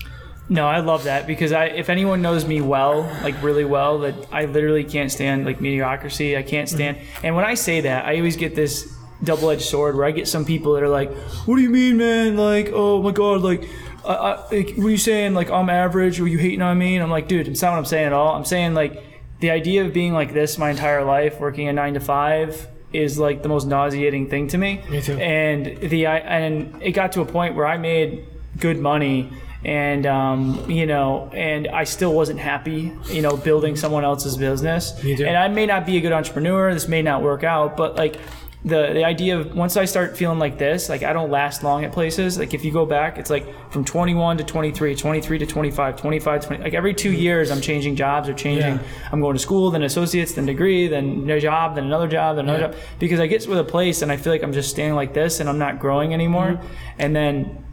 No, 0.50 0.66
I 0.66 0.80
love 0.80 1.04
that 1.04 1.26
because 1.26 1.52
I, 1.52 1.66
if 1.66 1.90
anyone 1.90 2.22
knows 2.22 2.46
me 2.46 2.62
well, 2.62 3.02
like 3.22 3.42
really 3.42 3.66
well, 3.66 3.98
that 3.98 4.14
I 4.32 4.46
literally 4.46 4.84
can't 4.84 5.12
stand 5.12 5.44
like 5.44 5.60
mediocrity. 5.60 6.38
I 6.38 6.42
can't 6.42 6.68
stand. 6.68 6.96
Mm-hmm. 6.96 7.26
And 7.26 7.36
when 7.36 7.44
I 7.44 7.52
say 7.52 7.82
that, 7.82 8.06
I 8.06 8.16
always 8.16 8.36
get 8.36 8.54
this 8.54 8.90
double-edged 9.22 9.62
sword 9.62 9.94
where 9.94 10.06
I 10.06 10.10
get 10.10 10.26
some 10.26 10.46
people 10.46 10.72
that 10.72 10.82
are 10.82 10.88
like, 10.88 11.12
"What 11.44 11.56
do 11.56 11.62
you 11.62 11.68
mean, 11.68 11.98
man? 11.98 12.36
Like, 12.36 12.70
oh 12.72 13.02
my 13.02 13.12
god, 13.12 13.42
like." 13.42 13.68
I, 14.06 14.14
I, 14.14 14.30
like, 14.50 14.74
what 14.76 14.86
are 14.86 14.90
you 14.90 14.96
saying? 14.96 15.34
Like 15.34 15.50
I'm 15.50 15.68
average? 15.68 16.18
Or 16.18 16.26
you 16.26 16.38
hating 16.38 16.62
on 16.62 16.78
me? 16.78 16.94
And 16.94 17.02
I'm 17.02 17.10
like, 17.10 17.28
dude, 17.28 17.46
it's 17.46 17.60
not 17.60 17.72
what 17.72 17.78
I'm 17.78 17.84
saying 17.84 18.06
at 18.06 18.12
all. 18.14 18.34
I'm 18.34 18.46
saying 18.46 18.72
like 18.72 19.04
the 19.40 19.50
idea 19.50 19.84
of 19.84 19.92
being 19.92 20.14
like 20.14 20.32
this 20.32 20.56
my 20.56 20.70
entire 20.70 21.04
life, 21.04 21.40
working 21.40 21.68
a 21.68 21.74
nine 21.74 21.92
to 21.94 22.00
five, 22.00 22.68
is 22.92 23.18
like 23.18 23.42
the 23.42 23.48
most 23.48 23.66
nauseating 23.66 24.28
thing 24.28 24.48
to 24.48 24.58
me. 24.58 24.82
Me 24.90 25.00
too. 25.00 25.18
And 25.18 25.76
the 25.78 26.06
I 26.06 26.18
and 26.18 26.82
it 26.82 26.92
got 26.92 27.12
to 27.12 27.20
a 27.20 27.26
point 27.26 27.54
where 27.54 27.66
I 27.66 27.76
made 27.76 28.26
good 28.58 28.78
money 28.78 29.30
and 29.64 30.06
um, 30.06 30.70
you 30.70 30.86
know 30.86 31.28
and 31.34 31.66
i 31.68 31.82
still 31.82 32.14
wasn't 32.14 32.38
happy 32.38 32.92
you 33.06 33.20
know 33.20 33.36
building 33.36 33.74
someone 33.74 34.04
else's 34.04 34.36
business 34.36 35.02
Me 35.02 35.16
too. 35.16 35.26
and 35.26 35.36
i 35.36 35.48
may 35.48 35.66
not 35.66 35.84
be 35.84 35.96
a 35.96 36.00
good 36.00 36.12
entrepreneur 36.12 36.72
this 36.72 36.86
may 36.86 37.02
not 37.02 37.22
work 37.22 37.42
out 37.42 37.76
but 37.76 37.96
like 37.96 38.20
the 38.68 38.92
the 38.92 39.04
idea 39.04 39.38
of 39.38 39.54
once 39.54 39.76
I 39.76 39.84
start 39.84 40.16
feeling 40.16 40.38
like 40.38 40.58
this, 40.58 40.88
like 40.88 41.02
I 41.02 41.12
don't 41.12 41.30
last 41.30 41.62
long 41.62 41.84
at 41.84 41.92
places. 41.92 42.38
Like 42.38 42.54
if 42.54 42.64
you 42.64 42.70
go 42.72 42.86
back, 42.86 43.18
it's 43.18 43.30
like 43.30 43.46
from 43.72 43.84
21 43.84 44.38
to 44.38 44.44
23, 44.44 44.94
23 44.94 45.38
to 45.38 45.46
25, 45.46 45.96
25 45.96 46.46
20. 46.46 46.62
Like 46.62 46.74
every 46.74 46.94
two 46.94 47.12
years, 47.12 47.50
I'm 47.50 47.60
changing 47.60 47.96
jobs 47.96 48.28
or 48.28 48.34
changing. 48.34 48.74
Yeah. 48.74 48.82
I'm 49.12 49.20
going 49.20 49.34
to 49.34 49.38
school, 49.42 49.70
then 49.70 49.82
associates, 49.82 50.32
then 50.34 50.46
degree, 50.46 50.86
then 50.88 51.28
a 51.28 51.40
job, 51.40 51.74
then 51.74 51.84
another 51.84 52.08
job, 52.08 52.36
then 52.36 52.44
another 52.48 52.60
Yeah. 52.60 52.66
job. 52.68 52.76
Because 52.98 53.20
I 53.20 53.26
get 53.26 53.40
to 53.42 53.58
a 53.58 53.64
place 53.64 54.02
and 54.02 54.12
I 54.12 54.16
feel 54.16 54.32
like 54.32 54.42
I'm 54.42 54.52
just 54.52 54.70
standing 54.70 54.94
like 54.94 55.14
this 55.14 55.40
and 55.40 55.48
I'm 55.48 55.58
not 55.58 55.78
growing 55.80 56.14
anymore. 56.14 56.52
Mm-hmm. 56.52 56.66
And 56.98 57.16
then 57.16 57.64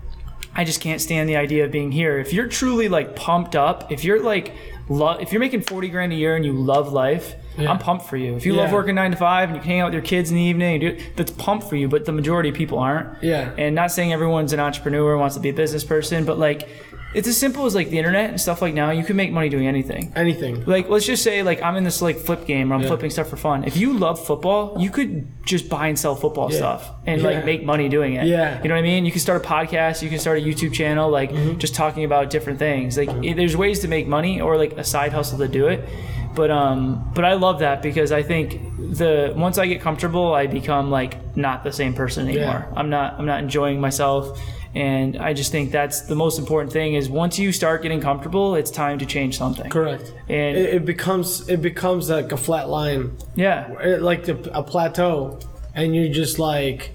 I 0.55 0.63
just 0.63 0.79
can't 0.81 1.01
stand 1.01 1.27
the 1.27 1.35
idea 1.35 1.65
of 1.65 1.71
being 1.71 1.91
here. 1.91 2.17
If 2.19 2.31
you're 2.33 2.47
truly 2.47 2.87
like 2.89 3.15
pumped 3.15 3.55
up, 3.55 3.91
if 3.91 4.03
you're 4.05 4.21
like, 4.23 4.53
lo- 4.87 5.17
if 5.19 5.31
you're 5.33 5.41
making 5.41 5.61
40 5.61 5.89
grand 5.89 6.13
a 6.13 6.15
year 6.15 6.35
and 6.35 6.45
you 6.45 6.53
love 6.53 6.93
life, 6.93 7.35
Yeah. 7.57 7.71
I'm 7.71 7.79
pumped 7.79 8.05
for 8.05 8.17
you. 8.17 8.35
If 8.35 8.45
you 8.45 8.53
love 8.53 8.71
working 8.71 8.95
nine 8.95 9.11
to 9.11 9.17
five 9.17 9.49
and 9.49 9.55
you 9.55 9.61
can 9.61 9.71
hang 9.71 9.79
out 9.81 9.85
with 9.85 9.93
your 9.93 10.03
kids 10.03 10.29
in 10.29 10.35
the 10.35 10.41
evening, 10.41 10.79
do, 10.79 11.01
that's 11.15 11.31
pumped 11.31 11.69
for 11.69 11.75
you. 11.75 11.87
But 11.87 12.05
the 12.05 12.11
majority 12.11 12.49
of 12.49 12.55
people 12.55 12.79
aren't. 12.79 13.23
Yeah. 13.23 13.53
And 13.57 13.75
not 13.75 13.91
saying 13.91 14.11
everyone's 14.11 14.53
an 14.53 14.59
entrepreneur 14.59 15.17
wants 15.17 15.35
to 15.35 15.41
be 15.41 15.49
a 15.49 15.53
business 15.53 15.83
person, 15.83 16.25
but 16.25 16.37
like, 16.37 16.67
it's 17.15 17.27
as 17.27 17.37
simple 17.37 17.65
as 17.65 17.73
like 17.73 17.89
the 17.89 17.97
internet 17.97 18.29
and 18.29 18.39
stuff 18.39 18.61
like 18.61 18.73
now. 18.73 18.91
You 18.91 19.03
can 19.03 19.15
make 19.15 19.31
money 19.31 19.49
doing 19.49 19.67
anything. 19.67 20.11
Anything. 20.15 20.63
Like, 20.65 20.89
let's 20.89 21.05
just 21.05 21.23
say, 21.23 21.41
like, 21.43 21.61
I'm 21.63 21.75
in 21.77 21.83
this 21.83 22.01
like 22.01 22.17
flip 22.17 22.45
game 22.45 22.69
where 22.69 22.75
I'm 22.77 22.81
Yeah. 22.83 22.89
flipping 22.89 23.09
stuff 23.09 23.29
for 23.29 23.37
fun. 23.37 23.63
If 23.63 23.77
you 23.77 23.93
love 23.97 24.23
football, 24.23 24.75
you 24.79 24.89
could 24.89 25.25
just 25.45 25.69
buy 25.69 25.87
and 25.87 25.97
sell 25.97 26.15
football 26.15 26.49
Yeah. 26.51 26.57
stuff 26.57 26.91
and 27.07 27.21
Yeah. 27.21 27.27
like 27.27 27.45
make 27.45 27.63
money 27.63 27.89
doing 27.89 28.13
it. 28.13 28.27
Yeah. 28.27 28.61
you 28.61 28.69
know 28.69 28.75
what 28.75 28.79
I 28.79 28.83
mean. 28.83 29.05
You 29.05 29.11
can 29.11 29.21
start 29.21 29.43
a 29.43 29.47
podcast, 29.47 30.01
you 30.03 30.09
can 30.09 30.19
start 30.19 30.37
a 30.39 30.41
YouTube 30.41 30.73
channel, 30.73 31.09
like 31.09 31.31
Mm-hmm. 31.31 31.57
just 31.57 31.73
talking 31.75 32.03
about 32.03 32.29
different 32.29 32.59
things. 32.59 32.97
Like, 32.97 33.09
it- 33.23 33.35
there's 33.37 33.55
ways 33.57 33.79
to 33.79 33.87
make 33.87 34.07
money 34.07 34.41
or 34.41 34.57
like 34.57 34.73
a 34.73 34.83
side 34.83 35.11
hustle 35.13 35.37
to 35.39 35.47
do 35.47 35.67
it. 35.67 35.87
But 36.35 36.51
um, 36.51 37.11
but 37.15 37.23
I 37.23 37.33
love 37.35 37.59
that 37.59 37.81
because 37.81 38.11
I 38.11 38.21
think 38.21 38.59
the 38.99 39.33
once 39.37 39.57
I 39.57 39.67
get 39.67 39.79
comfortable, 39.79 40.33
I 40.33 40.47
become 40.47 40.91
like 40.91 41.15
not 41.37 41.63
the 41.63 41.71
same 41.71 41.93
person 41.93 42.27
anymore. 42.27 42.67
I'm 42.75 42.89
not 42.89 43.15
I'm 43.17 43.25
not 43.25 43.39
enjoying 43.41 43.79
myself. 43.79 44.37
And 44.75 45.15
I 45.17 45.33
just 45.33 45.51
think 45.53 45.71
that's 45.71 46.01
the 46.01 46.15
most 46.15 46.37
important 46.37 46.73
thing 46.73 46.95
is 46.95 47.09
once 47.09 47.39
you 47.39 47.53
start 47.53 47.81
getting 47.81 48.01
comfortable, 48.01 48.55
it's 48.55 48.69
time 48.71 48.99
to 48.99 49.05
change 49.05 49.37
something. 49.37 49.69
Correct. 49.71 50.13
And 50.27 50.57
It, 50.57 50.73
it 50.75 50.85
becomes 50.85 51.47
it 51.47 51.61
becomes 51.61 52.09
like 52.09 52.31
a 52.33 52.37
flat 52.37 52.67
line, 52.69 53.15
yeah, 53.35 53.71
It- 53.79 54.01
like 54.01 54.25
the, 54.25 54.35
a 54.53 54.61
plateau, 54.63 55.39
and 55.73 55.95
you're 55.95 56.13
just 56.13 56.39
like, 56.39 56.91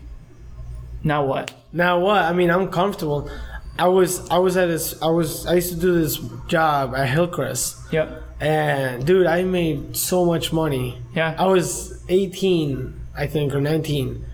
now 1.03 1.25
what? 1.25 1.53
now 1.73 1.99
what? 2.01 2.23
I 2.23 2.33
mean, 2.33 2.51
I'm 2.51 2.69
comfortable. 2.69 3.31
I 3.79 3.88
was 3.88 4.29
I 4.29 4.38
was 4.38 4.57
at 4.59 4.66
this 4.66 5.01
I 5.01 5.07
was 5.09 5.47
I 5.47 5.55
used 5.55 5.73
to 5.73 5.81
do 5.81 5.95
this 6.01 6.19
job 6.49 6.95
at 6.95 7.09
Hillcrest, 7.09 7.77
Yep. 7.93 8.23
and 8.40 9.07
dude, 9.07 9.27
I 9.27 9.43
made 9.45 9.97
so 9.97 10.27
much 10.27 10.53
money. 10.53 10.99
Yeah. 11.14 11.35
I 11.38 11.47
was 11.47 12.03
18, 12.11 13.01
I 13.16 13.27
think, 13.27 13.55
or 13.55 13.61
19, 13.62 14.25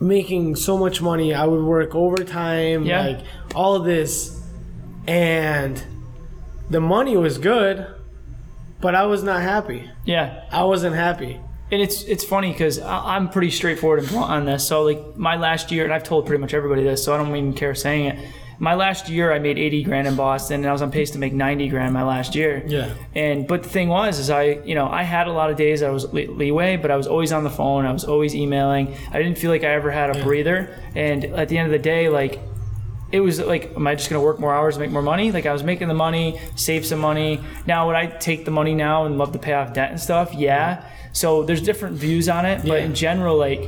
making 0.00 0.56
so 0.56 0.76
much 0.76 1.00
money. 1.00 1.34
I 1.34 1.44
would 1.46 1.62
work 1.64 1.94
overtime, 1.94 2.84
Yeah. 2.84 3.06
like 3.06 3.18
all 3.54 3.74
of 3.74 3.84
this, 3.84 4.42
and 5.06 5.82
the 6.70 6.80
money 6.80 7.16
was 7.16 7.38
good, 7.38 7.86
but 8.80 8.94
I 8.94 9.06
was 9.06 9.22
not 9.22 9.40
happy. 9.42 9.88
Yeah. 10.04 10.42
I 10.50 10.64
wasn't 10.64 10.96
happy. 10.96 11.40
And 11.70 11.82
it's 11.82 12.02
it's 12.04 12.22
funny 12.24 12.52
because 12.52 12.78
I'm 12.80 13.28
pretty 13.28 13.50
straightforward 13.50 14.12
on 14.14 14.44
this. 14.44 14.66
So 14.66 14.82
like 14.82 15.16
my 15.16 15.36
last 15.36 15.72
year, 15.72 15.82
and 15.84 15.92
I've 15.92 16.04
told 16.04 16.24
pretty 16.26 16.40
much 16.40 16.54
everybody 16.54 16.84
this, 16.84 17.04
so 17.04 17.12
I 17.12 17.16
don't 17.16 17.28
even 17.34 17.54
care 17.54 17.74
saying 17.74 18.04
it. 18.06 18.18
My 18.58 18.74
last 18.74 19.08
year, 19.08 19.32
I 19.32 19.38
made 19.38 19.58
80 19.58 19.82
grand 19.84 20.06
in 20.08 20.16
Boston, 20.16 20.60
and 20.60 20.66
I 20.68 20.72
was 20.72 20.80
on 20.82 20.90
pace 20.90 21.10
to 21.12 21.18
make 21.18 21.32
90 21.32 21.68
grand 21.68 21.92
my 21.92 22.02
last 22.04 22.34
year. 22.34 22.62
Yeah. 22.66 22.94
And 23.14 23.46
but 23.46 23.62
the 23.62 23.68
thing 23.68 23.88
was, 23.88 24.18
is 24.18 24.30
I 24.30 24.60
you 24.64 24.74
know 24.74 24.88
I 24.88 25.02
had 25.02 25.26
a 25.28 25.32
lot 25.32 25.50
of 25.50 25.56
days 25.56 25.82
I 25.82 25.90
was 25.90 26.04
le- 26.12 26.30
leeway, 26.32 26.76
but 26.76 26.90
I 26.90 26.96
was 26.96 27.06
always 27.06 27.32
on 27.32 27.44
the 27.44 27.50
phone. 27.50 27.84
I 27.84 27.92
was 27.92 28.04
always 28.04 28.34
emailing. 28.34 28.94
I 29.12 29.18
didn't 29.22 29.38
feel 29.38 29.50
like 29.50 29.62
I 29.64 29.72
ever 29.74 29.90
had 29.90 30.16
a 30.16 30.22
breather. 30.22 30.74
And 30.94 31.24
at 31.24 31.48
the 31.48 31.58
end 31.58 31.66
of 31.66 31.72
the 31.72 31.78
day, 31.78 32.08
like 32.08 32.40
it 33.12 33.20
was 33.20 33.40
like, 33.40 33.72
am 33.76 33.86
I 33.86 33.94
just 33.94 34.10
going 34.10 34.20
to 34.20 34.24
work 34.24 34.40
more 34.40 34.52
hours 34.52 34.78
make 34.78 34.90
more 34.90 35.00
money? 35.02 35.30
Like 35.30 35.46
I 35.46 35.52
was 35.52 35.62
making 35.62 35.86
the 35.88 35.94
money, 35.94 36.40
save 36.56 36.84
some 36.84 36.98
money. 36.98 37.40
Now, 37.66 37.86
would 37.86 37.94
I 37.94 38.06
take 38.06 38.44
the 38.44 38.50
money 38.50 38.74
now 38.74 39.04
and 39.06 39.16
love 39.16 39.32
to 39.32 39.38
pay 39.38 39.52
off 39.52 39.72
debt 39.74 39.90
and 39.92 40.00
stuff? 40.00 40.34
Yeah. 40.34 40.84
So 41.12 41.44
there's 41.44 41.62
different 41.62 41.96
views 41.96 42.28
on 42.28 42.44
it, 42.46 42.62
but 42.62 42.80
Yeah. 42.80 42.86
in 42.86 42.94
general, 42.94 43.36
like 43.38 43.60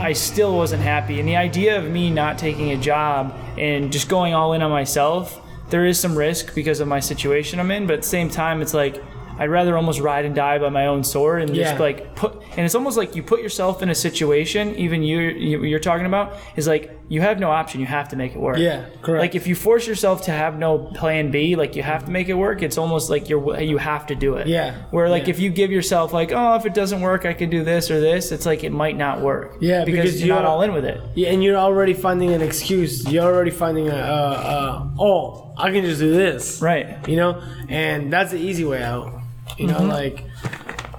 I 0.00 0.12
still 0.14 0.56
wasn't 0.56 0.82
happy. 0.82 1.20
And 1.20 1.28
the 1.28 1.36
idea 1.36 1.78
of 1.78 1.90
me 1.90 2.10
not 2.10 2.38
taking 2.38 2.70
a 2.70 2.76
job 2.76 3.34
and 3.58 3.92
just 3.92 4.08
going 4.08 4.34
all 4.34 4.54
in 4.54 4.62
on 4.62 4.70
myself, 4.70 5.40
there 5.68 5.84
is 5.84 5.98
some 6.00 6.16
risk 6.16 6.54
because 6.54 6.80
of 6.80 6.88
my 6.88 7.00
situation 7.00 7.60
I'm 7.60 7.70
in. 7.70 7.86
But 7.86 7.94
at 7.94 8.02
the 8.02 8.08
same 8.08 8.30
time, 8.30 8.62
it's 8.62 8.72
like 8.74 9.02
I'd 9.38 9.50
rather 9.50 9.76
almost 9.76 10.00
ride 10.00 10.24
and 10.24 10.34
die 10.34 10.58
by 10.58 10.68
my 10.70 10.86
own 10.86 11.04
sword 11.04 11.42
and 11.42 11.54
just 11.54 11.74
Yeah. 11.74 11.78
like 11.78 12.14
put. 12.16 12.34
And 12.56 12.60
it's 12.60 12.74
almost 12.74 12.96
like 12.96 13.14
you 13.14 13.22
put 13.22 13.40
yourself 13.42 13.82
in 13.82 13.90
a 13.90 13.94
situation. 13.94 14.74
Even 14.76 15.02
you, 15.02 15.18
you 15.20 15.62
you're 15.64 15.78
talking 15.80 16.06
about 16.06 16.34
is 16.56 16.66
like 16.66 16.96
you 17.10 17.20
have 17.20 17.38
no 17.38 17.50
option. 17.50 17.80
You 17.80 17.86
have 17.86 18.08
to 18.10 18.16
make 18.16 18.32
it 18.36 18.38
work. 18.40 18.56
Yeah, 18.58 18.86
correct. 19.02 19.20
Like 19.20 19.34
if 19.34 19.46
you 19.46 19.54
force 19.54 19.86
yourself 19.86 20.22
to 20.22 20.30
have 20.30 20.58
no 20.58 20.78
plan 20.78 21.30
B, 21.30 21.56
like 21.56 21.76
you 21.76 21.82
have 21.82 22.04
to 22.06 22.10
make 22.10 22.28
it 22.28 22.34
work. 22.34 22.62
It's 22.62 22.78
almost 22.78 23.10
like 23.10 23.28
you're 23.28 23.60
you 23.60 23.76
have 23.78 24.06
to 24.06 24.14
do 24.14 24.36
it. 24.36 24.46
Yeah, 24.46 24.76
Where 24.92 25.08
like 25.10 25.24
yeah. 25.24 25.30
if 25.34 25.38
you 25.40 25.50
give 25.50 25.70
yourself 25.70 26.12
like, 26.12 26.30
oh, 26.32 26.54
if 26.54 26.64
it 26.66 26.72
doesn't 26.72 27.00
work, 27.02 27.26
I 27.26 27.34
can 27.34 27.50
do 27.50 27.64
this 27.64 27.90
or 27.90 28.00
this. 28.00 28.32
It's 28.32 28.46
like 28.46 28.64
it 28.64 28.70
might 28.70 28.96
not 28.96 29.20
work. 29.20 29.56
Yeah, 29.60 29.84
because, 29.84 30.04
because 30.04 30.20
you're 30.24 30.34
not 30.36 30.42
you're- 30.42 30.50
all 30.52 30.62
in 30.62 30.72
with 30.72 30.84
it. 30.84 31.00
Yeah, 31.16 31.30
and 31.32 31.42
you're 31.44 31.56
already 31.56 31.94
finding 31.94 32.32
an 32.32 32.40
excuse. 32.42 33.04
You're 33.10 33.24
already 33.24 33.50
finding 33.50 33.88
a, 33.88 33.94
uh, 33.96 33.96
uh, 33.96 34.88
oh, 34.98 35.52
I 35.58 35.72
can 35.72 35.84
just 35.84 35.98
do 36.00 36.12
this. 36.12 36.62
Right. 36.62 37.06
You 37.08 37.16
know, 37.16 37.42
and 37.68 38.12
that's 38.12 38.30
the 38.30 38.38
easy 38.38 38.64
way 38.64 38.82
out. 38.82 39.12
You 39.58 39.66
know, 39.66 39.74
Mm-hmm. 39.80 39.88
like 39.88 40.24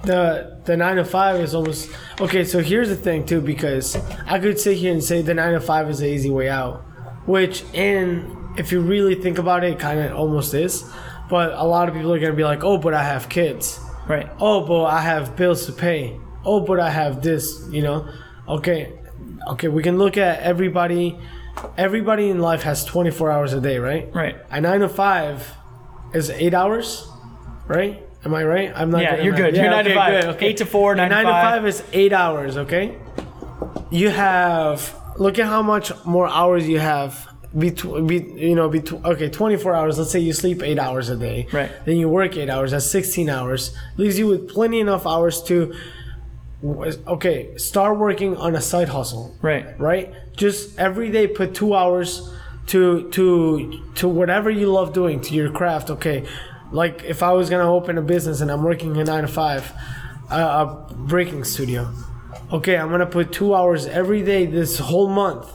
the 0.04 0.60
the 0.64 0.76
nine 0.76 0.96
to 0.96 1.04
five 1.04 1.40
is 1.40 1.54
almost 1.54 1.90
okay. 2.20 2.44
So 2.44 2.60
here's 2.60 2.88
the 2.88 2.96
thing 2.96 3.24
too, 3.24 3.40
because 3.40 3.96
I 4.26 4.38
could 4.38 4.58
sit 4.58 4.78
here 4.78 4.92
and 4.92 5.02
say 5.02 5.22
the 5.22 5.34
nine 5.34 5.52
to 5.52 5.60
five 5.60 5.88
is 5.88 5.98
the 5.98 6.06
easy 6.06 6.30
way 6.30 6.48
out, 6.48 6.82
which 7.26 7.62
in 7.72 8.54
if 8.56 8.72
you 8.72 8.80
really 8.80 9.14
think 9.14 9.38
about 9.38 9.64
it, 9.64 9.78
kind 9.78 10.00
of 10.00 10.12
almost 10.16 10.54
is. 10.54 10.84
But 11.30 11.52
a 11.52 11.64
lot 11.64 11.88
of 11.88 11.94
people 11.94 12.12
are 12.12 12.18
gonna 12.18 12.34
be 12.34 12.44
like, 12.44 12.64
oh, 12.64 12.78
but 12.78 12.94
I 12.94 13.02
have 13.02 13.28
kids. 13.28 13.80
Right. 14.08 14.28
Oh, 14.40 14.66
but 14.66 14.84
I 14.84 15.00
have 15.00 15.36
bills 15.36 15.66
to 15.66 15.72
pay. 15.72 16.18
Oh, 16.44 16.60
but 16.60 16.80
I 16.80 16.90
have 16.90 17.22
this, 17.22 17.66
you 17.70 17.82
know. 17.82 18.08
Okay. 18.48 18.92
Okay, 19.48 19.68
we 19.68 19.82
can 19.82 19.98
look 19.98 20.16
at 20.16 20.40
everybody 20.40 21.18
everybody 21.76 22.30
in 22.30 22.38
life 22.38 22.62
has 22.62 22.84
24 22.84 23.30
hours 23.30 23.52
a 23.52 23.60
day, 23.60 23.78
right? 23.78 24.12
Right. 24.14 24.36
A 24.50 24.60
9 24.60 24.80
to 24.80 24.88
5 24.88 25.54
is 26.14 26.30
8 26.30 26.54
hours, 26.54 27.06
right? 27.66 28.02
Am 28.24 28.34
I 28.34 28.44
right? 28.44 28.72
I'm 28.74 28.90
not 28.90 29.02
Yeah, 29.02 29.14
at 29.14 29.24
you're 29.24 29.34
good. 29.34 29.56
You're 29.56 29.70
nine 29.70 29.84
to 29.84 29.90
okay, 29.90 29.98
five. 29.98 30.20
good, 30.22 30.30
okay. 30.36 30.46
Eight 30.46 30.56
to 30.58 30.66
four, 30.66 30.92
A 30.92 30.96
nine 30.96 31.08
to 31.10 31.14
9 31.16 31.24
to 31.24 31.30
five. 31.30 31.54
5 31.62 31.66
is 31.66 31.82
8 31.92 32.12
hours, 32.12 32.56
okay? 32.56 32.96
You 33.90 34.10
have 34.10 34.94
look 35.18 35.38
at 35.38 35.46
how 35.46 35.62
much 35.62 35.92
more 36.04 36.28
hours 36.28 36.66
you 36.68 36.78
have 36.78 37.28
between 37.58 38.06
be, 38.06 38.16
you 38.36 38.54
know 38.54 38.70
between 38.70 39.04
okay 39.04 39.28
24 39.28 39.74
hours 39.74 39.98
let's 39.98 40.10
say 40.10 40.18
you 40.18 40.32
sleep 40.32 40.62
8 40.62 40.78
hours 40.78 41.10
a 41.10 41.16
day 41.16 41.46
Right. 41.52 41.70
then 41.84 41.96
you 41.98 42.08
work 42.08 42.34
8 42.34 42.48
hours 42.48 42.70
that's 42.70 42.90
16 42.90 43.28
hours 43.28 43.76
leaves 43.98 44.18
you 44.18 44.26
with 44.26 44.48
plenty 44.48 44.80
enough 44.80 45.06
hours 45.06 45.42
to 45.44 45.74
okay 47.06 47.54
start 47.58 47.98
working 47.98 48.38
on 48.38 48.56
a 48.56 48.60
side 48.62 48.88
hustle 48.88 49.36
Right. 49.42 49.78
right 49.78 50.14
just 50.34 50.78
every 50.78 51.10
day 51.10 51.26
put 51.26 51.54
2 51.54 51.74
hours 51.74 52.32
to 52.68 53.10
to 53.10 53.82
to 53.96 54.08
whatever 54.08 54.48
you 54.48 54.72
love 54.72 54.94
doing 54.94 55.20
to 55.20 55.34
your 55.34 55.50
craft 55.50 55.90
okay 55.90 56.24
like 56.72 57.04
if 57.04 57.22
I 57.22 57.32
was 57.32 57.48
going 57.50 57.64
to 57.64 57.70
open 57.70 57.98
a 57.98 58.02
business 58.02 58.40
and 58.40 58.50
I'm 58.50 58.62
working 58.62 58.96
a 58.96 59.04
9 59.04 59.22
to 59.22 59.28
5 59.28 59.72
a, 60.30 60.34
a 60.34 60.94
breaking 60.94 61.44
studio 61.44 61.92
okay, 62.52 62.76
I'm 62.76 62.90
gonna 62.90 63.06
put 63.06 63.32
two 63.32 63.54
hours 63.54 63.86
every 63.86 64.22
day 64.22 64.46
this 64.46 64.78
whole 64.78 65.08
month 65.08 65.50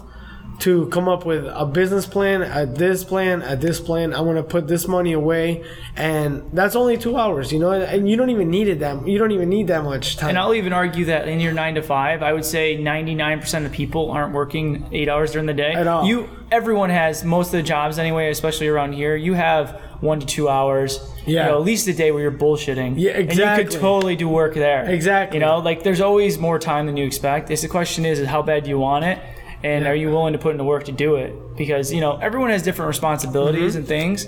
to 0.60 0.88
come 0.88 1.08
up 1.08 1.24
with 1.24 1.46
a 1.46 1.68
business 1.68 2.08
plan, 2.08 2.42
a 2.42 2.66
this 2.66 3.04
plan, 3.04 3.44
a 3.44 3.56
this 3.56 3.80
plan. 3.80 4.12
I 4.12 4.22
want 4.22 4.38
to 4.38 4.44
put 4.44 4.68
this 4.68 4.88
money 4.88 5.14
away, 5.14 5.64
and 5.96 6.50
that's 6.52 6.76
only 6.76 6.98
two 6.98 7.16
hours, 7.16 7.52
you 7.52 7.60
know. 7.60 7.72
And 7.72 8.10
you 8.10 8.18
don't 8.18 8.32
even 8.32 8.50
need 8.50 8.68
it 8.68 8.80
that 8.80 9.08
you 9.08 9.20
don't 9.20 9.32
even 9.32 9.50
need 9.50 9.68
that 9.68 9.84
much 9.84 10.18
time. 10.18 10.30
And 10.30 10.38
I'll 10.40 10.56
even 10.56 10.74
argue 10.74 11.06
that 11.06 11.28
in 11.28 11.40
your 11.40 11.54
nine 11.54 11.76
to 11.76 11.84
five, 11.84 12.24
I 12.24 12.34
would 12.34 12.46
say 12.46 12.76
99% 12.76 13.68
of 13.68 13.72
people 13.72 14.10
aren't 14.10 14.34
working 14.34 14.88
eight 14.92 15.10
hours 15.10 15.32
during 15.32 15.46
the 15.46 15.54
day. 15.54 15.74
At 15.74 15.86
all. 15.86 16.06
You, 16.06 16.28
everyone 16.52 16.90
has 16.90 17.24
most 17.24 17.48
of 17.48 17.54
the 17.54 17.64
jobs 17.64 18.00
anyway, 18.00 18.32
especially 18.32 18.68
around 18.68 18.94
here. 18.94 19.16
You 19.16 19.36
have 19.36 19.80
one 20.02 20.20
to 20.20 20.26
two 20.26 20.48
hours. 20.50 21.00
Yeah. 21.26 21.46
You 21.46 21.52
know, 21.52 21.58
at 21.60 21.64
least 21.66 21.88
a 21.88 21.94
day 21.94 22.12
where 22.12 22.22
you're 22.22 22.32
bullshitting. 22.32 22.96
Yeah, 22.98 23.12
And 23.12 23.34
you 23.34 23.44
could 23.46 23.72
totally 23.72 24.16
do 24.16 24.30
work 24.30 24.54
there. 24.54 24.90
Exactly. 24.90 25.40
You 25.40 25.46
know, 25.46 25.60
like 25.60 25.84
there's 25.84 26.02
always 26.02 26.38
more 26.38 26.60
time 26.60 26.86
than 26.86 26.96
you 26.98 27.06
expect. 27.06 27.50
It's 27.52 27.62
the 27.64 27.68
question 27.68 28.06
is, 28.06 28.20
is 28.20 28.28
how 28.28 28.42
bad 28.42 28.64
do 28.64 28.70
you 28.70 28.80
want 28.80 29.06
it? 29.06 29.20
And 29.64 29.84
Yeah. 29.86 29.92
are 29.92 29.96
you 29.96 30.10
willing 30.10 30.34
to 30.34 30.40
put 30.40 30.52
in 30.52 30.58
the 30.58 30.64
work 30.64 30.86
to 30.86 30.92
do 30.92 31.16
it? 31.16 31.34
Because, 31.58 31.92
you 31.92 32.00
know, 32.02 32.18
everyone 32.18 32.50
has 32.52 32.62
different 32.64 32.88
responsibilities 32.88 33.72
Mm-hmm. 33.74 33.78
and 33.80 33.88
things. 33.88 34.28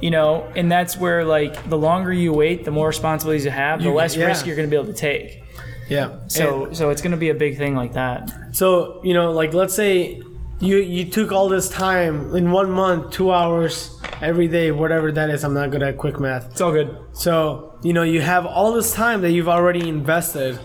You 0.00 0.10
know, 0.10 0.50
and 0.56 0.72
that's 0.72 0.96
where 0.96 1.24
like 1.26 1.68
the 1.68 1.76
longer 1.76 2.10
you 2.12 2.32
wait, 2.32 2.64
the 2.64 2.70
more 2.70 2.88
responsibilities 2.88 3.44
you 3.44 3.50
have, 3.50 3.80
the 3.80 3.90
You- 3.90 3.94
less 3.94 4.16
yeah. 4.16 4.26
risk 4.26 4.46
you're 4.46 4.56
going 4.56 4.66
to 4.68 4.70
be 4.70 4.80
able 4.80 4.92
to 4.92 4.98
take. 4.98 5.42
yeah. 5.90 6.12
So 6.28 6.68
so 6.72 6.88
it's 6.90 7.02
going 7.02 7.10
to 7.10 7.18
be 7.18 7.28
a 7.28 7.34
big 7.34 7.58
thing 7.58 7.74
like 7.76 7.92
that. 7.92 8.30
So 8.52 9.00
you 9.04 9.12
know, 9.12 9.32
like 9.32 9.52
let's 9.52 9.74
say 9.74 10.22
you 10.60 10.76
you 10.78 11.04
took 11.06 11.32
all 11.32 11.48
this 11.48 11.68
time 11.68 12.34
in 12.36 12.50
one 12.52 12.70
month, 12.70 13.12
two 13.12 13.32
hours 13.32 13.98
every 14.20 14.46
day, 14.48 14.70
whatever 14.70 15.10
that 15.12 15.30
is. 15.30 15.42
I'm 15.44 15.54
not 15.54 15.70
good 15.70 15.82
at 15.82 15.96
quick 15.96 16.20
math. 16.20 16.50
It's 16.52 16.60
all 16.60 16.72
good. 16.72 16.96
So 17.12 17.78
you 17.82 17.92
know, 17.92 18.02
you 18.02 18.20
have 18.20 18.44
all 18.46 18.72
this 18.72 18.92
time 18.92 19.22
that 19.22 19.30
you've 19.30 19.48
already 19.48 19.88
invested. 19.88 20.58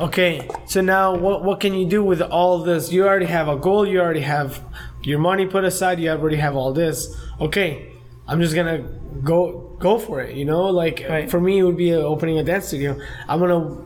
Okay, 0.00 0.48
so 0.66 0.80
now 0.80 1.14
what 1.14 1.42
what 1.44 1.60
can 1.60 1.74
you 1.74 1.86
do 1.86 2.04
with 2.04 2.20
all 2.20 2.58
this? 2.62 2.92
You 2.92 3.06
already 3.06 3.26
have 3.26 3.48
a 3.48 3.56
goal. 3.56 3.86
You 3.86 4.00
already 4.00 4.20
have 4.20 4.62
your 5.02 5.18
money 5.18 5.46
put 5.46 5.64
aside. 5.64 5.98
You 5.98 6.10
already 6.10 6.36
have 6.36 6.54
all 6.54 6.72
this. 6.72 7.16
Okay, 7.40 7.92
I'm 8.26 8.40
just 8.40 8.54
gonna 8.54 8.78
go 9.24 9.74
go 9.80 9.98
for 9.98 10.20
it. 10.20 10.36
You 10.36 10.44
know, 10.44 10.66
like 10.66 11.04
Right. 11.08 11.30
for 11.30 11.40
me, 11.40 11.58
it 11.58 11.62
would 11.62 11.76
be 11.76 11.94
opening 11.94 12.38
a 12.38 12.44
dance 12.44 12.66
studio. 12.66 12.96
I'm 13.28 13.40
gonna 13.40 13.78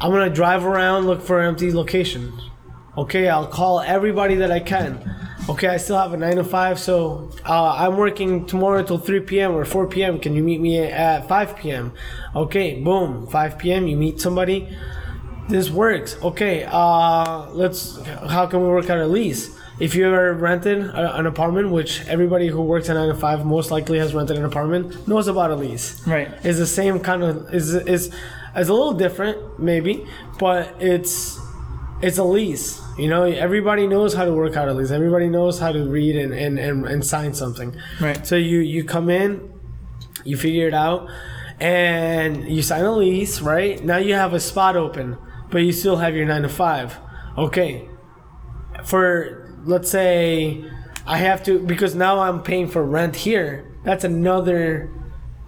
I'm 0.00 0.10
gonna 0.10 0.28
drive 0.30 0.66
around, 0.66 1.06
look 1.06 1.22
for 1.22 1.40
empty 1.40 1.72
locations. 1.72 2.50
Okay, 2.96 3.28
I'll 3.28 3.46
call 3.46 3.80
everybody 3.80 4.36
that 4.36 4.50
I 4.50 4.60
can. 4.60 5.14
Okay, 5.48 5.68
I 5.68 5.76
still 5.76 5.98
have 5.98 6.12
a 6.14 6.16
nine 6.16 6.36
to 6.36 6.44
five, 6.44 6.78
so 6.78 7.30
uh, 7.44 7.72
I'm 7.72 7.96
working 7.96 8.46
tomorrow 8.46 8.82
till 8.82 8.98
3 8.98 9.20
p.m. 9.20 9.52
or 9.52 9.64
4 9.64 9.88
p.m. 9.88 10.18
Can 10.18 10.34
you 10.34 10.42
meet 10.42 10.60
me 10.60 10.78
at 10.78 11.28
5 11.28 11.56
p.m.? 11.56 11.92
Okay, 12.34 12.80
boom, 12.80 13.26
5 13.26 13.58
p.m. 13.58 13.86
You 13.86 13.96
meet 13.96 14.20
somebody. 14.20 14.74
This 15.48 15.70
works. 15.70 16.16
Okay, 16.22 16.64
uh, 16.70 17.50
let's. 17.50 18.00
How 18.06 18.46
can 18.46 18.62
we 18.62 18.68
work 18.68 18.88
out 18.88 18.98
a 18.98 19.06
lease? 19.06 19.54
If 19.80 19.94
you 19.96 20.06
ever 20.06 20.32
rented 20.34 20.86
a, 20.86 21.18
an 21.18 21.26
apartment, 21.26 21.70
which 21.70 22.06
everybody 22.06 22.48
who 22.48 22.62
works 22.62 22.88
at 22.88 22.94
nine 22.94 23.08
to 23.08 23.14
five 23.14 23.44
most 23.44 23.70
likely 23.70 23.98
has 23.98 24.14
rented 24.14 24.38
an 24.38 24.44
apartment, 24.44 25.06
knows 25.08 25.26
about 25.26 25.50
a 25.50 25.56
lease 25.56 26.06
Right. 26.06 26.28
It's 26.44 26.58
the 26.58 26.66
same 26.66 27.00
kind 27.00 27.22
of 27.22 27.52
is 27.52 27.74
is 27.74 28.14
is 28.56 28.68
a 28.68 28.72
little 28.72 28.94
different 28.94 29.58
maybe, 29.58 30.06
but 30.38 30.74
it's 30.80 31.38
it's 32.00 32.18
a 32.18 32.24
lease. 32.24 32.83
You 32.96 33.08
know, 33.08 33.24
everybody 33.24 33.86
knows 33.86 34.14
how 34.14 34.24
to 34.24 34.32
work 34.32 34.56
out 34.56 34.68
a 34.68 34.72
lease. 34.72 34.92
Everybody 34.92 35.28
knows 35.28 35.58
how 35.58 35.72
to 35.72 35.84
read 35.88 36.16
and, 36.16 36.32
and, 36.32 36.58
and, 36.58 36.86
and 36.86 37.04
sign 37.04 37.34
something. 37.34 37.76
Right. 38.00 38.24
So 38.26 38.36
you 38.36 38.60
you 38.60 38.84
come 38.84 39.10
in, 39.10 39.52
you 40.24 40.36
figure 40.36 40.68
it 40.68 40.74
out, 40.74 41.08
and 41.58 42.48
you 42.48 42.62
sign 42.62 42.84
a 42.84 42.92
lease. 42.92 43.40
Right 43.40 43.82
now 43.84 43.96
you 43.96 44.14
have 44.14 44.32
a 44.32 44.40
spot 44.40 44.76
open, 44.76 45.18
but 45.50 45.58
you 45.58 45.72
still 45.72 45.96
have 45.96 46.14
your 46.14 46.26
nine 46.26 46.42
to 46.42 46.48
five. 46.48 46.96
Okay. 47.36 47.88
For 48.84 49.52
let's 49.64 49.90
say 49.90 50.64
I 51.06 51.18
have 51.18 51.42
to 51.44 51.58
because 51.58 51.94
now 51.94 52.20
I'm 52.20 52.42
paying 52.42 52.68
for 52.68 52.84
rent 52.84 53.16
here. 53.16 53.72
That's 53.82 54.04
another. 54.04 54.90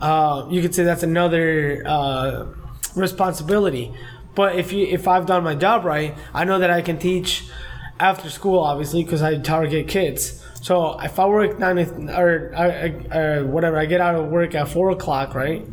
Uh, 0.00 0.46
you 0.50 0.60
could 0.60 0.74
say 0.74 0.84
that's 0.84 1.02
another 1.02 1.82
uh, 1.86 2.46
responsibility. 2.96 3.94
But 4.36 4.56
if 4.56 4.72
you 4.72 4.86
if 4.86 5.08
I've 5.08 5.26
done 5.26 5.42
my 5.42 5.56
job 5.56 5.84
right, 5.84 6.14
I 6.32 6.44
know 6.44 6.60
that 6.60 6.70
I 6.70 6.82
can 6.82 6.98
teach 6.98 7.44
after 7.98 8.30
school, 8.30 8.60
obviously, 8.60 9.02
because 9.02 9.22
I 9.22 9.38
target 9.38 9.88
kids. 9.88 10.42
So 10.60 10.98
if 11.00 11.18
I 11.18 11.26
work 11.26 11.58
nine 11.58 11.76
to, 11.76 12.18
or, 12.18 12.52
or, 12.54 13.40
or 13.40 13.46
whatever, 13.46 13.78
I 13.78 13.86
get 13.86 14.00
out 14.00 14.14
of 14.14 14.26
work 14.28 14.54
at 14.54 14.68
four 14.68 14.90
o'clock, 14.90 15.34
right? 15.34 15.66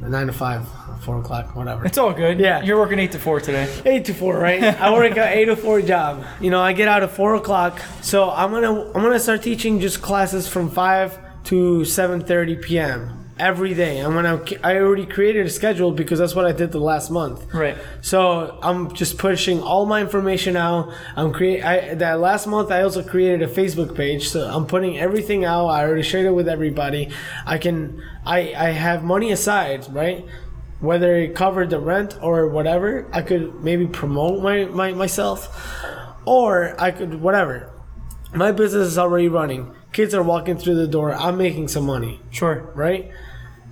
Nine 0.00 0.28
to 0.28 0.32
five, 0.32 0.66
four 1.02 1.20
o'clock, 1.20 1.54
whatever. 1.56 1.84
It's 1.84 1.98
all 1.98 2.12
good. 2.12 2.38
Yeah. 2.40 2.62
You're 2.62 2.78
working 2.78 2.98
eight 2.98 3.12
to 3.12 3.18
four 3.18 3.40
today. 3.40 3.70
Eight 3.84 4.06
to 4.06 4.14
four, 4.14 4.38
right? 4.38 4.62
I 4.80 4.92
work 4.92 5.16
at 5.16 5.36
eight 5.36 5.46
to 5.46 5.56
four 5.56 5.82
job. 5.82 6.24
You 6.40 6.50
know, 6.50 6.60
I 6.60 6.72
get 6.72 6.88
out 6.88 7.02
at 7.02 7.10
four 7.10 7.34
o'clock, 7.34 7.80
so 8.02 8.30
I'm 8.30 8.50
gonna 8.50 8.86
I'm 8.92 9.02
gonna 9.02 9.20
start 9.20 9.42
teaching 9.42 9.80
just 9.80 10.00
classes 10.00 10.48
from 10.48 10.70
five 10.70 11.18
to 11.44 11.84
seven 11.84 12.22
thirty 12.22 12.56
p.m. 12.56 13.25
every 13.38 13.74
day. 13.74 13.98
And 13.98 14.14
when 14.16 14.24
I'm 14.26 14.42
I 14.64 14.76
already 14.76 15.06
created 15.06 15.46
a 15.46 15.50
schedule 15.50 15.92
because 15.92 16.18
that's 16.18 16.34
what 16.34 16.46
I 16.46 16.52
did 16.52 16.72
the 16.72 16.80
last 16.80 17.10
month. 17.10 17.52
Right. 17.52 17.76
So 18.00 18.58
I'm 18.62 18.92
just 18.94 19.18
pushing 19.18 19.62
all 19.62 19.86
my 19.86 20.00
information 20.00 20.56
out. 20.56 20.92
I'm 21.16 21.32
create 21.32 21.62
I 21.62 21.94
that 21.94 22.20
last 22.20 22.46
month 22.46 22.70
I 22.70 22.82
also 22.82 23.02
created 23.02 23.42
a 23.42 23.48
Facebook 23.52 23.94
page. 23.94 24.28
So 24.28 24.48
I'm 24.48 24.66
putting 24.66 24.98
everything 24.98 25.44
out. 25.44 25.66
I 25.68 25.84
already 25.84 26.02
shared 26.02 26.26
it 26.26 26.32
with 26.32 26.48
everybody. 26.48 27.10
I 27.44 27.58
can 27.58 28.02
I 28.24 28.54
I 28.56 28.70
have 28.70 29.04
money 29.04 29.32
aside, 29.32 29.86
right? 29.92 30.24
Whether 30.80 31.16
it 31.16 31.34
covered 31.34 31.70
the 31.70 31.78
rent 31.80 32.18
or 32.20 32.48
whatever, 32.48 33.08
I 33.12 33.22
could 33.22 33.62
maybe 33.64 33.86
promote 33.86 34.42
my, 34.42 34.66
my 34.66 34.92
myself. 34.92 35.48
Or 36.26 36.74
I 36.80 36.90
could 36.90 37.20
whatever. 37.20 37.70
My 38.34 38.52
business 38.52 38.88
is 38.88 38.98
already 38.98 39.28
running. 39.28 39.72
Kids 39.92 40.14
are 40.14 40.22
walking 40.22 40.58
through 40.58 40.74
the 40.74 40.86
door. 40.88 41.14
I'm 41.14 41.38
making 41.38 41.68
some 41.68 41.86
money 41.86 42.20
Sure. 42.30 42.70
right? 42.74 43.10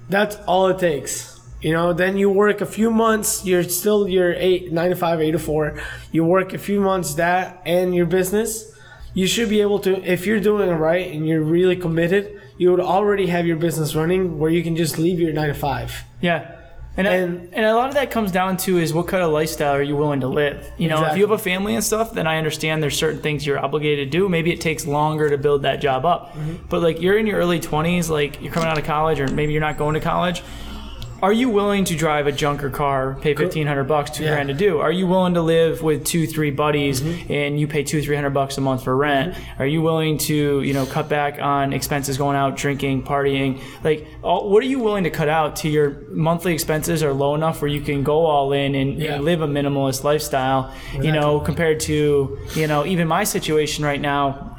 That's 0.08 0.36
all 0.46 0.68
it 0.68 0.78
takes. 0.78 1.40
You 1.60 1.72
know, 1.72 1.94
then 1.94 2.18
you 2.18 2.28
work 2.28 2.60
a 2.60 2.66
few 2.66 2.90
months, 2.90 3.44
you're 3.46 3.62
still 3.62 4.06
your 4.06 4.34
eight 4.34 4.70
nine 4.70 4.90
to 4.90 4.96
five, 4.96 5.20
eight 5.20 5.30
to 5.32 5.38
four. 5.38 5.80
You 6.12 6.24
work 6.24 6.52
a 6.52 6.58
few 6.58 6.80
months 6.80 7.14
that 7.14 7.62
and 7.64 7.94
your 7.94 8.04
business, 8.04 8.70
you 9.14 9.26
should 9.26 9.48
be 9.48 9.62
able 9.62 9.78
to 9.80 10.02
if 10.04 10.26
you're 10.26 10.40
doing 10.40 10.68
it 10.68 10.74
right 10.74 11.10
and 11.10 11.26
you're 11.26 11.40
really 11.42 11.76
committed, 11.76 12.38
you 12.58 12.70
would 12.70 12.80
already 12.80 13.28
have 13.28 13.46
your 13.46 13.56
business 13.56 13.94
running 13.94 14.38
where 14.38 14.50
you 14.50 14.62
can 14.62 14.76
just 14.76 14.98
leave 14.98 15.18
your 15.18 15.32
nine 15.32 15.48
to 15.48 15.54
five. 15.54 16.04
Yeah. 16.20 16.63
And, 16.96 17.06
And- 17.08 17.48
and 17.52 17.64
a 17.66 17.74
lot 17.74 17.88
of 17.88 17.94
that 17.94 18.10
comes 18.10 18.30
down 18.30 18.56
to 18.58 18.78
is 18.78 18.94
what 18.94 19.08
kind 19.08 19.22
of 19.22 19.32
lifestyle 19.32 19.74
are 19.74 19.82
you 19.82 19.96
willing 19.96 20.20
to 20.20 20.28
live? 20.28 20.64
You 20.78 20.88
know, 20.88 21.04
if 21.04 21.16
you 21.16 21.22
have 21.22 21.32
a 21.32 21.38
family 21.38 21.74
and 21.74 21.82
stuff, 21.82 22.12
then 22.12 22.26
I 22.26 22.38
understand 22.38 22.82
there's 22.82 22.96
certain 22.96 23.20
things 23.20 23.44
you're 23.44 23.58
obligated 23.58 24.12
to 24.12 24.18
do. 24.18 24.28
Maybe 24.28 24.52
it 24.52 24.60
takes 24.60 24.86
longer 24.86 25.28
to 25.28 25.36
build 25.38 25.62
that 25.62 25.80
job 25.80 26.06
up. 26.06 26.32
Mm-hmm. 26.32 26.66
But 26.68 26.82
like 26.82 27.00
you're 27.00 27.18
in 27.18 27.26
your 27.26 27.38
early 27.38 27.58
20s, 27.58 28.08
like 28.10 28.40
you're 28.40 28.52
coming 28.52 28.68
out 28.68 28.78
of 28.78 28.84
college 28.84 29.18
or 29.18 29.26
maybe 29.28 29.52
you're 29.52 29.60
not 29.60 29.76
going 29.76 29.94
to 29.94 30.00
college. 30.00 30.42
Are 31.24 31.32
you 31.32 31.48
willing 31.48 31.84
to 31.86 31.96
drive 31.96 32.26
a 32.26 32.32
junker 32.32 32.68
car, 32.68 33.16
pay 33.18 33.34
fifteen 33.34 33.66
hundred 33.66 33.84
bucks, 33.84 34.10
two 34.10 34.24
Yeah. 34.24 34.34
grand 34.34 34.48
to 34.48 34.54
do? 34.54 34.80
Are 34.80 34.92
you 34.92 35.06
willing 35.06 35.32
to 35.32 35.40
live 35.40 35.82
with 35.82 36.04
two, 36.04 36.26
three 36.26 36.50
buddies, 36.50 37.00
mm-hmm. 37.00 37.32
and 37.32 37.58
you 37.58 37.66
pay 37.66 37.82
two, 37.82 38.02
three 38.02 38.14
hundred 38.14 38.34
bucks 38.34 38.58
a 38.58 38.60
month 38.60 38.84
for 38.84 38.94
rent? 38.94 39.32
Mm-hmm. 39.32 39.62
Are 39.62 39.66
you 39.66 39.80
willing 39.80 40.18
to, 40.18 40.60
you 40.60 40.74
know, 40.74 40.84
cut 40.84 41.08
back 41.08 41.40
on 41.40 41.72
expenses, 41.72 42.18
going 42.18 42.36
out, 42.36 42.58
drinking, 42.58 43.04
partying? 43.04 43.62
Like, 43.82 44.06
all, 44.22 44.50
what 44.50 44.62
are 44.62 44.66
you 44.66 44.80
willing 44.80 45.04
to 45.04 45.10
cut 45.10 45.30
out 45.30 45.56
to 45.56 45.70
your 45.70 46.02
monthly 46.10 46.52
expenses 46.52 47.02
are 47.02 47.14
low 47.14 47.34
enough 47.34 47.62
where 47.62 47.70
you 47.70 47.80
can 47.80 48.02
go 48.02 48.26
all 48.26 48.52
in 48.52 48.74
and, 48.74 49.00
Yeah. 49.00 49.14
and 49.14 49.24
live 49.24 49.40
a 49.40 49.48
minimalist 49.48 50.04
lifestyle? 50.04 50.74
You 50.92 51.10
know, 51.10 51.40
compared 51.40 51.80
to, 51.88 52.38
you 52.54 52.66
know, 52.66 52.84
even 52.84 53.08
my 53.08 53.24
situation 53.24 53.82
right 53.82 54.00
now. 54.00 54.50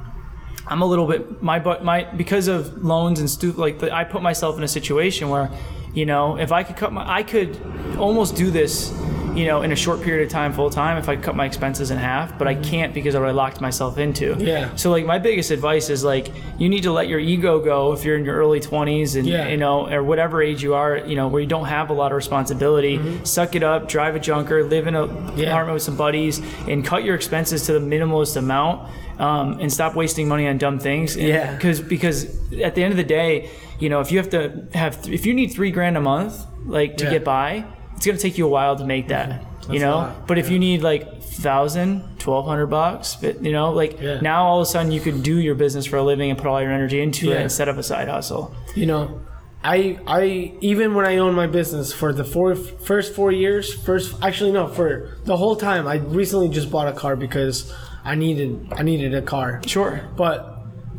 I'm 0.68 0.82
a 0.82 0.86
little 0.88 1.05
bit 1.05 1.43
my 1.43 1.59
but 1.59 1.84
my 1.84 2.05
because 2.05 2.47
of 2.47 2.84
loans 2.84 3.20
and 3.20 3.30
stu 3.30 3.51
like 3.51 3.78
the, 3.78 3.93
I 3.93 4.03
put 4.03 4.24
myself 4.24 4.57
in 4.57 4.63
a 4.63 4.68
situation 4.68 5.30
where, 5.30 5.51
you 5.95 6.05
know, 6.05 6.37
if 6.37 6.51
I 6.51 6.61
could 6.63 6.75
cut 6.77 6.93
my 6.93 7.03
I 7.19 7.23
could 7.23 7.57
almost 7.97 8.35
do 8.35 8.51
this, 8.51 8.91
you 9.35 9.45
know, 9.45 9.61
in 9.63 9.71
a 9.71 9.75
short 9.75 10.01
period 10.01 10.25
of 10.25 10.31
time 10.31 10.53
full 10.53 10.69
time 10.69 10.97
if 10.97 11.09
I 11.09 11.15
cut 11.15 11.35
my 11.35 11.45
expenses 11.45 11.91
in 11.91 11.97
half, 11.97 12.37
but 12.37 12.47
I 12.47 12.55
can't 12.55 12.93
because 12.93 13.15
of 13.15 13.21
what 13.21 13.29
I 13.29 13.31
locked 13.33 13.59
myself 13.61 13.97
into. 13.97 14.35
Yeah. 14.39 14.73
So 14.75 14.91
like 14.91 15.05
my 15.05 15.19
biggest 15.19 15.51
advice 15.51 15.89
is 15.89 16.03
like 16.03 16.31
you 16.57 16.69
need 16.69 16.83
to 16.83 16.91
let 16.91 17.07
your 17.07 17.19
ego 17.19 17.59
go 17.59 17.91
if 17.93 18.03
you're 18.05 18.17
in 18.17 18.23
your 18.25 18.35
early 18.35 18.59
20s 18.61 19.15
and 19.17 19.25
Yeah. 19.27 19.47
you 19.49 19.57
know 19.57 19.89
or 19.89 20.03
whatever 20.03 20.41
age 20.41 20.61
you 20.63 20.73
are, 20.75 20.97
you 20.97 21.15
know, 21.15 21.27
where 21.27 21.41
you 21.41 21.47
don't 21.47 21.65
have 21.65 21.89
a 21.89 21.93
lot 21.93 22.11
of 22.11 22.15
responsibility. 22.17 22.97
Mm-hmm. 22.97 23.23
Suck 23.25 23.55
it 23.55 23.63
up, 23.63 23.87
drive 23.89 24.15
a 24.15 24.19
junker, 24.19 24.63
live 24.63 24.87
in 24.87 24.95
a 24.95 25.07
Mm-hmm. 25.07 25.39
Yeah. 25.39 25.47
apartment 25.49 25.73
with 25.75 25.83
some 25.83 25.97
buddies, 25.97 26.41
and 26.67 26.83
cut 26.85 27.03
your 27.03 27.15
expenses 27.15 27.65
to 27.67 27.73
the 27.73 27.79
minimalist 27.79 28.37
amount. 28.37 28.89
Um, 29.17 29.59
and 29.61 29.71
stop 29.71 29.95
wasting 29.95 30.27
money 30.27 30.45
on 30.45 30.57
dumb 30.57 30.77
things. 30.77 31.15
And- 31.15 31.25
Yeah. 31.27 31.55
Because 31.55 31.79
because 31.79 32.25
at 32.59 32.75
the 32.75 32.83
end 32.83 32.91
of 32.91 32.97
the 32.97 33.03
day, 33.05 33.49
you 33.80 33.89
know, 33.89 33.99
if 33.99 34.11
you 34.11 34.17
have 34.17 34.30
to 34.32 34.67
have 34.73 35.01
th- 35.03 35.13
if 35.13 35.26
you 35.26 35.34
need 35.34 35.47
three 35.53 35.71
grand 35.71 35.97
a 35.97 36.01
month, 36.01 36.45
like 36.65 36.97
to 36.97 37.05
Yeah. 37.05 37.11
get 37.11 37.23
by, 37.23 37.65
it's 37.95 38.05
gonna 38.05 38.17
take 38.17 38.38
you 38.38 38.45
a 38.45 38.49
while 38.49 38.76
to 38.76 38.86
make 38.86 39.07
that. 39.09 39.41
You 39.69 39.80
That's 39.80 39.84
a 39.84 39.86
know, 39.86 40.11
but 40.28 40.38
if 40.38 40.49
you 40.51 40.59
need 40.59 40.82
like 40.84 41.21
thousand, 41.23 42.03
twelve 42.19 42.45
hundred 42.45 42.67
bucks, 42.67 43.17
but, 43.21 43.43
you 43.43 43.51
know, 43.51 43.71
like 43.71 43.99
Yeah. 44.01 44.19
now 44.21 44.43
all 44.45 44.59
of 44.59 44.63
a 44.63 44.65
sudden 44.65 44.91
you 44.91 45.01
could 45.01 45.23
do 45.23 45.38
your 45.39 45.55
business 45.55 45.86
for 45.86 45.97
a 45.97 46.03
living 46.03 46.30
and 46.30 46.38
put 46.38 46.47
all 46.47 46.61
your 46.61 46.71
energy 46.71 47.01
into 47.01 47.32
it 47.32 47.36
Yeah. 47.36 47.41
instead 47.41 47.67
of 47.67 47.78
a 47.78 47.84
side 47.84 48.07
hustle. 48.07 48.53
You 48.76 48.86
know, 48.86 49.19
I 49.63 49.97
I 50.05 50.53
even 50.61 50.93
when 50.93 51.05
I 51.05 51.17
owned 51.17 51.36
my 51.36 51.47
business 51.47 51.91
for 51.91 52.13
the 52.13 52.23
four 52.23 52.53
first 52.55 53.13
four 53.15 53.32
years, 53.32 53.73
first 53.73 54.15
actually 54.21 54.51
no, 54.51 54.67
for 54.67 55.09
the 55.26 55.38
whole 55.38 55.55
time, 55.55 55.88
I 55.88 55.95
recently 55.95 56.49
just 56.49 56.69
bought 56.69 56.88
a 56.88 56.93
car 56.93 57.15
because 57.15 57.73
I 58.05 58.13
needed 58.15 58.67
I 58.78 58.84
needed 58.84 59.15
a 59.15 59.21
car. 59.23 59.61
Sure. 59.65 60.01
But 60.15 60.38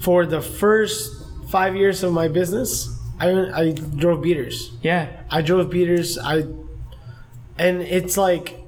for 0.01 0.27
the 0.27 0.41
first 0.41 1.13
five 1.49 1.77
years 1.77 2.03
of 2.03 2.13
my 2.13 2.29
business, 2.29 2.89
I 3.21 3.31
I 3.63 3.73
drove 3.73 4.23
beaters. 4.23 4.73
Yeah. 4.83 5.09
I 5.31 5.43
drove 5.43 5.71
beaters. 5.71 6.19
I 6.19 6.45
and 7.59 7.83
it's 7.83 8.17
like 8.17 8.59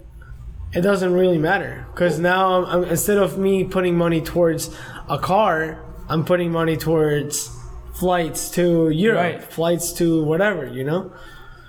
it 0.72 0.82
doesn't 0.82 1.12
really 1.12 1.38
matter 1.38 1.86
because 1.92 2.18
now 2.18 2.62
I'm, 2.64 2.82
I'm, 2.84 2.90
instead 2.90 3.18
of 3.18 3.38
me 3.38 3.64
putting 3.64 3.96
money 3.96 4.20
towards 4.20 4.74
a 5.08 5.18
car, 5.18 5.82
I'm 6.08 6.24
putting 6.24 6.50
money 6.52 6.76
towards 6.76 7.50
flights 7.94 8.50
to 8.52 8.90
Europe, 8.90 9.18
Right. 9.18 9.42
flights 9.42 9.92
to 9.94 10.22
whatever. 10.24 10.66
You 10.66 10.84
know? 10.84 11.12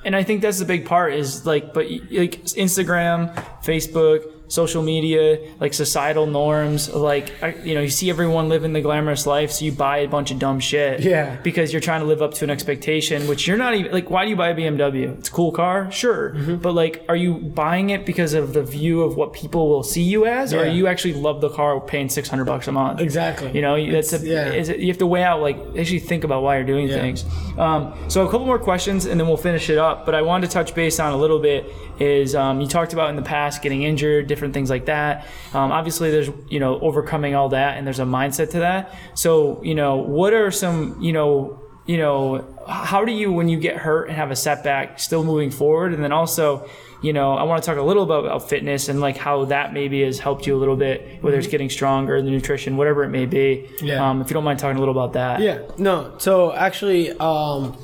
and 0.05 0.15
I 0.15 0.23
think 0.23 0.41
that's 0.41 0.59
the 0.59 0.65
big 0.65 0.85
part 0.85 1.13
is 1.13 1.45
like, 1.45 1.73
but 1.73 1.85
like 1.89 2.43
Instagram, 2.55 3.33
Facebook, 3.63 4.23
social 4.49 4.83
media, 4.83 5.39
like 5.61 5.73
societal 5.73 6.25
norms. 6.25 6.93
Like 6.93 7.31
you 7.63 7.75
know, 7.75 7.81
you 7.81 7.89
see 7.89 8.09
everyone 8.09 8.49
living 8.49 8.73
the 8.73 8.81
glamorous 8.81 9.25
life, 9.25 9.51
so 9.51 9.63
you 9.63 9.71
buy 9.71 9.99
a 9.99 10.07
bunch 10.07 10.31
of 10.31 10.39
dumb 10.39 10.59
shit. 10.59 10.99
Yeah. 10.99 11.37
Because 11.41 11.71
you're 11.71 11.79
trying 11.81 12.01
to 12.01 12.05
live 12.07 12.21
up 12.21 12.33
to 12.35 12.43
an 12.43 12.49
expectation, 12.49 13.27
which 13.27 13.47
you're 13.47 13.57
not 13.57 13.75
even 13.75 13.91
like. 13.93 14.09
Why 14.09 14.25
do 14.25 14.29
you 14.31 14.35
buy 14.35 14.49
a 14.49 14.55
BMW? 14.55 15.17
It's 15.19 15.29
a 15.29 15.31
cool 15.31 15.51
car, 15.53 15.89
sure, 15.91 16.31
Mm-hmm. 16.33 16.55
but 16.57 16.73
like, 16.73 17.05
are 17.07 17.15
you 17.15 17.35
buying 17.35 17.91
it 17.91 18.05
because 18.05 18.33
of 18.33 18.53
the 18.53 18.63
view 18.63 19.01
of 19.03 19.15
what 19.15 19.33
people 19.33 19.69
will 19.69 19.83
see 19.83 20.01
you 20.03 20.25
as, 20.25 20.53
or 20.53 20.65
Yeah. 20.65 20.71
you 20.73 20.87
actually 20.87 21.13
love 21.13 21.39
the 21.41 21.49
car, 21.49 21.79
paying 21.79 22.09
six 22.09 22.27
hundred 22.27 22.45
bucks 22.45 22.67
a 22.67 22.71
month? 22.71 22.99
Exactly. 22.99 23.51
You 23.53 23.61
know, 23.61 23.75
you- 23.75 23.91
that's 23.91 24.11
a, 24.13 24.17
yeah. 24.25 24.51
is 24.51 24.69
it, 24.69 24.79
you 24.79 24.87
have 24.87 24.97
to 24.97 25.07
weigh 25.07 25.23
out 25.23 25.41
like 25.41 25.57
actually 25.77 25.99
think 25.99 26.23
about 26.23 26.41
why 26.43 26.57
you're 26.57 26.65
doing 26.65 26.87
Yeah. 26.89 26.95
things. 26.99 27.23
Um, 27.57 27.93
so 28.07 28.25
a 28.25 28.31
couple 28.31 28.45
more 28.47 28.59
questions 28.59 29.05
and 29.05 29.19
then 29.19 29.27
we'll 29.27 29.37
finish 29.37 29.69
it 29.69 29.77
up. 29.77 30.05
But 30.05 30.15
I 30.15 30.21
wanted 30.23 30.47
to 30.47 30.53
touch 30.53 30.73
base 30.73 30.99
on 30.99 31.13
a 31.13 31.17
little 31.17 31.39
bit 31.39 31.71
is 31.99 32.33
um, 32.35 32.61
you 32.61 32.67
talked 32.67 32.93
about 32.93 33.09
in 33.09 33.15
the 33.15 33.21
past 33.21 33.61
getting 33.61 33.83
injured, 33.83 34.27
different 34.27 34.53
things 34.53 34.69
like 34.69 34.85
that. 34.85 35.25
Um, 35.53 35.71
obviously, 35.71 36.11
there's 36.11 36.29
you 36.49 36.59
know 36.59 36.79
overcoming 36.79 37.35
all 37.35 37.49
that 37.49 37.77
and 37.77 37.85
there's 37.85 37.99
a 37.99 38.03
mindset 38.05 38.51
to 38.51 38.59
that. 38.59 38.93
So 39.15 39.61
you 39.63 39.75
know, 39.75 39.97
what 39.97 40.33
are 40.33 40.51
some 40.51 41.01
you 41.01 41.13
know 41.13 41.59
you 41.85 41.97
know 41.97 42.45
how 42.67 43.03
do 43.03 43.11
you 43.11 43.31
when 43.33 43.49
you 43.49 43.59
get 43.59 43.75
hurt 43.77 44.09
and 44.09 44.15
have 44.15 44.29
a 44.31 44.35
setback 44.35 44.99
still 44.99 45.23
moving 45.23 45.49
forward 45.49 45.91
and 45.91 46.03
then 46.03 46.11
also 46.11 46.69
you 47.01 47.13
know 47.13 47.33
i 47.33 47.41
want 47.41 47.63
to 47.63 47.65
talk 47.67 47.79
a 47.79 47.81
little 47.81 48.05
bit 48.05 48.19
about 48.19 48.47
fitness 48.47 48.89
and 48.89 48.99
like 49.01 49.17
how 49.17 49.45
that 49.45 49.73
maybe 49.73 50.03
has 50.03 50.19
helped 50.19 50.45
you 50.45 50.55
a 50.55 50.59
little 50.59 50.75
bit 50.75 51.17
whether 51.23 51.39
it's 51.39 51.47
getting 51.47 51.67
stronger 51.67 52.21
the 52.21 52.29
nutrition 52.29 52.77
whatever 52.77 53.03
it 53.03 53.09
may 53.09 53.25
be 53.25 53.67
Yeah. 53.81 54.07
um, 54.07 54.21
if 54.21 54.29
you 54.29 54.35
don't 54.35 54.43
mind 54.43 54.59
talking 54.59 54.77
a 54.77 54.79
little 54.79 54.93
about 54.93 55.13
that 55.13 55.39
Yeah, 55.41 55.61
no. 55.79 56.13
So 56.19 56.53
actually, 56.53 57.09
um, 57.17 57.75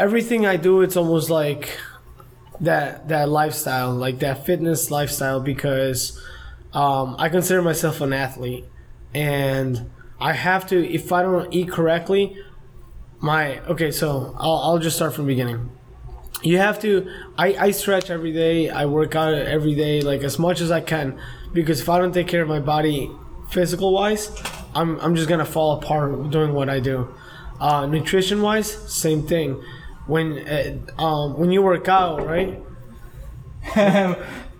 everything 0.00 0.46
I 0.46 0.56
do, 0.56 0.80
it's 0.82 0.96
almost 0.96 1.30
like 1.30 1.78
that 2.60 3.08
that 3.08 3.28
lifestyle, 3.28 3.92
like 3.92 4.20
that 4.20 4.46
fitness 4.46 4.90
lifestyle, 4.90 5.40
because 5.40 6.20
um, 6.72 7.16
I 7.18 7.28
consider 7.28 7.62
myself 7.62 8.00
an 8.00 8.12
athlete, 8.12 8.64
and 9.14 9.90
I 10.20 10.32
have 10.32 10.66
to. 10.68 10.88
If 10.88 11.12
I 11.12 11.22
don't 11.22 11.52
eat 11.52 11.70
correctly, 11.70 12.36
my 13.20 13.60
okay. 13.60 13.90
So 13.90 14.34
I'll 14.38 14.56
I'll 14.56 14.78
just 14.78 14.96
start 14.96 15.14
from 15.14 15.26
beginning. 15.26 15.70
You 16.42 16.58
have 16.58 16.80
to. 16.80 17.10
I, 17.38 17.54
I 17.54 17.70
stretch 17.70 18.10
every 18.10 18.32
day. 18.32 18.68
I 18.68 18.86
work 18.86 19.14
out 19.14 19.34
every 19.34 19.74
day, 19.74 20.02
like 20.02 20.22
as 20.22 20.38
much 20.38 20.60
as 20.60 20.70
I 20.70 20.80
can, 20.80 21.18
because 21.52 21.80
if 21.80 21.88
I 21.88 21.98
don't 21.98 22.12
take 22.12 22.28
care 22.28 22.42
of 22.42 22.48
my 22.48 22.60
body, 22.60 23.10
physical 23.50 23.92
wise, 23.92 24.30
I'm 24.74 25.00
I'm 25.00 25.16
just 25.16 25.28
gonna 25.28 25.44
fall 25.44 25.78
apart 25.78 26.30
doing 26.30 26.52
what 26.52 26.68
I 26.68 26.80
do. 26.80 27.14
Uh, 27.60 27.86
nutrition 27.86 28.42
wise, 28.42 28.70
same 28.92 29.26
thing. 29.26 29.62
When 30.06 30.38
uh, 30.38 31.02
um, 31.02 31.38
when 31.38 31.50
you 31.50 31.62
work 31.62 31.88
out, 31.88 32.26
right? 32.26 32.60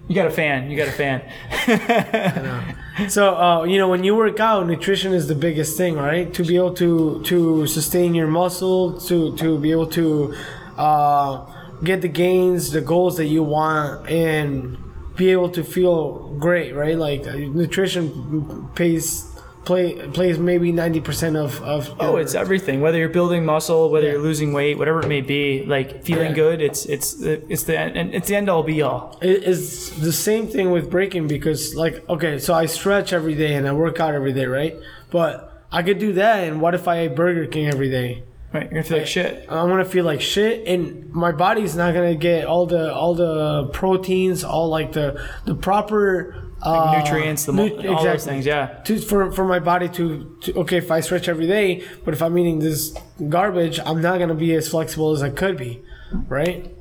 you 0.09 0.14
got 0.14 0.26
a 0.26 0.30
fan 0.30 0.70
you 0.70 0.76
got 0.78 0.88
a 0.88 0.92
fan 0.92 1.20
So 3.09 3.34
uh, 3.36 3.64
you 3.64 3.76
know 3.76 3.88
when 3.88 4.05
you 4.05 4.14
work 4.14 4.38
out, 4.38 4.66
nutrition 4.66 5.12
is 5.12 5.26
the 5.26 5.34
biggest 5.34 5.76
thing, 5.76 5.97
right? 5.97 6.32
To 6.34 6.45
be 6.45 6.57
able 6.57 6.74
to 6.74 7.22
to 7.24 7.66
sustain 7.66 8.14
your 8.14 8.28
muscle, 8.28 9.01
to 9.01 9.36
to 9.36 9.59
be 9.59 9.72
able 9.72 9.88
to 9.88 10.34
uh, 10.78 11.45
get 11.82 12.03
the 12.03 12.09
gains, 12.09 12.70
the 12.70 12.80
goals 12.80 13.16
that 13.16 13.26
you 13.26 13.42
want, 13.42 14.09
and 14.09 14.78
be 15.16 15.30
able 15.32 15.51
to 15.51 15.64
feel 15.64 16.36
great, 16.38 16.72
right? 16.74 16.97
Like 16.97 17.26
uh, 17.26 17.34
nutrition 17.34 18.68
pays 18.76 19.34
play 19.64 19.94
plays 20.08 20.38
maybe 20.38 20.70
ninety 20.72 21.00
percent 21.00 21.36
of 21.36 21.62
of. 21.62 21.94
oh 22.00 22.12
your- 22.12 22.20
it's 22.20 22.34
everything 22.34 22.80
whether 22.80 22.98
you're 22.98 23.08
building 23.08 23.44
muscle 23.44 23.90
whether 23.90 24.06
Yeah. 24.06 24.12
you're 24.14 24.22
losing 24.22 24.52
weight 24.52 24.76
whatever 24.78 25.00
it 25.00 25.08
may 25.08 25.20
be 25.20 25.64
like 25.66 26.04
feeling 26.04 26.30
Yeah. 26.30 26.42
good 26.42 26.60
it's 26.62 26.84
it's 26.86 27.20
it's 27.22 27.64
the 27.64 27.78
and 27.78 28.14
it's 28.14 28.28
the 28.28 28.36
end 28.36 28.48
all 28.48 28.62
be 28.62 28.82
all 28.82 29.18
It's 29.22 29.90
the 29.90 30.12
same 30.12 30.46
thing 30.48 30.70
with 30.70 30.90
breaking 30.90 31.28
because, 31.28 31.74
like, 31.74 32.06
okay, 32.08 32.38
so 32.38 32.52
I 32.54 32.66
stretch 32.66 33.12
every 33.12 33.34
day 33.34 33.54
and 33.54 33.66
I 33.66 33.72
work 33.72 34.00
out 34.00 34.14
every 34.14 34.32
day, 34.32 34.46
right? 34.46 34.74
But 35.10 35.50
I 35.72 35.82
could 35.82 35.98
do 35.98 36.12
that, 36.14 36.44
and 36.46 36.60
what 36.60 36.74
if 36.74 36.86
I 36.86 36.96
ate 37.00 37.14
Burger 37.16 37.46
King 37.46 37.66
every 37.68 37.90
day? 37.90 38.22
right 38.52 38.70
you're 38.70 38.82
gonna 38.82 38.84
feel 38.84 38.98
like 38.98 39.06
shit 39.08 39.46
I'm 39.48 39.68
gonna 39.68 39.84
feel 39.84 40.04
like 40.04 40.20
shit, 40.20 40.64
and 40.68 41.12
my 41.12 41.32
body's 41.32 41.74
not 41.74 41.92
gonna 41.92 42.14
get 42.14 42.44
all 42.46 42.66
the 42.66 42.94
all 42.94 43.14
the 43.16 43.64
proteins, 43.72 44.44
all 44.44 44.68
like 44.68 44.92
the 44.92 45.20
the 45.44 45.54
proper 45.56 46.43
uh, 46.62 46.96
nutrients 46.98 47.44
the 47.44 47.52
nu- 47.52 47.88
all 47.88 48.05
those 48.05 48.24
things 48.24 48.46
yeah 48.46 48.66
To, 48.84 48.98
for 48.98 49.30
for 49.32 49.44
my 49.44 49.59
body 49.59 49.88
to, 49.90 50.36
to 50.42 50.55
okay, 50.61 50.78
if 50.78 50.90
I 50.90 51.00
stretch 51.00 51.28
every 51.28 51.46
day, 51.46 51.82
but 52.05 52.14
if 52.14 52.22
I'm 52.22 52.36
eating 52.38 52.59
this 52.61 52.96
garbage, 53.28 53.80
I'm 53.84 54.00
not 54.00 54.18
gonna 54.18 54.34
be 54.34 54.55
as 54.55 54.68
flexible 54.68 55.12
as 55.12 55.22
I 55.22 55.30
could 55.30 55.57
be, 55.57 55.82
right? 56.28 56.74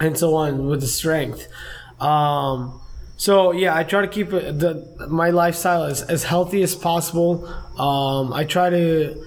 And 0.00 0.18
so 0.18 0.34
on 0.34 0.66
with 0.68 0.80
the 0.80 0.86
strength. 0.86 1.46
Um, 2.00 2.80
so 3.16 3.52
yeah, 3.52 3.76
I 3.76 3.84
try 3.84 4.00
to 4.02 4.08
keep 4.08 4.30
the 4.30 5.06
my 5.08 5.30
lifestyle 5.30 5.84
as, 5.84 6.02
as 6.02 6.24
healthy 6.24 6.62
as 6.62 6.74
possible. 6.74 7.46
Um, 7.78 8.32
I 8.32 8.44
try 8.44 8.68
to 8.70 9.24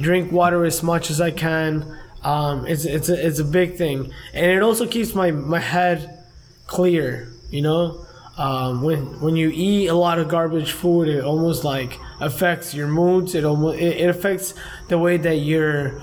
drink 0.00 0.30
water 0.30 0.64
as 0.64 0.82
much 0.82 1.10
as 1.10 1.20
I 1.20 1.30
can. 1.30 1.98
Um, 2.22 2.66
it's 2.66 2.84
it's 2.84 3.08
a, 3.08 3.26
it's 3.26 3.38
a 3.38 3.44
big 3.44 3.76
thing, 3.76 4.12
and 4.34 4.46
it 4.50 4.62
also 4.62 4.86
keeps 4.86 5.14
my 5.14 5.30
my 5.30 5.60
head 5.60 6.24
clear. 6.66 7.32
You 7.50 7.62
know, 7.62 8.04
um, 8.40 8.80
when 8.80 9.20
when 9.20 9.36
you 9.36 9.50
eat 9.52 9.88
a 9.88 9.94
lot 9.94 10.18
of 10.18 10.28
garbage 10.28 10.72
food, 10.72 11.08
it 11.08 11.22
almost 11.22 11.62
like 11.62 11.98
affects 12.20 12.72
your 12.72 12.88
moods. 12.88 13.34
It 13.34 13.44
almost 13.44 13.78
it, 13.78 13.98
it 13.98 14.08
affects 14.08 14.54
the 14.88 14.98
way 14.98 15.18
that 15.18 15.36
you're 15.36 16.02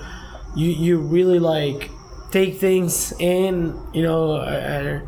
you 0.54 0.70
you 0.70 0.98
really 1.00 1.40
like 1.40 1.90
take 2.30 2.58
things 2.58 3.12
in. 3.18 3.76
You 3.92 4.02
know. 4.02 4.32
Uh, 4.32 5.00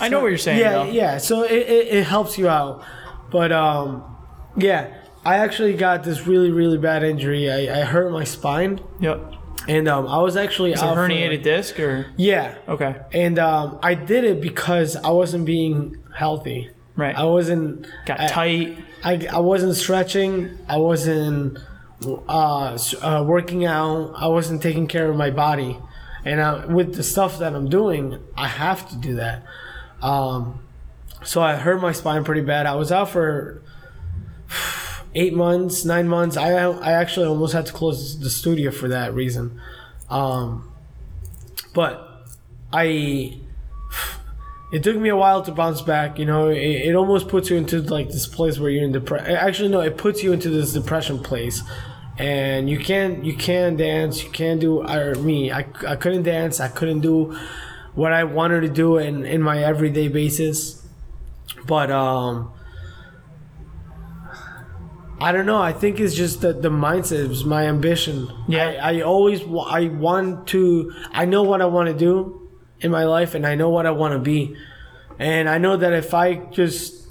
i 0.00 0.08
know 0.08 0.20
what 0.20 0.28
you're 0.28 0.38
saying 0.38 0.58
yeah, 0.58 0.72
though. 0.72 0.84
yeah. 0.90 1.18
So 1.18 1.44
it, 1.44 1.52
it, 1.52 1.86
it 1.98 2.04
helps 2.04 2.36
you 2.36 2.48
out, 2.48 2.84
but 3.30 3.52
um, 3.52 4.02
yeah. 4.56 4.98
I 5.24 5.36
actually 5.36 5.74
got 5.74 6.02
this 6.02 6.26
really 6.26 6.50
really 6.50 6.78
bad 6.78 7.04
injury. 7.04 7.48
I, 7.48 7.82
I 7.82 7.84
hurt 7.84 8.10
my 8.10 8.24
spine, 8.24 8.80
yep 8.98 9.20
and 9.68 9.86
um, 9.86 10.08
I 10.08 10.18
was 10.18 10.36
actually 10.36 10.72
it's 10.72 10.82
a 10.82 10.86
out 10.86 10.94
for- 10.96 11.08
herniated 11.08 11.44
disc 11.44 11.78
or 11.78 12.06
yeah, 12.16 12.58
okay 12.66 12.96
and 13.12 13.38
um, 13.38 13.78
I 13.80 13.94
did 13.94 14.24
it 14.24 14.40
because 14.40 14.96
I 14.96 15.10
wasn't 15.10 15.46
being 15.46 16.01
healthy. 16.14 16.70
right 16.96 17.16
I 17.16 17.24
wasn't. 17.24 17.86
got 18.06 18.20
I, 18.20 18.26
tight 18.28 18.78
I, 19.04 19.26
I 19.32 19.38
wasn't 19.40 19.74
stretching. 19.74 20.58
I 20.68 20.76
wasn't 20.76 21.58
uh, 22.06 22.78
uh, 23.00 23.24
working 23.26 23.64
out. 23.64 24.14
I 24.16 24.28
wasn't 24.28 24.62
taking 24.62 24.86
care 24.86 25.10
of 25.10 25.16
my 25.16 25.30
body. 25.30 25.78
And 26.24 26.38
uh, 26.38 26.66
with 26.68 26.94
the 26.94 27.02
stuff 27.02 27.38
that 27.38 27.54
I'm 27.54 27.68
doing, 27.68 28.22
I 28.36 28.46
have 28.46 28.88
to 28.90 28.96
do 28.96 29.16
that. 29.16 29.42
Um, 30.00 30.60
so 31.24 31.42
I 31.42 31.56
hurt 31.56 31.80
my 31.80 31.92
spine 31.92 32.22
pretty 32.22 32.42
bad. 32.42 32.66
I 32.66 32.76
was 32.76 32.92
out 32.92 33.10
for 33.10 33.62
eight 35.14 35.34
months, 35.34 35.84
nine 35.84 36.06
months. 36.06 36.36
I 36.36 36.52
I 36.52 36.92
actually 36.92 37.26
almost 37.26 37.52
had 37.54 37.66
to 37.66 37.72
close 37.72 38.20
the 38.20 38.30
studio 38.30 38.70
for 38.70 38.88
that 38.88 39.14
reason. 39.14 39.60
Um, 40.08 40.72
but 41.74 42.26
I 42.72 43.38
it 44.72 44.82
took 44.82 44.96
me 44.96 45.10
a 45.10 45.16
while 45.16 45.42
to 45.42 45.52
bounce 45.52 45.82
back. 45.82 46.18
You 46.18 46.24
know, 46.24 46.48
it, 46.48 46.56
it 46.56 46.96
almost 46.96 47.28
puts 47.28 47.50
you 47.50 47.56
into 47.56 47.82
like 47.82 48.08
this 48.08 48.26
place 48.26 48.58
where 48.58 48.70
you're 48.70 48.84
in 48.84 48.92
depression. 48.92 49.36
Actually, 49.36 49.68
no, 49.68 49.80
it 49.80 49.98
puts 49.98 50.22
you 50.22 50.32
into 50.32 50.48
this 50.48 50.72
depression 50.72 51.22
place, 51.22 51.62
and 52.18 52.70
you 52.70 52.78
can't 52.78 53.22
you 53.22 53.36
can't 53.36 53.76
dance. 53.76 54.24
You 54.24 54.30
can't 54.30 54.60
do. 54.60 54.82
Or 54.82 55.14
me, 55.16 55.52
I, 55.52 55.66
I 55.86 55.96
couldn't 55.96 56.22
dance. 56.22 56.58
I 56.58 56.68
couldn't 56.68 57.00
do 57.00 57.38
what 57.94 58.14
I 58.14 58.24
wanted 58.24 58.62
to 58.62 58.68
do 58.70 58.96
in 58.96 59.26
in 59.26 59.42
my 59.42 59.62
everyday 59.62 60.08
basis. 60.08 60.82
But 61.66 61.90
um, 61.90 62.50
I 65.20 65.32
don't 65.32 65.44
know. 65.44 65.60
I 65.60 65.74
think 65.74 66.00
it's 66.00 66.14
just 66.14 66.40
that 66.40 66.62
the 66.62 66.70
mindset. 66.70 67.30
It's 67.30 67.44
my 67.44 67.66
ambition. 67.66 68.26
Yeah. 68.48 68.80
I, 68.82 69.00
I 69.00 69.00
always 69.02 69.42
I 69.42 69.88
want 69.88 70.46
to. 70.48 70.94
I 71.12 71.26
know 71.26 71.42
what 71.42 71.60
I 71.60 71.66
want 71.66 71.88
to 71.88 71.94
do 71.94 72.41
in 72.82 72.90
my 72.90 73.04
life, 73.04 73.34
and 73.34 73.46
I 73.46 73.54
know 73.54 73.70
what 73.70 73.86
I 73.86 73.90
want 73.90 74.12
to 74.14 74.18
be, 74.18 74.56
and 75.18 75.48
I 75.48 75.58
know 75.58 75.76
that 75.76 75.92
if 75.92 76.12
I 76.12 76.34
just 76.50 77.06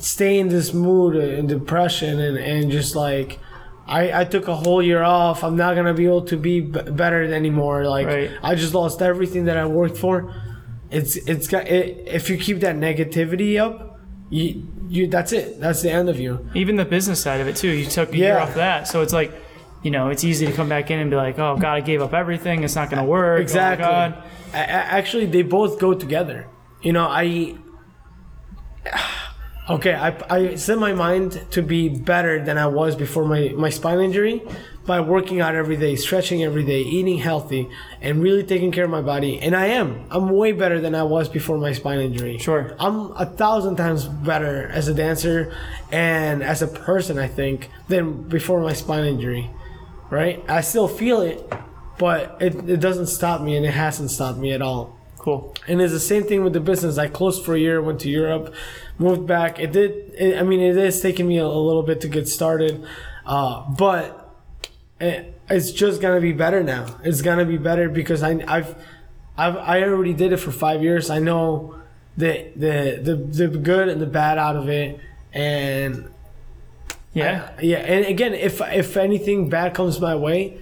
stay 0.00 0.38
in 0.38 0.48
this 0.48 0.74
mood 0.74 1.16
and 1.16 1.48
depression 1.48 2.20
and 2.20 2.36
and 2.36 2.70
just 2.70 2.94
like. 2.96 3.38
I, 3.88 4.22
I 4.22 4.24
took 4.24 4.48
a 4.48 4.56
whole 4.56 4.82
year 4.82 5.04
off. 5.04 5.44
I'm 5.44 5.54
not 5.56 5.76
gonna 5.76 5.94
be 5.94 6.06
able 6.06 6.22
to 6.22 6.36
be 6.36 6.60
b- 6.60 6.82
better 6.90 7.22
anymore. 7.22 7.84
Like 7.86 8.08
Right. 8.08 8.30
I 8.42 8.56
just 8.56 8.74
lost 8.74 9.00
everything 9.00 9.44
that 9.44 9.56
I 9.56 9.64
worked 9.66 9.96
for. 9.96 10.34
It's 10.90 11.14
it's 11.14 11.46
got 11.46 11.68
it, 11.68 12.02
if 12.08 12.28
you 12.28 12.36
keep 12.36 12.58
that 12.66 12.74
negativity 12.74 13.60
up, 13.60 14.00
you 14.28 14.66
you 14.88 15.06
that's 15.06 15.30
it. 15.32 15.60
That's 15.60 15.82
the 15.82 15.92
end 15.92 16.08
of 16.08 16.18
you. 16.18 16.48
even 16.52 16.74
the 16.74 16.84
business 16.84 17.20
side 17.20 17.40
of 17.40 17.46
it 17.46 17.54
too. 17.54 17.68
You 17.68 17.86
took 17.86 18.12
a 18.12 18.16
year 18.16 18.36
off 18.36 18.56
that, 18.56 18.88
so 18.88 19.02
it's 19.02 19.12
like, 19.12 19.32
you 19.86 19.92
know, 19.92 20.08
it's 20.08 20.24
easy 20.24 20.46
to 20.46 20.52
come 20.52 20.68
back 20.68 20.90
in 20.90 20.98
and 20.98 21.10
be 21.10 21.16
like, 21.16 21.38
oh 21.38 21.56
God, 21.56 21.74
I 21.74 21.80
gave 21.80 22.02
up 22.02 22.12
everything. 22.12 22.64
It's 22.64 22.74
not 22.74 22.90
going 22.90 22.98
to 23.00 23.08
work. 23.08 23.38
Oh 23.38 23.40
exactly. 23.40 23.86
Oh 23.86 23.88
God. 23.88 24.24
A- 24.52 24.56
a- 24.56 24.86
actually, 24.98 25.26
they 25.26 25.42
both 25.42 25.78
go 25.78 25.94
together. 25.94 26.48
You 26.82 26.92
know, 26.92 27.06
I. 27.08 27.54
Okay, 29.68 29.94
I, 29.94 30.16
I 30.30 30.54
set 30.54 30.78
my 30.78 30.92
mind 30.92 31.44
to 31.50 31.60
be 31.60 31.88
better 31.88 32.40
than 32.44 32.56
I 32.56 32.68
was 32.68 32.94
before 32.94 33.24
my, 33.24 33.48
my 33.56 33.68
spine 33.68 33.98
injury, 33.98 34.40
by 34.86 35.00
working 35.00 35.40
out 35.40 35.56
every 35.56 35.76
day, 35.76 35.96
stretching 35.96 36.44
every 36.44 36.62
day, 36.62 36.82
eating 36.82 37.18
healthy, 37.18 37.68
and 38.00 38.22
really 38.22 38.44
taking 38.44 38.70
care 38.70 38.84
of 38.84 38.90
my 38.90 39.02
body. 39.02 39.40
And 39.40 39.56
I 39.56 39.66
am. 39.66 40.06
I'm 40.12 40.30
way 40.30 40.52
better 40.52 40.80
than 40.80 40.94
I 40.94 41.02
was 41.02 41.28
before 41.28 41.58
my 41.58 41.72
spine 41.72 41.98
injury. 41.98 42.38
Sure. 42.38 42.76
I'm 42.78 43.10
a 43.16 43.26
thousand 43.26 43.74
times 43.74 44.04
better 44.04 44.68
as 44.68 44.86
a 44.86 44.94
dancer 44.94 45.52
and 45.90 46.44
as 46.44 46.62
a 46.62 46.68
person, 46.68 47.18
I 47.18 47.26
think, 47.26 47.68
than 47.88 48.28
before 48.28 48.60
my 48.60 48.72
spine 48.72 49.04
injury. 49.04 49.50
Right? 50.10 50.44
I 50.48 50.60
still 50.60 50.88
feel 50.88 51.20
it, 51.20 51.52
but 51.98 52.36
it, 52.40 52.68
it 52.68 52.80
doesn't 52.80 53.06
stop 53.06 53.40
me, 53.40 53.56
and 53.56 53.66
it 53.66 53.72
hasn't 53.72 54.10
stopped 54.10 54.38
me 54.38 54.52
at 54.52 54.62
all. 54.62 54.96
Cool. 55.18 55.54
And 55.66 55.82
it's 55.82 55.92
the 55.92 55.98
same 55.98 56.22
thing 56.22 56.44
with 56.44 56.52
the 56.52 56.60
business. 56.60 56.98
I 56.98 57.08
closed 57.08 57.44
for 57.44 57.54
a 57.54 57.58
year, 57.58 57.82
went 57.82 58.00
to 58.02 58.08
Europe, 58.08 58.54
moved 58.98 59.26
back. 59.26 59.58
It 59.58 59.72
did. 59.72 60.14
It, 60.16 60.38
I 60.38 60.42
mean, 60.44 60.60
it 60.60 60.76
is 60.76 61.00
taking 61.00 61.26
me 61.26 61.38
a, 61.38 61.44
a 61.44 61.48
little 61.48 61.82
bit 61.82 62.00
to 62.02 62.08
get 62.08 62.28
started, 62.28 62.86
uh, 63.26 63.68
but 63.76 64.36
it, 65.00 65.40
it's 65.50 65.72
just 65.72 66.00
gonna 66.00 66.20
be 66.20 66.32
better 66.32 66.62
now. 66.62 66.86
It's 67.02 67.22
gonna 67.22 67.44
be 67.44 67.58
better 67.58 67.88
because 67.88 68.22
I, 68.22 68.38
I've, 68.46 68.76
I've, 69.36 69.56
I 69.56 69.82
already 69.82 70.14
did 70.14 70.32
it 70.32 70.36
for 70.36 70.52
five 70.52 70.82
years. 70.82 71.10
I 71.10 71.18
know 71.18 71.80
the 72.16 72.52
the 72.54 73.00
the 73.02 73.48
the 73.48 73.58
good 73.58 73.88
and 73.88 74.00
the 74.00 74.06
bad 74.06 74.38
out 74.38 74.54
of 74.54 74.68
it, 74.68 75.00
and 75.32 76.08
Yeah. 77.16 77.50
yeah. 77.62 77.78
And 77.78 78.04
again, 78.06 78.34
if 78.34 78.60
if 78.60 78.96
anything 78.96 79.48
bad 79.48 79.74
comes 79.74 80.00
my 80.00 80.14
way, 80.14 80.60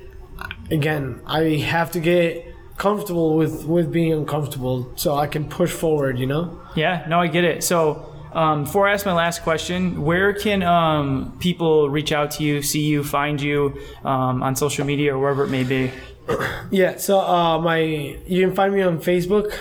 again, 0.71 1.21
I 1.27 1.57
have 1.57 1.91
to 1.93 2.01
get 2.01 2.47
comfortable 2.77 3.37
with 3.37 3.65
with 3.65 3.93
being 3.93 4.13
uncomfortable 4.13 4.93
so 4.97 5.15
I 5.17 5.27
can 5.27 5.49
push 5.49 5.73
forward. 5.73 6.19
You 6.19 6.27
know. 6.27 6.61
Yeah, 6.77 7.05
no, 7.09 7.21
I 7.21 7.27
get 7.27 7.45
it. 7.45 7.65
So, 7.65 8.15
um, 8.33 8.65
before 8.65 8.87
I 8.89 8.93
ask 8.93 9.05
my 9.05 9.13
last 9.13 9.43
question, 9.43 10.03
where 10.03 10.33
can 10.33 10.63
um, 10.63 11.37
people 11.41 11.89
reach 11.89 12.13
out 12.13 12.31
to 12.33 12.45
you, 12.45 12.63
see 12.63 12.83
you, 12.83 13.03
find 13.05 13.41
you 13.41 13.81
um, 14.05 14.43
on 14.43 14.57
social 14.57 14.85
media 14.85 15.15
or 15.15 15.19
wherever 15.19 15.45
it 15.45 15.51
may 15.51 15.65
be? 15.65 15.91
Yeah, 16.71 16.97
so 16.97 17.21
uh, 17.21 17.61
my 17.61 17.79
you 17.79 18.41
can 18.41 18.55
find 18.57 18.75
me 18.75 18.81
on 18.81 18.99
Facebook. 18.99 19.53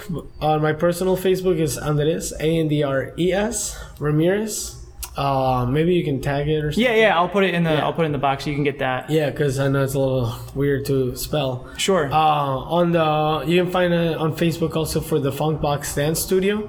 On 0.42 0.62
my 0.62 0.72
personal 0.74 1.18
Facebook 1.18 1.60
is 1.60 1.78
Andres 1.78 2.32
A 2.40 2.60
N 2.60 2.70
D 2.70 2.82
R 2.82 3.14
E 3.20 3.34
S 3.34 3.78
Ramirez. 4.00 4.83
Uh, 5.16 5.66
maybe 5.70 5.94
you 5.94 6.04
can 6.04 6.20
tag 6.22 6.48
it 6.48 6.64
or 6.64 6.72
something. 6.72 6.84
Yeah, 6.92 6.96
yeah, 7.00 7.16
I'll 7.18 7.30
put 7.30 7.44
it 7.44 7.54
in 7.54 7.64
the 7.64 7.72
Yeah. 7.72 7.86
I'll 7.86 7.94
put 7.94 8.02
it 8.04 8.06
in 8.08 8.12
the 8.14 8.18
box 8.18 8.46
so 8.46 8.50
you 8.50 8.56
can 8.56 8.64
get 8.64 8.80
that. 8.80 9.10
Yeah, 9.10 9.30
because 9.30 9.60
I 9.60 9.68
know 9.68 9.84
it's 9.84 9.94
a 9.94 10.00
little 10.00 10.34
weird 10.56 10.86
to 10.86 11.16
spell. 11.16 11.68
Sure. 11.78 12.12
Uh, 12.12 12.16
on 12.16 12.92
the 12.92 13.44
you 13.48 13.62
can 13.64 13.72
find 13.72 13.94
it 13.94 14.18
on 14.18 14.36
Facebook 14.36 14.76
also 14.76 15.02
for 15.02 15.20
the 15.20 15.32
Funk 15.32 15.62
Box 15.62 15.94
Dance 15.94 16.20
Studio. 16.20 16.68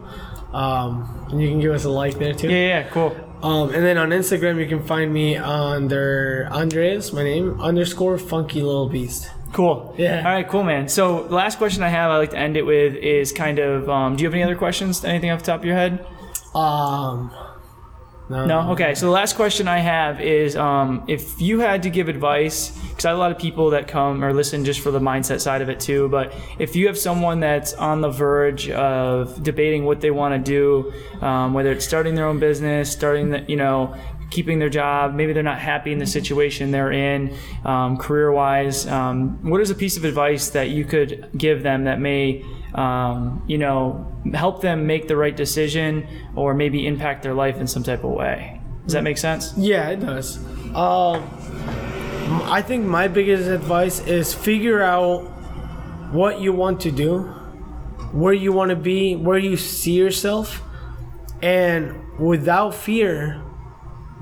Um, 0.52 1.26
and 1.30 1.40
you 1.42 1.48
can 1.48 1.58
give 1.58 1.72
us 1.72 1.84
a 1.84 1.90
like 1.90 2.18
there 2.18 2.34
too. 2.34 2.48
yeah, 2.48 2.66
yeah, 2.66 2.82
cool. 2.90 3.16
Um, 3.42 3.74
and 3.74 3.84
then 3.84 3.98
on 3.98 4.10
Instagram 4.10 4.60
you 4.60 4.66
can 4.66 4.82
find 4.84 5.12
me 5.12 5.36
under 5.36 6.48
Andres, 6.52 7.12
my 7.12 7.22
name 7.24 7.60
underscore 7.60 8.18
Funky 8.18 8.62
Little 8.62 8.88
Beast. 8.88 9.30
Cool. 9.52 9.94
Yeah. 9.98 10.18
All 10.18 10.32
right, 10.32 10.48
cool, 10.48 10.64
man. 10.64 10.88
So 10.88 11.24
the 11.24 11.34
last 11.34 11.58
question 11.58 11.82
I 11.82 11.88
have, 11.88 12.10
I 12.10 12.18
like 12.18 12.30
to 12.30 12.38
end 12.38 12.56
it 12.56 12.62
with, 12.62 12.94
is 12.96 13.32
kind 13.32 13.58
of, 13.58 13.88
um, 13.88 14.16
do 14.16 14.22
you 14.22 14.28
have 14.28 14.34
any 14.34 14.42
other 14.42 14.56
questions? 14.56 15.04
Anything 15.04 15.30
off 15.30 15.40
the 15.40 15.46
top 15.46 15.60
of 15.60 15.64
your 15.66 15.76
head? 15.76 16.04
Um, 16.54 17.30
no, 18.28 18.46
No. 18.46 18.72
Okay. 18.72 18.94
So 18.94 19.06
the 19.06 19.12
last 19.12 19.36
question 19.36 19.68
I 19.68 19.78
have 19.78 20.20
is, 20.20 20.56
um, 20.56 21.04
if 21.08 21.40
you 21.40 21.60
had 21.60 21.82
to 21.82 21.90
give 21.90 22.08
advice, 22.08 22.70
because 22.88 23.04
I 23.04 23.08
have 23.10 23.18
a 23.18 23.20
lot 23.20 23.32
of 23.32 23.38
people 23.38 23.70
that 23.70 23.86
come 23.88 24.24
or 24.24 24.32
listen 24.32 24.64
just 24.64 24.80
for 24.80 24.90
the 24.90 25.00
mindset 25.00 25.40
side 25.40 25.62
of 25.62 25.68
it 25.68 25.80
too. 25.80 26.08
But 26.08 26.34
if 26.58 26.74
you 26.74 26.86
have 26.86 26.98
someone 26.98 27.40
that's 27.40 27.74
on 27.74 28.00
the 28.00 28.10
verge 28.10 28.70
of 28.70 29.42
debating 29.42 29.84
what 29.84 30.00
they 30.00 30.10
want 30.10 30.32
to 30.34 30.38
do, 30.50 30.92
um, 31.22 31.52
whether 31.52 31.72
it's 31.72 31.84
starting 31.84 32.14
their 32.14 32.26
own 32.26 32.38
business, 32.38 32.90
starting 32.90 33.30
the, 33.30 33.44
you 33.46 33.56
know, 33.56 33.94
keeping 34.30 34.58
their 34.58 34.68
job, 34.68 35.14
maybe 35.14 35.32
they're 35.32 35.42
not 35.42 35.58
happy 35.58 35.92
in 35.92 35.98
the 35.98 36.06
situation 36.06 36.70
they're 36.70 36.92
in, 36.92 37.36
um, 37.64 37.96
career-wise. 37.96 38.86
Um, 38.86 39.38
what 39.48 39.60
is 39.60 39.70
a 39.70 39.74
piece 39.74 39.96
of 39.96 40.04
advice 40.04 40.50
that 40.50 40.70
you 40.70 40.84
could 40.84 41.30
give 41.36 41.62
them 41.62 41.84
that 41.84 42.00
may, 42.00 42.44
um, 42.74 43.42
you 43.46 43.58
know, 43.58 44.12
help 44.32 44.60
them 44.60 44.86
make 44.86 45.08
the 45.08 45.16
right 45.16 45.36
decision 45.36 46.06
or 46.34 46.54
maybe 46.54 46.86
impact 46.86 47.22
their 47.22 47.34
life 47.34 47.56
in 47.56 47.66
some 47.66 47.82
type 47.82 48.04
of 48.04 48.10
way? 48.10 48.60
Does 48.84 48.94
that 48.94 49.02
make 49.02 49.18
sense? 49.18 49.54
Yeah, 49.56 49.88
it 49.90 50.00
does. 50.00 50.38
Um, 50.74 51.28
I 52.44 52.62
think 52.62 52.84
my 52.84 53.08
biggest 53.08 53.48
advice 53.48 54.00
is 54.06 54.34
figure 54.34 54.82
out 54.82 55.30
what 56.12 56.40
you 56.40 56.52
want 56.52 56.80
to 56.80 56.90
do, 56.90 57.20
where 58.12 58.32
you 58.32 58.52
want 58.52 58.70
to 58.70 58.76
be, 58.76 59.16
where 59.16 59.38
you 59.38 59.56
see 59.56 59.92
yourself, 59.92 60.62
and 61.42 62.18
without 62.18 62.74
fear, 62.74 63.42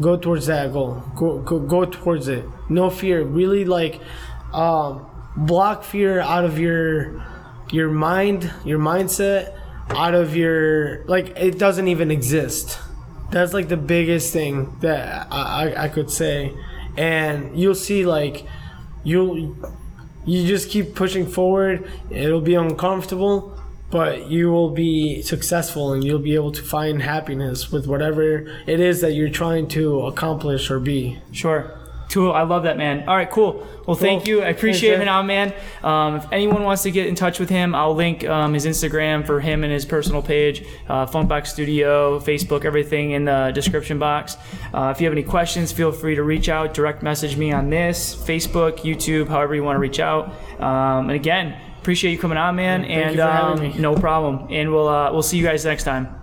go 0.00 0.16
towards 0.16 0.46
that 0.46 0.72
goal. 0.72 1.02
Go 1.14 1.38
go, 1.38 1.58
go 1.58 1.84
towards 1.84 2.28
it. 2.28 2.44
No 2.68 2.90
fear. 2.90 3.22
Really 3.22 3.64
like 3.64 4.00
um, 4.52 5.06
block 5.36 5.84
fear 5.84 6.20
out 6.20 6.44
of 6.44 6.58
your 6.58 7.24
your 7.70 7.90
mind, 7.90 8.52
your 8.64 8.78
mindset, 8.78 9.58
out 9.90 10.14
of 10.14 10.36
your 10.36 11.04
like 11.06 11.36
it 11.36 11.58
doesn't 11.58 11.88
even 11.88 12.10
exist. 12.10 12.78
That's 13.30 13.54
like 13.54 13.68
the 13.68 13.78
biggest 13.78 14.32
thing 14.32 14.76
that 14.80 15.26
I, 15.30 15.70
I, 15.70 15.84
I 15.84 15.88
could 15.88 16.10
say, 16.10 16.54
and 16.98 17.58
you'll 17.58 17.74
see 17.74 18.04
like 18.04 18.46
you'll 19.04 19.56
you 20.24 20.46
just 20.46 20.70
keep 20.70 20.94
pushing 20.94 21.26
forward. 21.26 21.90
It'll 22.10 22.40
be 22.40 22.54
uncomfortable, 22.54 23.58
but 23.92 24.30
you 24.30 24.50
will 24.50 24.70
be 24.70 25.20
successful 25.20 25.92
and 25.92 26.02
you'll 26.02 26.18
be 26.18 26.34
able 26.34 26.50
to 26.50 26.62
find 26.62 27.02
happiness 27.02 27.70
with 27.70 27.86
whatever 27.86 28.46
it 28.66 28.80
is 28.80 29.02
that 29.02 29.12
you're 29.12 29.28
trying 29.28 29.68
to 29.68 30.00
accomplish 30.06 30.70
or 30.70 30.80
be. 30.80 31.20
Sure. 31.30 31.78
Cool. 32.10 32.32
I 32.32 32.42
love 32.42 32.64
that, 32.64 32.76
man. 32.76 33.08
All 33.08 33.16
right, 33.16 33.30
cool. 33.30 33.66
Well, 33.86 33.96
thank 33.96 34.26
you. 34.26 34.42
I 34.42 34.48
appreciate 34.48 34.98
Thanks, 34.98 35.02
him 35.02 35.06
Jeff. 35.06 35.26
man. 35.26 35.54
Um, 35.82 36.16
if 36.16 36.26
anyone 36.30 36.62
wants 36.62 36.82
to 36.82 36.90
get 36.90 37.06
in 37.06 37.14
touch 37.14 37.38
with 37.40 37.48
him, 37.48 37.74
I'll 37.74 37.94
link 37.94 38.24
um, 38.24 38.52
his 38.52 38.66
Instagram 38.66 39.26
for 39.26 39.40
him 39.40 39.64
and 39.64 39.72
his 39.72 39.86
personal 39.86 40.20
page, 40.20 40.64
uh, 40.88 41.06
Funkbox 41.06 41.46
Studio, 41.48 42.20
Facebook, 42.20 42.66
everything 42.66 43.12
in 43.12 43.24
the 43.24 43.50
description 43.54 43.98
box. 43.98 44.36
Uh, 44.74 44.92
if 44.94 45.00
you 45.00 45.06
have 45.06 45.14
any 45.14 45.22
questions, 45.22 45.72
feel 45.72 45.90
free 45.90 46.14
to 46.14 46.22
reach 46.22 46.50
out, 46.50 46.74
direct 46.74 47.02
message 47.02 47.36
me 47.36 47.50
on 47.50 47.70
this, 47.70 48.14
Facebook, 48.14 48.80
YouTube, 48.80 49.28
however 49.28 49.54
you 49.54 49.64
want 49.64 49.76
to 49.76 49.80
reach 49.80 50.00
out. 50.00 50.34
Um, 50.60 51.08
and 51.08 51.12
again, 51.12 51.58
appreciate 51.82 52.12
you 52.12 52.18
coming 52.18 52.38
on, 52.38 52.54
man. 52.56 52.82
Thank 52.82 52.92
and 52.92 53.16
you 53.16 53.20
for 53.20 53.28
um, 53.28 53.60
me. 53.60 53.74
no 53.76 53.94
problem. 53.96 54.46
And 54.50 54.70
we'll 54.70 54.88
uh, 54.88 55.12
we'll 55.12 55.22
see 55.22 55.36
you 55.36 55.44
guys 55.44 55.64
next 55.64 55.84
time. 55.84 56.21